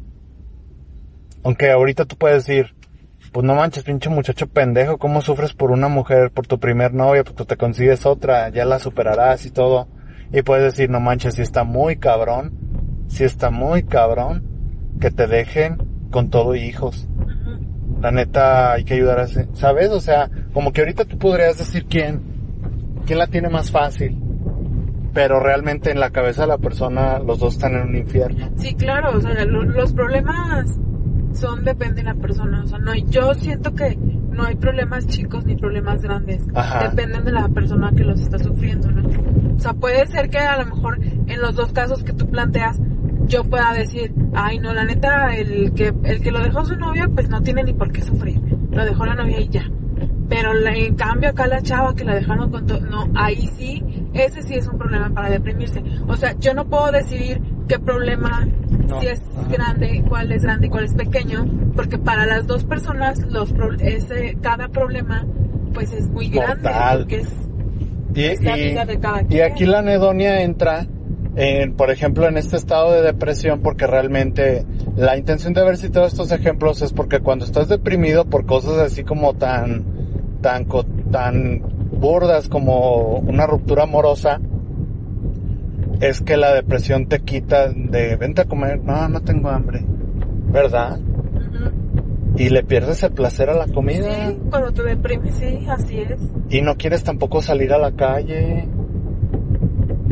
Aunque 1.42 1.70
ahorita 1.70 2.04
tú 2.04 2.16
puedes 2.16 2.46
decir, 2.46 2.74
pues 3.32 3.44
no 3.44 3.54
manches, 3.54 3.84
pinche 3.84 4.08
muchacho 4.10 4.46
pendejo, 4.48 4.98
¿cómo 4.98 5.20
sufres 5.20 5.52
por 5.54 5.70
una 5.70 5.88
mujer, 5.88 6.30
por 6.30 6.46
tu 6.46 6.58
primer 6.58 6.94
novia, 6.94 7.24
pues 7.24 7.36
tú 7.36 7.44
te 7.44 7.56
consigues 7.56 8.06
otra, 8.06 8.48
ya 8.50 8.64
la 8.64 8.78
superarás 8.78 9.44
y 9.46 9.50
todo? 9.50 9.88
Y 10.32 10.42
puedes 10.42 10.64
decir, 10.64 10.90
no 10.90 11.00
manches, 11.00 11.34
si 11.34 11.42
está 11.42 11.64
muy 11.64 11.96
cabrón, 11.96 12.52
si 13.08 13.24
está 13.24 13.50
muy 13.50 13.82
cabrón, 13.84 14.44
que 15.00 15.10
te 15.10 15.26
dejen 15.26 15.78
con 16.10 16.30
todo 16.30 16.54
y 16.54 16.60
hijos. 16.60 17.08
La 18.00 18.10
neta, 18.10 18.72
hay 18.72 18.84
que 18.84 18.94
ayudar 18.94 19.18
a 19.20 19.24
ese, 19.24 19.48
¿sabes? 19.54 19.90
O 19.90 20.00
sea, 20.00 20.30
como 20.52 20.72
que 20.72 20.82
ahorita 20.82 21.04
tú 21.04 21.18
podrías 21.18 21.58
decir 21.58 21.86
quién, 21.88 22.22
quién 23.06 23.18
la 23.18 23.26
tiene 23.26 23.48
más 23.48 23.70
fácil. 23.70 24.16
Pero 25.14 25.40
realmente 25.40 25.90
en 25.90 25.98
la 25.98 26.10
cabeza 26.10 26.42
de 26.42 26.48
la 26.48 26.58
persona, 26.58 27.18
los 27.18 27.38
dos 27.40 27.54
están 27.54 27.74
en 27.74 27.88
un 27.88 27.96
infierno. 27.96 28.50
Sí, 28.56 28.74
claro, 28.74 29.16
o 29.16 29.20
sea, 29.20 29.44
lo- 29.46 29.64
los 29.64 29.92
problemas 29.92 30.78
son 31.38 31.64
depende 31.64 31.96
de 31.96 32.04
la 32.04 32.14
persona, 32.14 32.62
o 32.64 32.66
sea, 32.66 32.78
no 32.78 32.90
hay, 32.92 33.04
yo 33.08 33.34
siento 33.34 33.74
que 33.74 33.96
no 33.96 34.44
hay 34.44 34.54
problemas 34.56 35.06
chicos 35.06 35.44
ni 35.46 35.56
problemas 35.56 36.02
grandes, 36.02 36.44
Ajá. 36.54 36.88
dependen 36.88 37.24
de 37.24 37.32
la 37.32 37.48
persona 37.48 37.90
que 37.96 38.04
los 38.04 38.20
está 38.20 38.38
sufriendo, 38.38 38.90
¿no? 38.90 39.08
O 39.56 39.58
sea, 39.60 39.72
puede 39.74 40.06
ser 40.06 40.30
que 40.30 40.38
a 40.38 40.58
lo 40.62 40.66
mejor 40.74 40.98
en 41.02 41.40
los 41.40 41.54
dos 41.56 41.72
casos 41.72 42.02
que 42.04 42.12
tú 42.12 42.28
planteas 42.28 42.78
yo 43.26 43.44
pueda 43.44 43.72
decir, 43.74 44.14
ay 44.34 44.58
no, 44.58 44.72
la 44.72 44.84
neta, 44.84 45.34
el 45.36 45.72
que, 45.74 45.92
el 46.04 46.20
que 46.20 46.30
lo 46.30 46.42
dejó 46.42 46.64
su 46.64 46.76
novia, 46.76 47.08
pues 47.12 47.28
no 47.28 47.42
tiene 47.42 47.62
ni 47.62 47.74
por 47.74 47.90
qué 47.92 48.00
sufrir, 48.02 48.40
lo 48.70 48.84
dejó 48.84 49.04
la 49.04 49.14
novia 49.16 49.40
y 49.40 49.48
ya. 49.48 49.64
Pero 50.30 50.52
la- 50.54 50.74
en 50.76 50.94
cambio 50.94 51.30
acá 51.30 51.46
la 51.46 51.60
chava 51.62 51.94
que 51.94 52.04
la 52.04 52.14
dejaron 52.14 52.50
con 52.50 52.66
todo, 52.66 52.80
no, 52.80 53.08
ahí 53.14 53.46
sí 53.56 53.82
ese 54.14 54.42
sí 54.42 54.54
es 54.54 54.66
un 54.68 54.78
problema 54.78 55.10
para 55.10 55.28
deprimirse. 55.30 55.82
O 56.06 56.16
sea, 56.16 56.34
yo 56.38 56.54
no 56.54 56.66
puedo 56.66 56.90
decidir 56.92 57.40
qué 57.66 57.78
problema, 57.78 58.46
No. 58.88 59.00
si 59.00 59.06
es 59.08 59.20
grande, 59.50 60.02
cuál 60.08 60.32
es 60.32 60.42
grande 60.42 60.66
y 60.66 60.70
cuál 60.70 60.84
es 60.84 60.94
pequeño, 60.94 61.46
porque 61.76 61.98
para 61.98 62.26
las 62.26 62.46
dos 62.46 62.64
personas 62.64 63.20
los 63.30 63.52
pro- 63.52 63.74
ese, 63.78 64.36
cada 64.40 64.68
problema 64.68 65.26
pues 65.74 65.92
es 65.92 66.08
muy 66.08 66.28
grande, 66.28 66.62
Mortal. 66.68 67.06
es, 67.10 67.28
Y, 68.14 68.24
es 68.24 68.42
la 68.42 68.56
y- 68.58 68.70
vida 68.70 68.84
de 68.86 68.98
cada 68.98 69.22
y 69.28 69.40
aquí 69.40 69.66
la 69.66 69.80
anedonia 69.80 70.40
entra, 70.42 70.86
en, 71.36 71.74
por 71.74 71.90
ejemplo, 71.90 72.26
en 72.26 72.36
este 72.38 72.56
estado 72.56 72.90
de 72.92 73.02
depresión, 73.02 73.60
porque 73.60 73.86
realmente 73.86 74.64
la 74.96 75.16
intención 75.16 75.52
de 75.52 75.60
haber 75.60 75.76
citado 75.76 76.06
estos 76.06 76.32
ejemplos 76.32 76.82
es 76.82 76.92
porque 76.92 77.20
cuando 77.20 77.44
estás 77.44 77.68
deprimido 77.68 78.24
por 78.24 78.44
cosas 78.46 78.78
así 78.78 79.04
como 79.04 79.34
tan, 79.34 79.84
tan, 80.40 80.64
co- 80.64 80.86
tan 81.12 81.62
burdas 81.92 82.48
como 82.48 83.18
una 83.18 83.46
ruptura 83.46 83.84
amorosa, 83.84 84.40
es 86.00 86.20
que 86.20 86.36
la 86.36 86.54
depresión 86.54 87.06
te 87.06 87.20
quita 87.20 87.68
de 87.72 88.16
vente 88.16 88.42
a 88.42 88.44
comer, 88.44 88.80
no, 88.82 89.08
no 89.08 89.20
tengo 89.22 89.48
hambre, 89.48 89.84
¿verdad? 90.50 90.98
Y 92.36 92.50
le 92.50 92.62
pierdes 92.62 93.02
el 93.02 93.12
placer 93.12 93.50
a 93.50 93.54
la 93.54 93.66
comida. 93.66 94.28
Sí, 94.28 94.38
cuando 94.48 94.72
te 94.72 94.82
deprimes, 94.84 95.34
sí, 95.34 95.66
así 95.68 96.00
es. 96.00 96.20
Y 96.50 96.62
no 96.62 96.76
quieres 96.76 97.02
tampoco 97.02 97.42
salir 97.42 97.72
a 97.72 97.78
la 97.78 97.92
calle. 97.92 98.68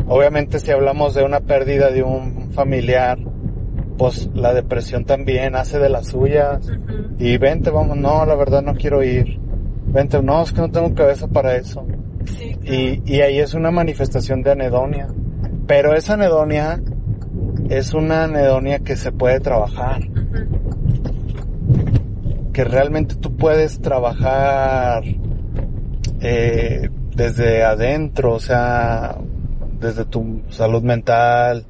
Obviamente 0.07 0.59
si 0.59 0.71
hablamos 0.71 1.13
de 1.13 1.23
una 1.23 1.39
pérdida 1.39 1.89
de 1.89 2.03
un 2.03 2.51
familiar, 2.51 3.17
pues 3.97 4.29
la 4.33 4.53
depresión 4.53 5.05
también 5.05 5.55
hace 5.55 5.79
de 5.79 5.89
las 5.89 6.07
suyas. 6.07 6.69
Y 7.17 7.37
vente, 7.37 7.69
vamos, 7.69 7.95
no, 7.97 8.25
la 8.25 8.35
verdad 8.35 8.61
no 8.61 8.75
quiero 8.75 9.03
ir. 9.03 9.39
Vente, 9.87 10.21
no, 10.21 10.43
es 10.43 10.51
que 10.51 10.61
no 10.61 10.69
tengo 10.69 10.93
cabeza 10.93 11.27
para 11.27 11.55
eso. 11.55 11.85
Sí, 12.25 12.57
claro. 12.59 12.75
Y, 12.75 13.01
y 13.05 13.21
ahí 13.21 13.39
es 13.39 13.53
una 13.53 13.71
manifestación 13.71 14.43
de 14.43 14.51
anedonia. 14.51 15.07
Pero 15.67 15.93
esa 15.95 16.13
anedonia 16.13 16.81
es 17.69 17.93
una 17.93 18.23
anedonia 18.23 18.79
que 18.79 18.95
se 18.95 19.11
puede 19.11 19.39
trabajar. 19.39 20.01
Que 22.53 22.63
realmente 22.63 23.15
tú 23.15 23.35
puedes 23.35 23.81
trabajar 23.81 25.03
eh, 26.21 26.89
desde 27.15 27.63
adentro, 27.63 28.33
o 28.33 28.39
sea, 28.39 29.17
desde 29.79 30.05
tu 30.05 30.41
salud 30.49 30.81
mental, 30.81 31.65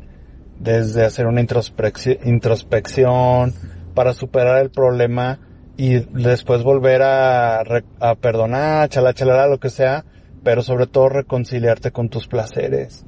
desde 0.60 1.04
hacer 1.04 1.26
una 1.28 1.42
introspecci- 1.42 2.20
introspección 2.26 3.54
para 3.94 4.14
superar 4.14 4.62
el 4.62 4.70
problema 4.70 5.40
y 5.76 6.00
después 6.00 6.64
volver 6.64 7.02
a, 7.02 7.62
a 8.00 8.16
perdonar, 8.16 8.90
chala, 8.90 9.14
chalala, 9.14 9.48
lo 9.48 9.60
que 9.60 9.70
sea, 9.70 10.06
pero 10.44 10.62
sobre 10.62 10.88
todo 10.88 11.10
reconciliarte 11.10 11.92
con 11.92 12.10
tus 12.10 12.28
placeres. 12.28 13.06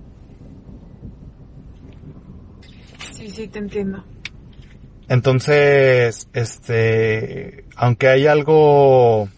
Sí, 3.30 3.48
te 3.48 3.60
entiendo. 3.60 4.04
Entonces, 5.08 6.30
este, 6.34 7.66
aunque 7.76 8.08
hay 8.08 8.28
algo, 8.28 9.30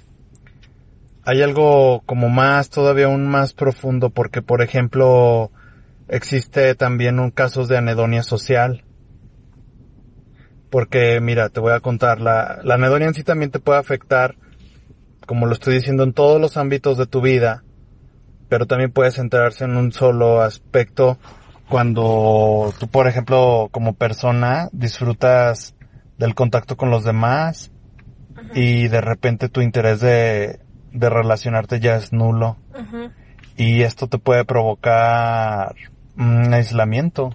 hay 1.24 1.42
algo 1.42 2.02
como 2.06 2.30
más, 2.30 2.70
todavía 2.70 3.06
aún 3.06 3.28
más 3.28 3.54
profundo, 3.54 4.10
porque 4.10 4.42
por 4.42 4.62
ejemplo, 4.62 5.52
existe 6.08 6.76
también 6.76 7.20
un 7.20 7.32
casos 7.32 7.68
de 7.68 7.78
anedonia 7.78 8.24
social. 8.24 8.84
Porque 10.70 11.20
mira, 11.22 11.50
te 11.50 11.60
voy 11.60 11.74
a 11.74 11.82
contar, 11.82 12.22
la, 12.22 12.60
la 12.64 12.76
anedonia 12.76 13.08
en 13.08 13.14
sí 13.14 13.24
también 13.24 13.52
te 13.52 13.60
puede 13.60 13.80
afectar, 13.80 14.36
como 15.26 15.46
lo 15.46 15.54
estoy 15.54 15.76
diciendo, 15.76 16.04
en 16.04 16.14
todos 16.14 16.40
los 16.40 16.58
ámbitos 16.58 16.98
de 16.98 17.08
tu 17.08 17.22
vida, 17.22 17.64
pero 18.50 18.66
también 18.66 18.92
puede 18.92 19.12
centrarse 19.12 19.66
en 19.66 19.76
un 19.76 19.92
solo 19.92 20.42
aspecto 20.42 21.18
cuando 21.72 22.74
tú, 22.78 22.90
por 22.90 23.08
ejemplo, 23.08 23.70
como 23.72 23.94
persona 23.94 24.68
disfrutas 24.74 25.74
del 26.18 26.36
contacto 26.36 26.76
con 26.76 26.92
los 26.92 27.06
demás 27.06 27.72
y 28.54 28.90
de 28.90 29.00
repente 29.00 29.48
tu 29.48 29.62
interés 29.62 30.02
de, 30.02 30.60
de 30.92 31.10
relacionarte 31.10 31.80
ya 31.80 31.96
es 31.96 32.12
nulo 32.12 32.58
y 33.56 33.84
esto 33.84 34.08
te 34.08 34.18
puede 34.18 34.44
provocar 34.44 35.76
un 36.18 36.54
aislamiento. 36.54 37.34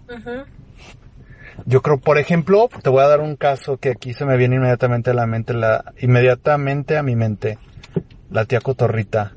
Yo 1.64 1.80
creo, 1.80 1.98
por 1.98 2.18
ejemplo, 2.18 2.68
te 2.82 2.90
voy 2.90 3.02
a 3.02 3.08
dar 3.08 3.20
un 3.20 3.36
caso 3.36 3.78
que 3.78 3.88
aquí 3.88 4.12
se 4.12 4.26
me 4.26 4.36
viene 4.36 4.56
inmediatamente 4.56 5.12
a 5.12 5.14
la 5.14 5.26
mente, 5.26 5.54
la, 5.54 5.94
inmediatamente 5.98 6.98
a 6.98 7.02
mi 7.02 7.16
mente, 7.16 7.58
la 8.30 8.44
tía 8.44 8.60
Cotorrita. 8.60 9.32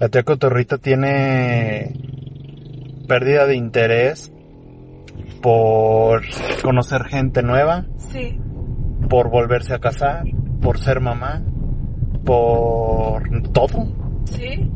La 0.00 0.08
tía 0.08 0.24
Cotorrita 0.24 0.78
tiene 0.78 2.16
pérdida 3.06 3.46
de 3.46 3.56
interés 3.56 4.32
por 5.42 6.22
conocer 6.62 7.04
gente 7.04 7.42
nueva, 7.42 7.86
Sí, 7.96 8.38
por 9.08 9.30
volverse 9.30 9.74
a 9.74 9.78
casar, 9.78 10.24
por 10.60 10.78
ser 10.78 11.00
mamá, 11.00 11.42
por 12.24 13.22
todo. 13.52 13.86
sí. 14.24 14.70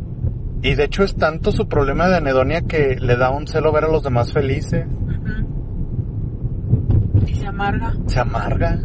Y 0.62 0.74
de 0.74 0.84
hecho 0.84 1.02
es 1.04 1.16
tanto 1.16 1.52
su 1.52 1.68
problema 1.68 2.06
de 2.08 2.16
anedonia 2.18 2.60
que 2.60 2.96
le 3.00 3.16
da 3.16 3.30
un 3.30 3.46
celo 3.46 3.72
ver 3.72 3.84
a 3.84 3.88
los 3.88 4.02
demás 4.02 4.30
felices. 4.30 4.84
Y 7.26 7.34
se 7.34 7.46
amarga. 7.46 7.94
se 8.06 8.20
amarga. 8.20 8.78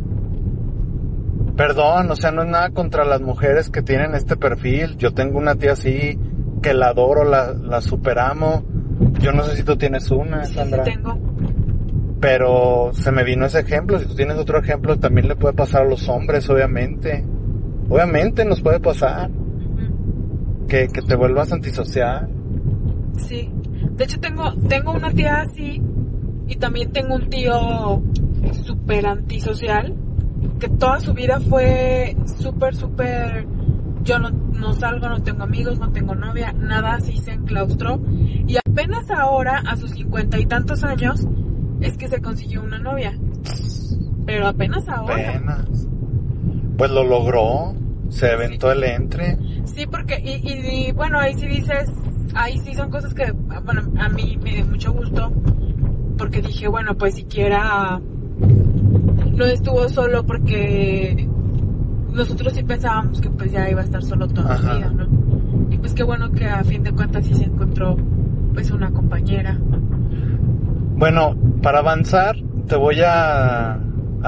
Perdón, 1.58 2.12
o 2.12 2.16
sea, 2.16 2.32
no 2.32 2.44
es 2.44 2.50
nada 2.50 2.70
contra 2.70 3.04
las 3.04 3.20
mujeres 3.22 3.70
que 3.70 3.82
tienen 3.82 4.14
este 4.16 4.38
perfil. 4.38 4.96
Yo 4.98 5.12
tengo 5.14 5.38
una 5.38 5.56
tía 5.56 5.74
así 5.74 6.18
que 6.62 6.74
la 6.74 6.88
adoro, 6.90 7.26
la, 7.26 7.52
la 7.54 7.82
superamo. 7.82 8.64
Yo 9.20 9.32
no 9.32 9.44
sé 9.44 9.58
si 9.58 9.64
tú 9.64 9.76
tienes 9.76 10.10
una, 10.12 10.44
Sí, 10.46 10.54
sí 10.54 10.60
Sandra. 10.60 10.84
tengo. 10.84 11.18
Pero 12.20 12.92
se 12.94 13.12
me 13.12 13.24
vino 13.24 13.46
ese 13.46 13.60
ejemplo. 13.60 14.00
Si 14.00 14.06
tú 14.08 14.16
tienes 14.16 14.38
otro 14.38 14.60
ejemplo, 14.60 14.98
también 14.98 15.28
le 15.28 15.36
puede 15.36 15.54
pasar 15.54 15.84
a 15.84 15.90
los 15.90 16.08
hombres, 16.10 16.50
obviamente. 16.50 17.24
Obviamente 17.90 18.46
nos 18.46 18.62
puede 18.62 18.80
pasar 18.80 19.30
que, 20.68 20.88
que 20.88 21.02
te 21.02 21.16
vuelvas 21.16 21.52
antisocial. 21.52 22.30
Sí. 23.18 23.52
De 23.92 24.04
hecho 24.04 24.20
tengo 24.20 24.52
tengo 24.68 24.92
una 24.94 25.12
tía 25.12 25.42
así 25.42 25.82
y 26.48 26.56
también 26.56 26.92
tengo 26.92 27.16
un 27.16 27.30
tío 27.30 28.02
súper 28.64 29.06
antisocial 29.06 29.94
que 30.60 30.68
toda 30.70 31.00
su 31.00 31.14
vida 31.14 31.40
fue 31.40 32.16
súper 32.40 32.76
súper 32.76 33.46
yo 34.06 34.20
no, 34.20 34.30
no 34.30 34.74
salgo, 34.74 35.10
no 35.10 35.22
tengo 35.22 35.44
amigos, 35.44 35.80
no 35.80 35.92
tengo 35.92 36.16
novia, 36.16 36.54
nada 36.54 36.96
así 36.96 37.18
se 37.18 37.34
enclaustró 37.34 38.00
y 38.48 38.56
apenas 38.58 39.10
ahora 39.10 39.62
a 39.66 39.76
sus 39.76 39.92
cincuenta 39.92 40.40
y 40.40 40.46
tantos 40.46 40.84
años 40.84 41.28
es 41.82 41.98
que 41.98 42.08
se 42.08 42.22
consiguió 42.22 42.64
una 42.64 42.80
novia 42.80 43.18
pero 44.26 44.48
apenas 44.48 44.88
ahora 44.88 45.30
Apenas. 45.30 45.88
Pues 46.78 46.92
lo 46.92 47.04
logró. 47.04 47.76
Se 48.10 48.32
aventó 48.32 48.72
el 48.72 48.84
entre. 48.84 49.38
Sí, 49.66 49.86
porque, 49.88 50.20
y, 50.20 50.48
y, 50.48 50.88
y, 50.88 50.92
bueno, 50.92 51.20
ahí 51.20 51.34
sí 51.36 51.48
dices, 51.48 51.92
ahí 52.36 52.60
sí 52.60 52.74
son 52.76 52.92
cosas 52.92 53.14
que, 53.14 53.32
bueno, 53.32 53.82
a 54.00 54.10
mí 54.10 54.38
me 54.44 54.52
dio 54.52 54.66
mucho 54.66 54.94
gusto, 54.94 55.32
porque 56.18 56.42
dije, 56.42 56.68
bueno, 56.68 56.96
pues 56.96 57.16
siquiera 57.16 58.00
no 59.34 59.46
estuvo 59.46 59.90
solo 59.90 60.26
porque 60.26 61.28
nosotros 62.16 62.54
sí 62.54 62.64
pensábamos 62.64 63.22
que 63.22 63.30
pues 63.30 63.52
ya 63.52 63.70
iba 63.70 63.82
a 63.82 63.84
estar 63.84 64.02
solo 64.04 64.28
toda 64.28 64.58
su 64.58 64.64
vida, 64.64 64.90
¿no? 64.90 65.08
Y 65.70 65.78
pues 65.78 65.94
qué 65.94 66.04
bueno 66.04 66.32
que 66.32 66.46
a 66.48 66.64
fin 66.64 66.84
de 66.84 66.92
cuentas 66.92 67.26
sí 67.26 67.34
se 67.34 67.44
encontró 67.46 67.96
pues 68.54 68.72
una 68.72 68.90
compañera. 68.92 69.58
Bueno, 70.98 71.36
para 71.62 71.80
avanzar, 71.80 72.36
te 72.68 72.76
voy 72.76 73.02
a, 73.02 73.74
a 73.74 73.80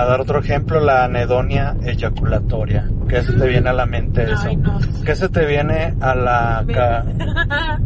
dar 0.06 0.20
otro 0.22 0.40
ejemplo, 0.40 0.80
la 0.80 1.06
anedonia 1.06 1.76
eyaculatoria. 1.84 2.90
¿Qué 3.08 3.24
se 3.24 3.34
te 3.34 3.48
viene 3.48 3.70
a 3.70 3.74
la 3.74 3.86
mente 3.86 4.24
eso? 4.24 4.44
Ay, 4.48 4.58
no. 4.58 4.78
¿Qué 5.06 5.16
se 5.16 5.30
te 5.30 5.46
viene 5.46 5.94
a 6.02 6.14
la... 6.14 6.66
ca- 6.74 7.06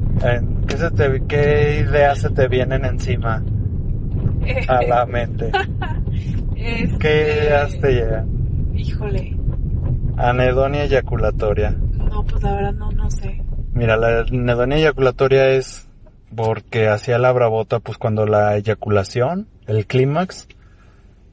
¿qué, 0.67 0.77
se 0.77 0.91
te, 0.91 1.21
¿Qué 1.27 1.85
ideas 1.87 2.17
se 2.19 2.29
te 2.31 2.47
vienen 2.47 2.85
encima 2.85 3.43
a 4.67 4.81
la 4.83 5.05
mente? 5.05 5.51
Este, 6.63 6.97
¿Qué 6.99 7.39
ideas 7.43 7.79
te 7.79 7.91
llegan? 7.91 8.27
Híjole, 8.75 9.35
Anedonia 10.29 10.83
eyaculatoria. 10.83 11.71
no, 11.71 12.23
pues 12.23 12.43
la 12.43 12.55
verdad 12.55 12.73
no, 12.73 12.91
no 12.91 13.09
sé. 13.09 13.43
Mira, 13.73 13.97
la 13.97 14.21
anedonia 14.21 14.77
eyaculatoria 14.77 15.49
es 15.49 15.87
porque 16.35 16.87
hacía 16.87 17.17
la 17.17 17.31
bravota, 17.31 17.79
pues 17.79 17.97
cuando 17.97 18.25
la 18.25 18.55
eyaculación, 18.55 19.47
el 19.67 19.85
clímax, 19.85 20.47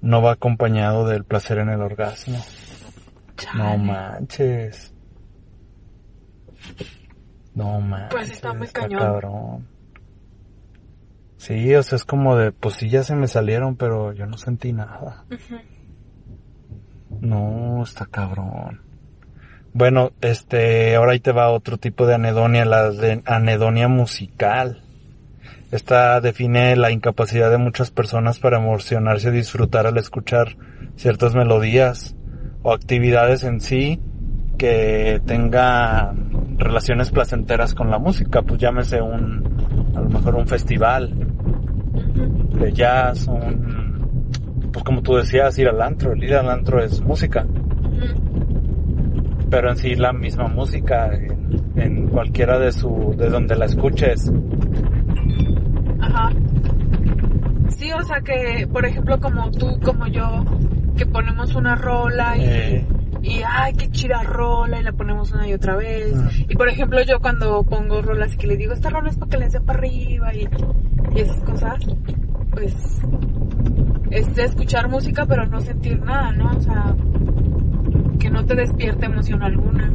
no 0.00 0.22
va 0.22 0.32
acompañado 0.32 1.06
del 1.06 1.24
placer 1.24 1.58
en 1.58 1.70
el 1.70 1.80
orgasmo. 1.80 2.38
No 3.54 3.78
manches. 3.78 4.92
No 7.54 7.80
manches. 7.80 8.10
Pues 8.12 8.30
está 8.30 8.54
muy 8.54 8.68
cañón. 8.68 9.00
cabrón. 9.00 9.68
Sí, 11.36 11.72
o 11.74 11.82
sea, 11.82 11.96
es 11.96 12.04
como 12.04 12.36
de, 12.36 12.50
pues 12.50 12.74
sí, 12.74 12.88
ya 12.88 13.04
se 13.04 13.14
me 13.14 13.28
salieron, 13.28 13.76
pero 13.76 14.12
yo 14.12 14.26
no 14.26 14.36
sentí 14.36 14.72
nada. 14.72 15.24
No, 17.20 17.82
está 17.82 18.06
cabrón. 18.06 18.82
Bueno, 19.72 20.12
este, 20.20 20.96
ahora 20.96 21.12
ahí 21.12 21.20
te 21.20 21.32
va 21.32 21.50
otro 21.50 21.78
tipo 21.78 22.06
de 22.06 22.14
anedonia, 22.14 22.64
la 22.64 22.90
de 22.90 23.22
anedonia 23.26 23.88
musical. 23.88 24.82
Esta 25.70 26.20
define 26.20 26.76
la 26.76 26.90
incapacidad 26.90 27.50
de 27.50 27.58
muchas 27.58 27.90
personas 27.90 28.38
para 28.38 28.58
emocionarse 28.58 29.28
y 29.28 29.32
disfrutar 29.32 29.86
al 29.86 29.98
escuchar 29.98 30.56
ciertas 30.96 31.34
melodías 31.34 32.16
o 32.62 32.72
actividades 32.72 33.44
en 33.44 33.60
sí 33.60 34.00
que 34.58 35.20
tenga 35.24 36.12
relaciones 36.56 37.10
placenteras 37.10 37.74
con 37.74 37.90
la 37.90 37.98
música, 37.98 38.42
pues 38.42 38.60
llámese 38.60 39.00
un, 39.00 39.92
a 39.94 40.00
lo 40.00 40.08
mejor 40.08 40.34
un 40.34 40.48
festival 40.48 41.14
de 42.58 42.72
jazz, 42.72 43.28
un, 43.28 43.77
pues 44.78 44.84
como 44.84 45.02
tú 45.02 45.16
decías, 45.16 45.58
ir 45.58 45.66
al 45.66 45.82
antro, 45.82 46.12
el 46.12 46.22
ir 46.22 46.34
al 46.36 46.48
antro 46.48 46.80
es 46.80 47.00
música. 47.00 47.44
Pero 49.50 49.70
en 49.70 49.76
sí 49.76 49.96
la 49.96 50.12
misma 50.12 50.46
música 50.46 51.10
en, 51.74 52.06
cualquiera 52.06 52.60
de 52.60 52.70
su 52.70 53.12
de 53.18 53.28
donde 53.28 53.56
la 53.56 53.64
escuches. 53.64 54.30
Ajá. 56.00 56.30
Sí 57.70 57.90
o 57.92 58.02
sea 58.02 58.20
que 58.20 58.68
por 58.68 58.86
ejemplo 58.86 59.18
como 59.18 59.50
tú 59.50 59.80
como 59.84 60.06
yo 60.06 60.44
que 60.96 61.06
ponemos 61.06 61.56
una 61.56 61.74
rola 61.74 62.36
y 62.36 62.44
eh. 62.44 62.86
y 63.22 63.40
ay 63.44 63.72
qué 63.74 63.90
chida 63.90 64.22
rola 64.22 64.78
y 64.78 64.84
la 64.84 64.92
ponemos 64.92 65.32
una 65.32 65.48
y 65.48 65.54
otra 65.54 65.74
vez. 65.74 66.14
Ah. 66.16 66.30
y 66.48 66.54
por 66.54 66.68
ejemplo 66.68 67.02
yo 67.02 67.18
cuando 67.18 67.64
pongo 67.64 68.00
rolas 68.00 68.32
y 68.34 68.36
que 68.36 68.46
les 68.46 68.58
digo 68.58 68.74
esta 68.74 68.90
rola 68.90 69.10
es 69.10 69.16
para 69.16 69.30
que 69.30 69.38
les 69.38 69.52
dé 69.52 69.60
para 69.60 69.78
arriba 69.80 70.32
y, 70.34 70.48
y 71.16 71.20
esas 71.20 71.42
cosas 71.42 71.78
pues 72.52 73.00
es 74.10 74.34
de 74.34 74.44
escuchar 74.44 74.88
música 74.88 75.26
pero 75.26 75.46
no 75.46 75.60
sentir 75.60 76.00
nada 76.00 76.32
no 76.32 76.50
o 76.50 76.60
sea 76.60 76.94
que 78.18 78.30
no 78.30 78.44
te 78.44 78.54
despierte 78.54 79.06
emoción 79.06 79.42
alguna. 79.42 79.90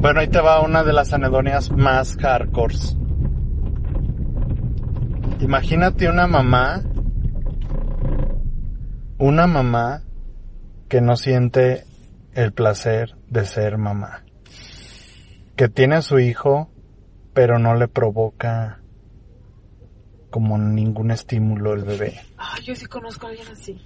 Bueno, 0.00 0.20
ahí 0.20 0.28
te 0.28 0.40
va 0.40 0.60
una 0.60 0.84
de 0.84 0.92
las 0.92 1.12
anedonias 1.12 1.70
más 1.70 2.16
hardcores. 2.16 2.96
Imagínate 5.40 6.08
una 6.08 6.26
mamá, 6.26 6.82
una 9.18 9.46
mamá 9.46 10.02
que 10.88 11.00
no 11.00 11.16
siente 11.16 11.84
el 12.34 12.52
placer 12.52 13.16
de 13.28 13.44
ser 13.44 13.78
mamá. 13.78 14.24
Que 15.56 15.68
tiene 15.68 15.96
a 15.96 16.02
su 16.02 16.18
hijo, 16.18 16.70
pero 17.34 17.58
no 17.58 17.74
le 17.74 17.88
provoca 17.88 18.77
como 20.30 20.58
ningún 20.58 21.10
estímulo 21.10 21.74
el 21.74 21.84
bebé. 21.84 22.20
Ah, 22.36 22.56
yo 22.62 22.74
sí 22.74 22.86
conozco 22.86 23.26
a 23.26 23.30
alguien 23.30 23.48
así. 23.48 23.80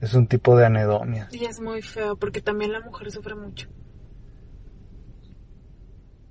Es 0.00 0.14
un 0.14 0.26
tipo 0.26 0.56
de 0.56 0.66
anedonia. 0.66 1.28
Y 1.30 1.44
es 1.44 1.60
muy 1.60 1.82
feo 1.82 2.16
porque 2.16 2.40
también 2.40 2.72
la 2.72 2.80
mujer 2.80 3.10
sufre 3.10 3.34
mucho. 3.34 3.68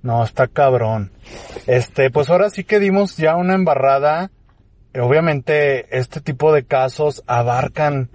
No, 0.02 0.24
está 0.24 0.48
cabrón. 0.48 1.12
Este, 1.66 2.10
pues 2.10 2.30
ahora 2.30 2.50
sí 2.50 2.64
que 2.64 2.80
dimos 2.80 3.16
ya 3.16 3.36
una 3.36 3.54
embarrada. 3.54 4.30
Obviamente 4.98 5.96
este 5.96 6.20
tipo 6.20 6.52
de 6.52 6.64
casos 6.64 7.22
abarcan 7.26 8.10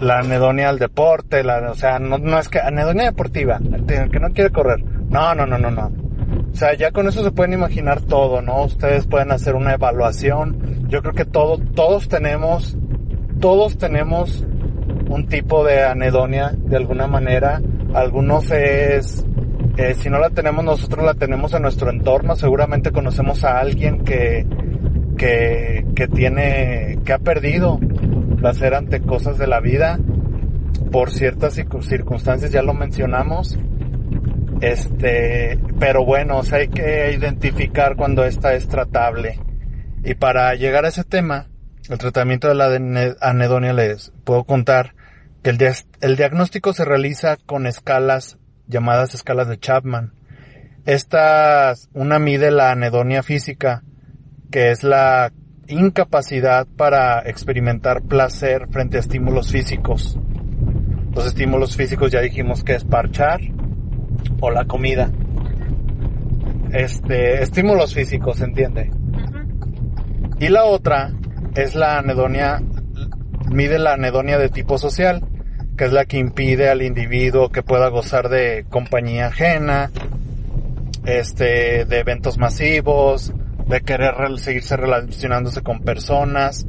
la 0.00 0.18
anedonia 0.18 0.68
al 0.68 0.78
deporte, 0.78 1.44
la, 1.44 1.70
o 1.70 1.74
sea, 1.74 1.98
no, 1.98 2.18
no 2.18 2.38
es 2.38 2.48
que 2.48 2.58
anedonia 2.58 3.04
deportiva, 3.04 3.58
que 3.86 4.20
no 4.20 4.32
quiere 4.32 4.50
correr. 4.50 4.82
No, 4.82 5.34
no, 5.34 5.46
no, 5.46 5.58
no, 5.58 5.70
no. 5.70 6.09
O 6.52 6.54
sea, 6.54 6.74
ya 6.74 6.90
con 6.90 7.08
eso 7.08 7.22
se 7.22 7.30
pueden 7.30 7.52
imaginar 7.52 8.00
todo, 8.00 8.42
¿no? 8.42 8.64
Ustedes 8.64 9.06
pueden 9.06 9.30
hacer 9.30 9.54
una 9.54 9.74
evaluación. 9.74 10.88
Yo 10.88 11.00
creo 11.00 11.14
que 11.14 11.24
todo, 11.24 11.58
todos 11.58 12.08
tenemos, 12.08 12.76
todos 13.40 13.78
tenemos 13.78 14.44
un 15.08 15.26
tipo 15.26 15.64
de 15.64 15.84
anedonia 15.84 16.52
de 16.56 16.76
alguna 16.76 17.06
manera. 17.06 17.62
Algunos 17.94 18.50
es, 18.50 19.24
eh, 19.76 19.94
si 19.94 20.10
no 20.10 20.18
la 20.18 20.30
tenemos 20.30 20.64
nosotros, 20.64 21.04
la 21.04 21.14
tenemos 21.14 21.54
en 21.54 21.62
nuestro 21.62 21.90
entorno. 21.90 22.36
Seguramente 22.36 22.90
conocemos 22.90 23.44
a 23.44 23.58
alguien 23.58 24.04
que, 24.04 24.46
que, 25.16 25.86
que 25.94 26.08
tiene, 26.08 26.98
que 27.04 27.12
ha 27.12 27.18
perdido 27.18 27.78
placer 28.40 28.74
ante 28.74 29.00
cosas 29.00 29.38
de 29.38 29.46
la 29.46 29.60
vida 29.60 29.98
por 30.90 31.10
ciertas 31.10 31.54
circunstancias, 31.54 32.50
ya 32.50 32.62
lo 32.62 32.74
mencionamos. 32.74 33.58
Este, 34.60 35.58
pero 35.78 36.04
bueno, 36.04 36.38
o 36.38 36.42
sea, 36.42 36.58
hay 36.58 36.68
que 36.68 37.12
identificar 37.12 37.96
cuando 37.96 38.24
esta 38.24 38.54
es 38.54 38.68
tratable. 38.68 39.40
Y 40.04 40.14
para 40.14 40.54
llegar 40.54 40.84
a 40.84 40.88
ese 40.88 41.04
tema, 41.04 41.48
el 41.88 41.98
tratamiento 41.98 42.48
de 42.48 42.54
la 42.54 42.66
anedonia 43.20 43.72
les 43.72 44.12
puedo 44.24 44.44
contar 44.44 44.94
el, 45.42 45.58
el 46.02 46.16
diagnóstico 46.16 46.72
se 46.72 46.84
realiza 46.84 47.38
con 47.46 47.66
escalas 47.66 48.38
llamadas 48.66 49.14
escalas 49.14 49.48
de 49.48 49.58
Chapman. 49.58 50.12
Esta, 50.86 51.74
una 51.92 52.18
mide 52.18 52.50
la 52.50 52.72
anedonia 52.72 53.22
física, 53.22 53.82
que 54.50 54.70
es 54.70 54.82
la 54.82 55.32
incapacidad 55.66 56.66
para 56.76 57.20
experimentar 57.20 58.02
placer 58.02 58.68
frente 58.70 58.96
a 58.96 59.00
estímulos 59.00 59.50
físicos. 59.50 60.18
Los 61.14 61.26
estímulos 61.26 61.76
físicos 61.76 62.12
ya 62.12 62.20
dijimos 62.20 62.62
que 62.62 62.74
es 62.74 62.84
parchar 62.84 63.40
o 64.40 64.50
la 64.50 64.64
comida. 64.64 65.10
Este, 66.72 67.42
estímulos 67.42 67.94
físicos, 67.94 68.40
¿entiende? 68.40 68.90
Y 70.38 70.48
la 70.48 70.64
otra 70.64 71.12
es 71.54 71.74
la 71.74 71.98
anedonia, 71.98 72.62
mide 73.50 73.78
la 73.78 73.94
anedonia 73.94 74.38
de 74.38 74.48
tipo 74.48 74.78
social, 74.78 75.22
que 75.76 75.84
es 75.84 75.92
la 75.92 76.04
que 76.04 76.18
impide 76.18 76.68
al 76.68 76.82
individuo 76.82 77.50
que 77.50 77.62
pueda 77.62 77.88
gozar 77.88 78.28
de 78.28 78.66
compañía 78.68 79.26
ajena, 79.26 79.90
este, 81.04 81.84
de 81.84 81.98
eventos 81.98 82.38
masivos, 82.38 83.32
de 83.68 83.80
querer 83.80 84.14
seguirse 84.38 84.76
relacionándose 84.76 85.62
con 85.62 85.80
personas, 85.80 86.66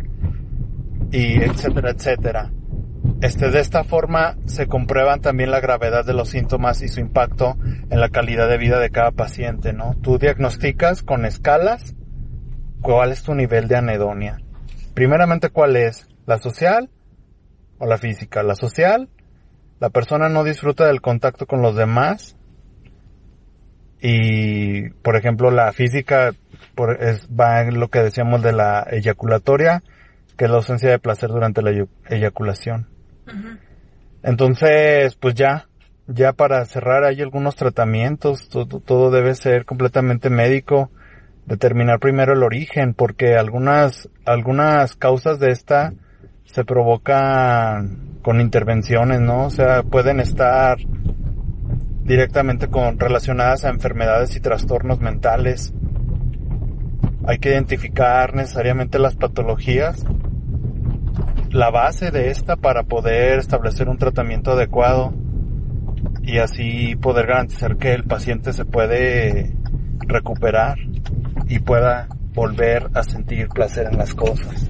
y 1.12 1.42
etcétera, 1.42 1.92
etcétera. 1.92 2.52
Este, 3.22 3.50
de 3.50 3.60
esta 3.60 3.84
forma 3.84 4.36
se 4.46 4.68
comprueban 4.68 5.22
también 5.22 5.52
la 5.52 5.60
gravedad 5.60 6.06
de 6.06 6.14
los 6.14 6.30
síntomas 6.30 6.82
y 6.82 6.88
su 6.88 7.00
impacto 7.00 7.56
en 7.90 8.00
la 8.00 8.10
calidad 8.10 8.48
de 8.48 8.58
vida 8.58 8.80
de 8.80 8.90
cada 8.90 9.12
paciente, 9.12 9.74
¿no? 9.74 9.96
Tú 10.02 10.18
diagnosticas 10.18 11.04
con 11.04 11.26
escalas 11.26 11.96
cuál 12.82 13.12
es 13.12 13.24
tu 13.24 13.34
nivel 13.34 13.68
de 13.68 13.78
anedonia. 13.78 14.40
Primeramente, 14.94 15.50
¿cuál 15.50 15.76
es? 15.76 16.08
La 16.26 16.38
social, 16.38 16.90
o 17.82 17.88
la 17.88 17.98
física. 17.98 18.44
La 18.44 18.56
social, 18.56 19.10
la 19.80 19.90
persona 19.90 20.30
no 20.30 20.44
disfruta 20.44 20.86
del 20.86 21.02
contacto 21.02 21.48
con 21.48 21.64
los 21.64 21.76
demás 21.76 22.38
y, 24.00 24.90
por 25.02 25.16
ejemplo, 25.16 25.50
la 25.50 25.74
física 25.74 26.34
por, 26.76 27.04
es, 27.04 27.28
va 27.28 27.62
en 27.62 27.80
lo 27.80 27.90
que 27.90 28.00
decíamos 28.00 28.44
de 28.44 28.54
la 28.54 28.86
eyaculatoria, 28.90 29.82
que 30.38 30.46
es 30.46 30.52
la 30.52 30.58
ausencia 30.58 30.92
de 30.92 31.00
placer 31.00 31.30
durante 31.30 31.64
la 31.64 31.88
eyaculación. 32.08 32.91
Entonces, 34.24 35.16
pues 35.16 35.36
ya, 35.36 35.68
ya 36.08 36.34
para 36.34 36.64
cerrar 36.66 37.04
hay 37.04 37.22
algunos 37.22 37.56
tratamientos, 37.56 38.50
todo, 38.50 38.80
todo 38.80 39.12
debe 39.12 39.34
ser 39.36 39.66
completamente 39.66 40.30
médico, 40.30 40.92
determinar 41.46 42.00
primero 42.00 42.34
el 42.34 42.44
origen, 42.44 42.94
porque 42.94 43.36
algunas, 43.36 44.10
algunas 44.26 44.96
causas 44.96 45.40
de 45.40 45.52
esta 45.52 45.94
se 46.46 46.66
provoca 46.66 47.84
con 48.22 48.42
intervenciones, 48.42 49.22
¿no? 49.22 49.46
O 49.46 49.50
sea, 49.50 49.84
pueden 49.84 50.20
estar 50.20 50.78
directamente 52.04 52.68
con 52.68 53.00
relacionadas 53.00 53.64
a 53.66 53.70
enfermedades 53.70 54.36
y 54.36 54.40
trastornos 54.40 55.00
mentales. 55.00 55.74
Hay 57.26 57.40
que 57.40 57.52
identificar 57.52 58.36
necesariamente 58.36 59.00
las 59.00 59.16
patologías, 59.16 60.04
la 61.52 61.70
base 61.70 62.12
de 62.12 62.30
esta 62.30 62.56
para 62.56 62.84
poder 62.84 63.40
establecer 63.40 63.90
un 63.90 63.98
tratamiento 63.98 64.52
adecuado 64.52 65.14
y 66.24 66.38
así 66.38 66.96
poder 66.96 67.28
garantizar 67.28 67.78
que 67.78 67.94
el 67.94 68.06
paciente 68.06 68.54
se 68.54 68.66
puede 68.66 69.54
recuperar 70.00 70.78
y 71.48 71.60
pueda 71.60 72.08
volver 72.34 72.90
a 72.94 73.04
sentir 73.04 73.50
placer 73.50 73.88
en 73.92 73.98
las 73.98 74.14
cosas. 74.14 74.70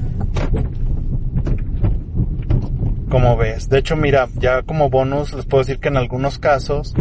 Como 3.10 3.36
ves. 3.38 3.70
De 3.70 3.78
hecho, 3.78 3.96
mira, 3.96 4.30
ya 4.36 4.64
como 4.64 4.90
bonus 4.90 5.34
les 5.34 5.46
puedo 5.46 5.64
decir 5.64 5.80
que 5.80 5.90
en 5.90 5.98
algunos 5.98 6.40
casos, 6.40 6.96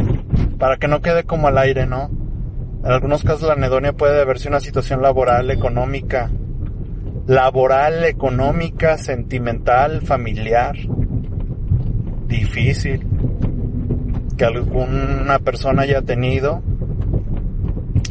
para 0.58 0.76
que 0.76 0.88
no 0.88 1.00
quede 1.00 1.24
como 1.24 1.48
al 1.48 1.56
aire, 1.56 1.86
¿no? 1.86 2.10
En 2.84 2.90
algunos 2.90 3.22
casos 3.22 3.42
la 3.42 3.54
anedonia 3.54 3.92
puede 3.92 4.18
deberse 4.18 4.48
a 4.48 4.50
una 4.50 4.60
situación 4.60 5.00
laboral, 5.02 5.50
económica, 5.50 6.30
laboral, 7.26 8.04
económica, 8.04 8.96
sentimental, 8.98 10.02
familiar, 10.02 10.76
difícil, 12.26 13.06
que 14.36 14.44
alguna 14.44 15.38
persona 15.40 15.82
haya 15.82 16.02
tenido 16.02 16.62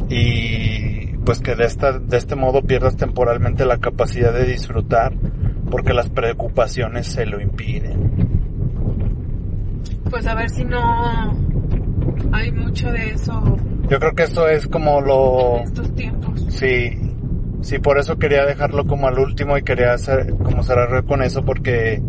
y 0.08 1.16
pues 1.24 1.40
que 1.40 1.54
de 1.54 1.64
esta, 1.64 1.98
de 1.98 2.16
este 2.16 2.34
modo 2.34 2.62
pierdas 2.62 2.96
temporalmente 2.96 3.64
la 3.64 3.78
capacidad 3.78 4.32
de 4.32 4.44
disfrutar 4.44 5.12
porque 5.70 5.92
las 5.92 6.08
preocupaciones 6.08 7.06
se 7.06 7.26
lo 7.26 7.40
impiden. 7.40 8.10
pues 10.10 10.26
a 10.26 10.34
ver 10.34 10.50
si 10.50 10.64
no 10.64 10.80
hay 12.32 12.50
mucho 12.52 12.90
de 12.90 13.10
eso 13.10 13.56
Yo 13.88 13.98
creo 13.98 14.12
que 14.14 14.24
esto 14.24 14.48
es 14.48 14.66
como 14.66 15.00
lo... 15.00 15.58
en 15.58 15.62
estos 15.64 15.94
tiempos. 15.94 16.46
Sí, 16.48 17.09
sí, 17.62 17.78
por 17.78 17.98
eso 17.98 18.18
quería 18.18 18.44
dejarlo 18.44 18.86
como 18.86 19.08
al 19.08 19.18
último 19.18 19.56
y 19.56 19.62
quería 19.62 19.92
hacer, 19.92 20.34
como 20.42 20.62
cerrar 20.62 21.04
con 21.04 21.22
eso 21.22 21.44
porque 21.44 22.02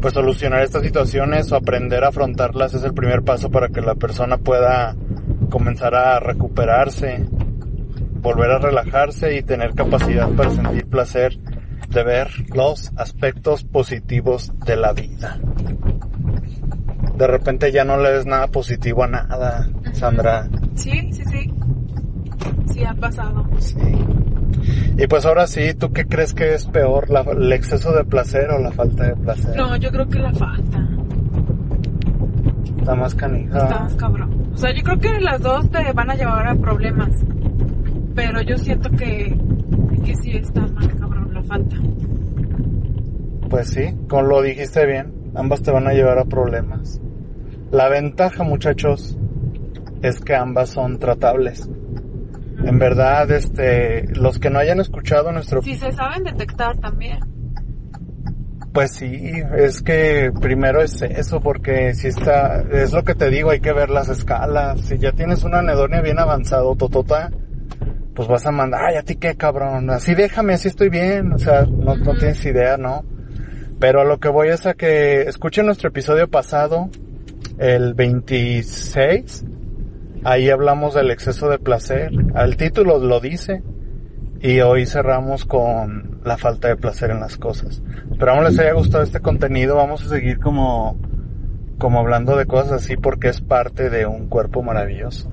pues 0.00 0.14
solucionar 0.14 0.62
estas 0.62 0.82
situaciones 0.82 1.52
o 1.52 1.56
aprender 1.56 2.02
a 2.02 2.08
afrontarlas 2.08 2.74
es 2.74 2.82
el 2.82 2.92
primer 2.92 3.22
paso 3.22 3.50
para 3.50 3.68
que 3.68 3.80
la 3.80 3.94
persona 3.94 4.36
pueda 4.36 4.96
comenzar 5.48 5.94
a 5.94 6.18
recuperarse, 6.18 7.24
volver 8.20 8.50
a 8.50 8.58
relajarse 8.58 9.36
y 9.36 9.42
tener 9.42 9.74
capacidad 9.74 10.28
para 10.30 10.50
sentir 10.50 10.86
placer 10.86 11.38
de 11.88 12.02
ver 12.02 12.28
los 12.54 12.90
aspectos 12.96 13.64
positivos 13.64 14.52
de 14.64 14.76
la 14.76 14.92
vida. 14.92 15.38
De 17.16 17.26
repente 17.26 17.70
ya 17.70 17.84
no 17.84 17.96
le 17.98 18.12
ves 18.12 18.26
nada 18.26 18.48
positivo 18.48 19.04
a 19.04 19.08
nada, 19.08 19.68
Sandra. 19.92 20.48
Sí, 20.74 21.12
sí, 21.12 21.22
sí. 21.30 21.54
Sí, 22.72 22.84
ha 22.84 22.94
pasado. 22.94 23.46
Sí. 23.58 23.76
Y 24.98 25.06
pues 25.06 25.24
ahora 25.26 25.46
sí, 25.46 25.74
¿tú 25.74 25.92
qué 25.92 26.06
crees 26.06 26.32
que 26.34 26.54
es 26.54 26.66
peor, 26.66 27.10
la- 27.10 27.22
el 27.22 27.52
exceso 27.52 27.92
de 27.92 28.04
placer 28.04 28.50
o 28.50 28.58
la 28.58 28.70
falta 28.72 29.04
de 29.08 29.16
placer? 29.16 29.56
No, 29.56 29.76
yo 29.76 29.90
creo 29.90 30.08
que 30.08 30.18
la 30.18 30.32
falta. 30.32 30.88
Está 32.78 32.94
más 32.94 33.14
canija. 33.14 33.58
Está 33.62 33.80
más 33.80 33.94
cabrón. 33.96 34.50
O 34.52 34.56
sea, 34.56 34.74
yo 34.74 34.82
creo 34.82 34.98
que 34.98 35.20
las 35.20 35.40
dos 35.40 35.70
te 35.70 35.92
van 35.92 36.10
a 36.10 36.14
llevar 36.14 36.46
a 36.48 36.54
problemas. 36.56 37.10
Pero 38.14 38.42
yo 38.42 38.58
siento 38.58 38.90
que, 38.90 39.38
que 40.04 40.14
sí 40.16 40.32
está 40.32 40.60
más 40.68 40.88
cabrón 40.88 41.32
la 41.32 41.42
falta. 41.44 41.76
Pues 43.48 43.68
sí, 43.68 43.94
como 44.08 44.22
lo 44.22 44.42
dijiste 44.42 44.84
bien, 44.86 45.12
ambas 45.34 45.62
te 45.62 45.70
van 45.70 45.86
a 45.86 45.92
llevar 45.92 46.18
a 46.18 46.24
problemas. 46.24 47.00
La 47.70 47.88
ventaja, 47.88 48.42
muchachos, 48.42 49.16
es 50.02 50.20
que 50.20 50.34
ambas 50.34 50.70
son 50.70 50.98
tratables. 50.98 51.70
En 52.64 52.78
verdad, 52.78 53.30
este, 53.30 54.06
los 54.14 54.38
que 54.38 54.50
no 54.50 54.58
hayan 54.58 54.80
escuchado 54.80 55.32
nuestro, 55.32 55.62
Si 55.62 55.74
se 55.76 55.92
saben 55.92 56.24
detectar 56.24 56.76
también. 56.78 57.18
pues 58.72 58.92
sí, 58.94 59.32
es 59.56 59.82
que 59.82 60.30
primero 60.40 60.80
es 60.82 61.02
eso, 61.02 61.40
porque 61.40 61.94
si 61.94 62.08
está, 62.08 62.62
es 62.72 62.92
lo 62.92 63.04
que 63.04 63.14
te 63.14 63.28
digo, 63.30 63.50
hay 63.50 63.60
que 63.60 63.72
ver 63.72 63.90
las 63.90 64.08
escalas. 64.08 64.80
Si 64.80 64.98
ya 64.98 65.12
tienes 65.12 65.44
una 65.44 65.58
anedonia 65.58 66.00
bien 66.00 66.18
avanzado, 66.18 66.74
totota, 66.76 67.30
pues 68.14 68.28
vas 68.28 68.46
a 68.46 68.50
mandar, 68.52 68.80
ay, 68.88 68.96
a 68.96 69.02
ti 69.02 69.16
qué 69.16 69.34
cabrón, 69.34 69.90
así 69.90 70.14
déjame, 70.14 70.54
así 70.54 70.68
estoy 70.68 70.88
bien, 70.88 71.32
o 71.32 71.38
sea, 71.38 71.62
no, 71.64 71.96
no 71.96 72.14
tienes 72.14 72.44
idea, 72.44 72.76
¿no? 72.76 73.04
Pero 73.80 74.00
a 74.02 74.04
lo 74.04 74.18
que 74.20 74.28
voy 74.28 74.48
es 74.48 74.66
a 74.66 74.74
que 74.74 75.22
escuchen 75.22 75.66
nuestro 75.66 75.88
episodio 75.88 76.28
pasado, 76.28 76.88
el 77.58 77.94
26, 77.94 79.44
ahí 80.24 80.50
hablamos 80.50 80.94
del 80.94 81.10
exceso 81.10 81.48
de 81.48 81.58
placer, 81.58 82.10
el 82.36 82.56
título 82.56 82.98
lo 82.98 83.20
dice, 83.20 83.62
y 84.40 84.60
hoy 84.60 84.86
cerramos 84.86 85.44
con 85.44 86.20
la 86.24 86.36
falta 86.36 86.68
de 86.68 86.76
placer 86.76 87.10
en 87.10 87.20
las 87.20 87.36
cosas. 87.36 87.82
Esperamos 88.10 88.44
les 88.44 88.58
haya 88.58 88.72
gustado 88.72 89.04
este 89.04 89.20
contenido, 89.20 89.76
vamos 89.76 90.04
a 90.04 90.08
seguir 90.08 90.38
como, 90.40 90.96
como 91.78 92.00
hablando 92.00 92.36
de 92.36 92.46
cosas 92.46 92.72
así 92.82 92.96
porque 92.96 93.28
es 93.28 93.40
parte 93.40 93.90
de 93.90 94.06
un 94.06 94.28
cuerpo 94.28 94.62
maravilloso, 94.62 95.30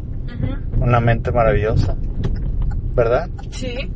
una 0.80 1.00
mente 1.00 1.32
maravillosa, 1.32 1.96
¿verdad? 2.96 3.30
Sí, 3.52 3.92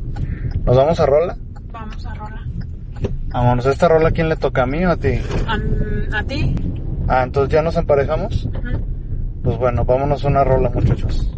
¿Nos 0.64 0.76
vamos 0.76 0.98
a 1.00 1.06
rola? 1.06 1.36
vamos 1.70 2.06
a 2.06 2.14
rola. 2.14 2.40
Vámonos, 3.28 3.66
¿esta 3.66 3.88
rola 3.88 4.08
a 4.08 4.12
quién 4.12 4.28
le 4.28 4.36
toca 4.36 4.62
a 4.62 4.66
mí 4.66 4.84
o 4.84 4.90
a 4.90 4.96
ti? 4.96 5.18
¿A, 5.46 6.18
a 6.18 6.22
ti? 6.24 6.54
Ah, 7.08 7.22
entonces 7.24 7.52
ya 7.52 7.62
nos 7.62 7.76
emparejamos. 7.76 8.48
Pues 9.44 9.58
bueno, 9.58 9.84
vámonos 9.84 10.24
a 10.24 10.28
una 10.28 10.42
rola, 10.42 10.70
muchachos. 10.70 11.28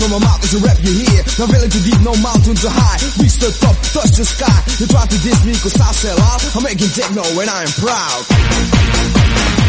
From 0.00 0.16
my 0.16 0.18
mouth 0.24 0.42
is 0.44 0.54
a 0.56 0.58
rap 0.64 0.78
you 0.80 0.92
hear. 1.04 1.20
Not 1.38 1.52
really 1.52 1.68
too 1.68 1.84
deep, 1.84 2.00
no 2.00 2.16
mountain 2.24 2.56
too 2.56 2.72
high. 2.72 2.96
Reach 3.20 3.36
the 3.36 3.52
top, 3.60 3.76
touch 3.92 4.16
the 4.16 4.24
sky. 4.24 4.48
You 4.80 4.88
try 4.88 5.04
to 5.04 5.18
diss 5.20 5.44
me 5.44 5.52
cause 5.60 5.76
I 5.76 5.92
sell 5.92 6.18
out. 6.32 6.40
I'm 6.56 6.64
making 6.64 6.88
techno 6.96 7.22
and 7.22 7.50
I 7.50 7.68
am 7.68 7.72
proud. 7.76 9.59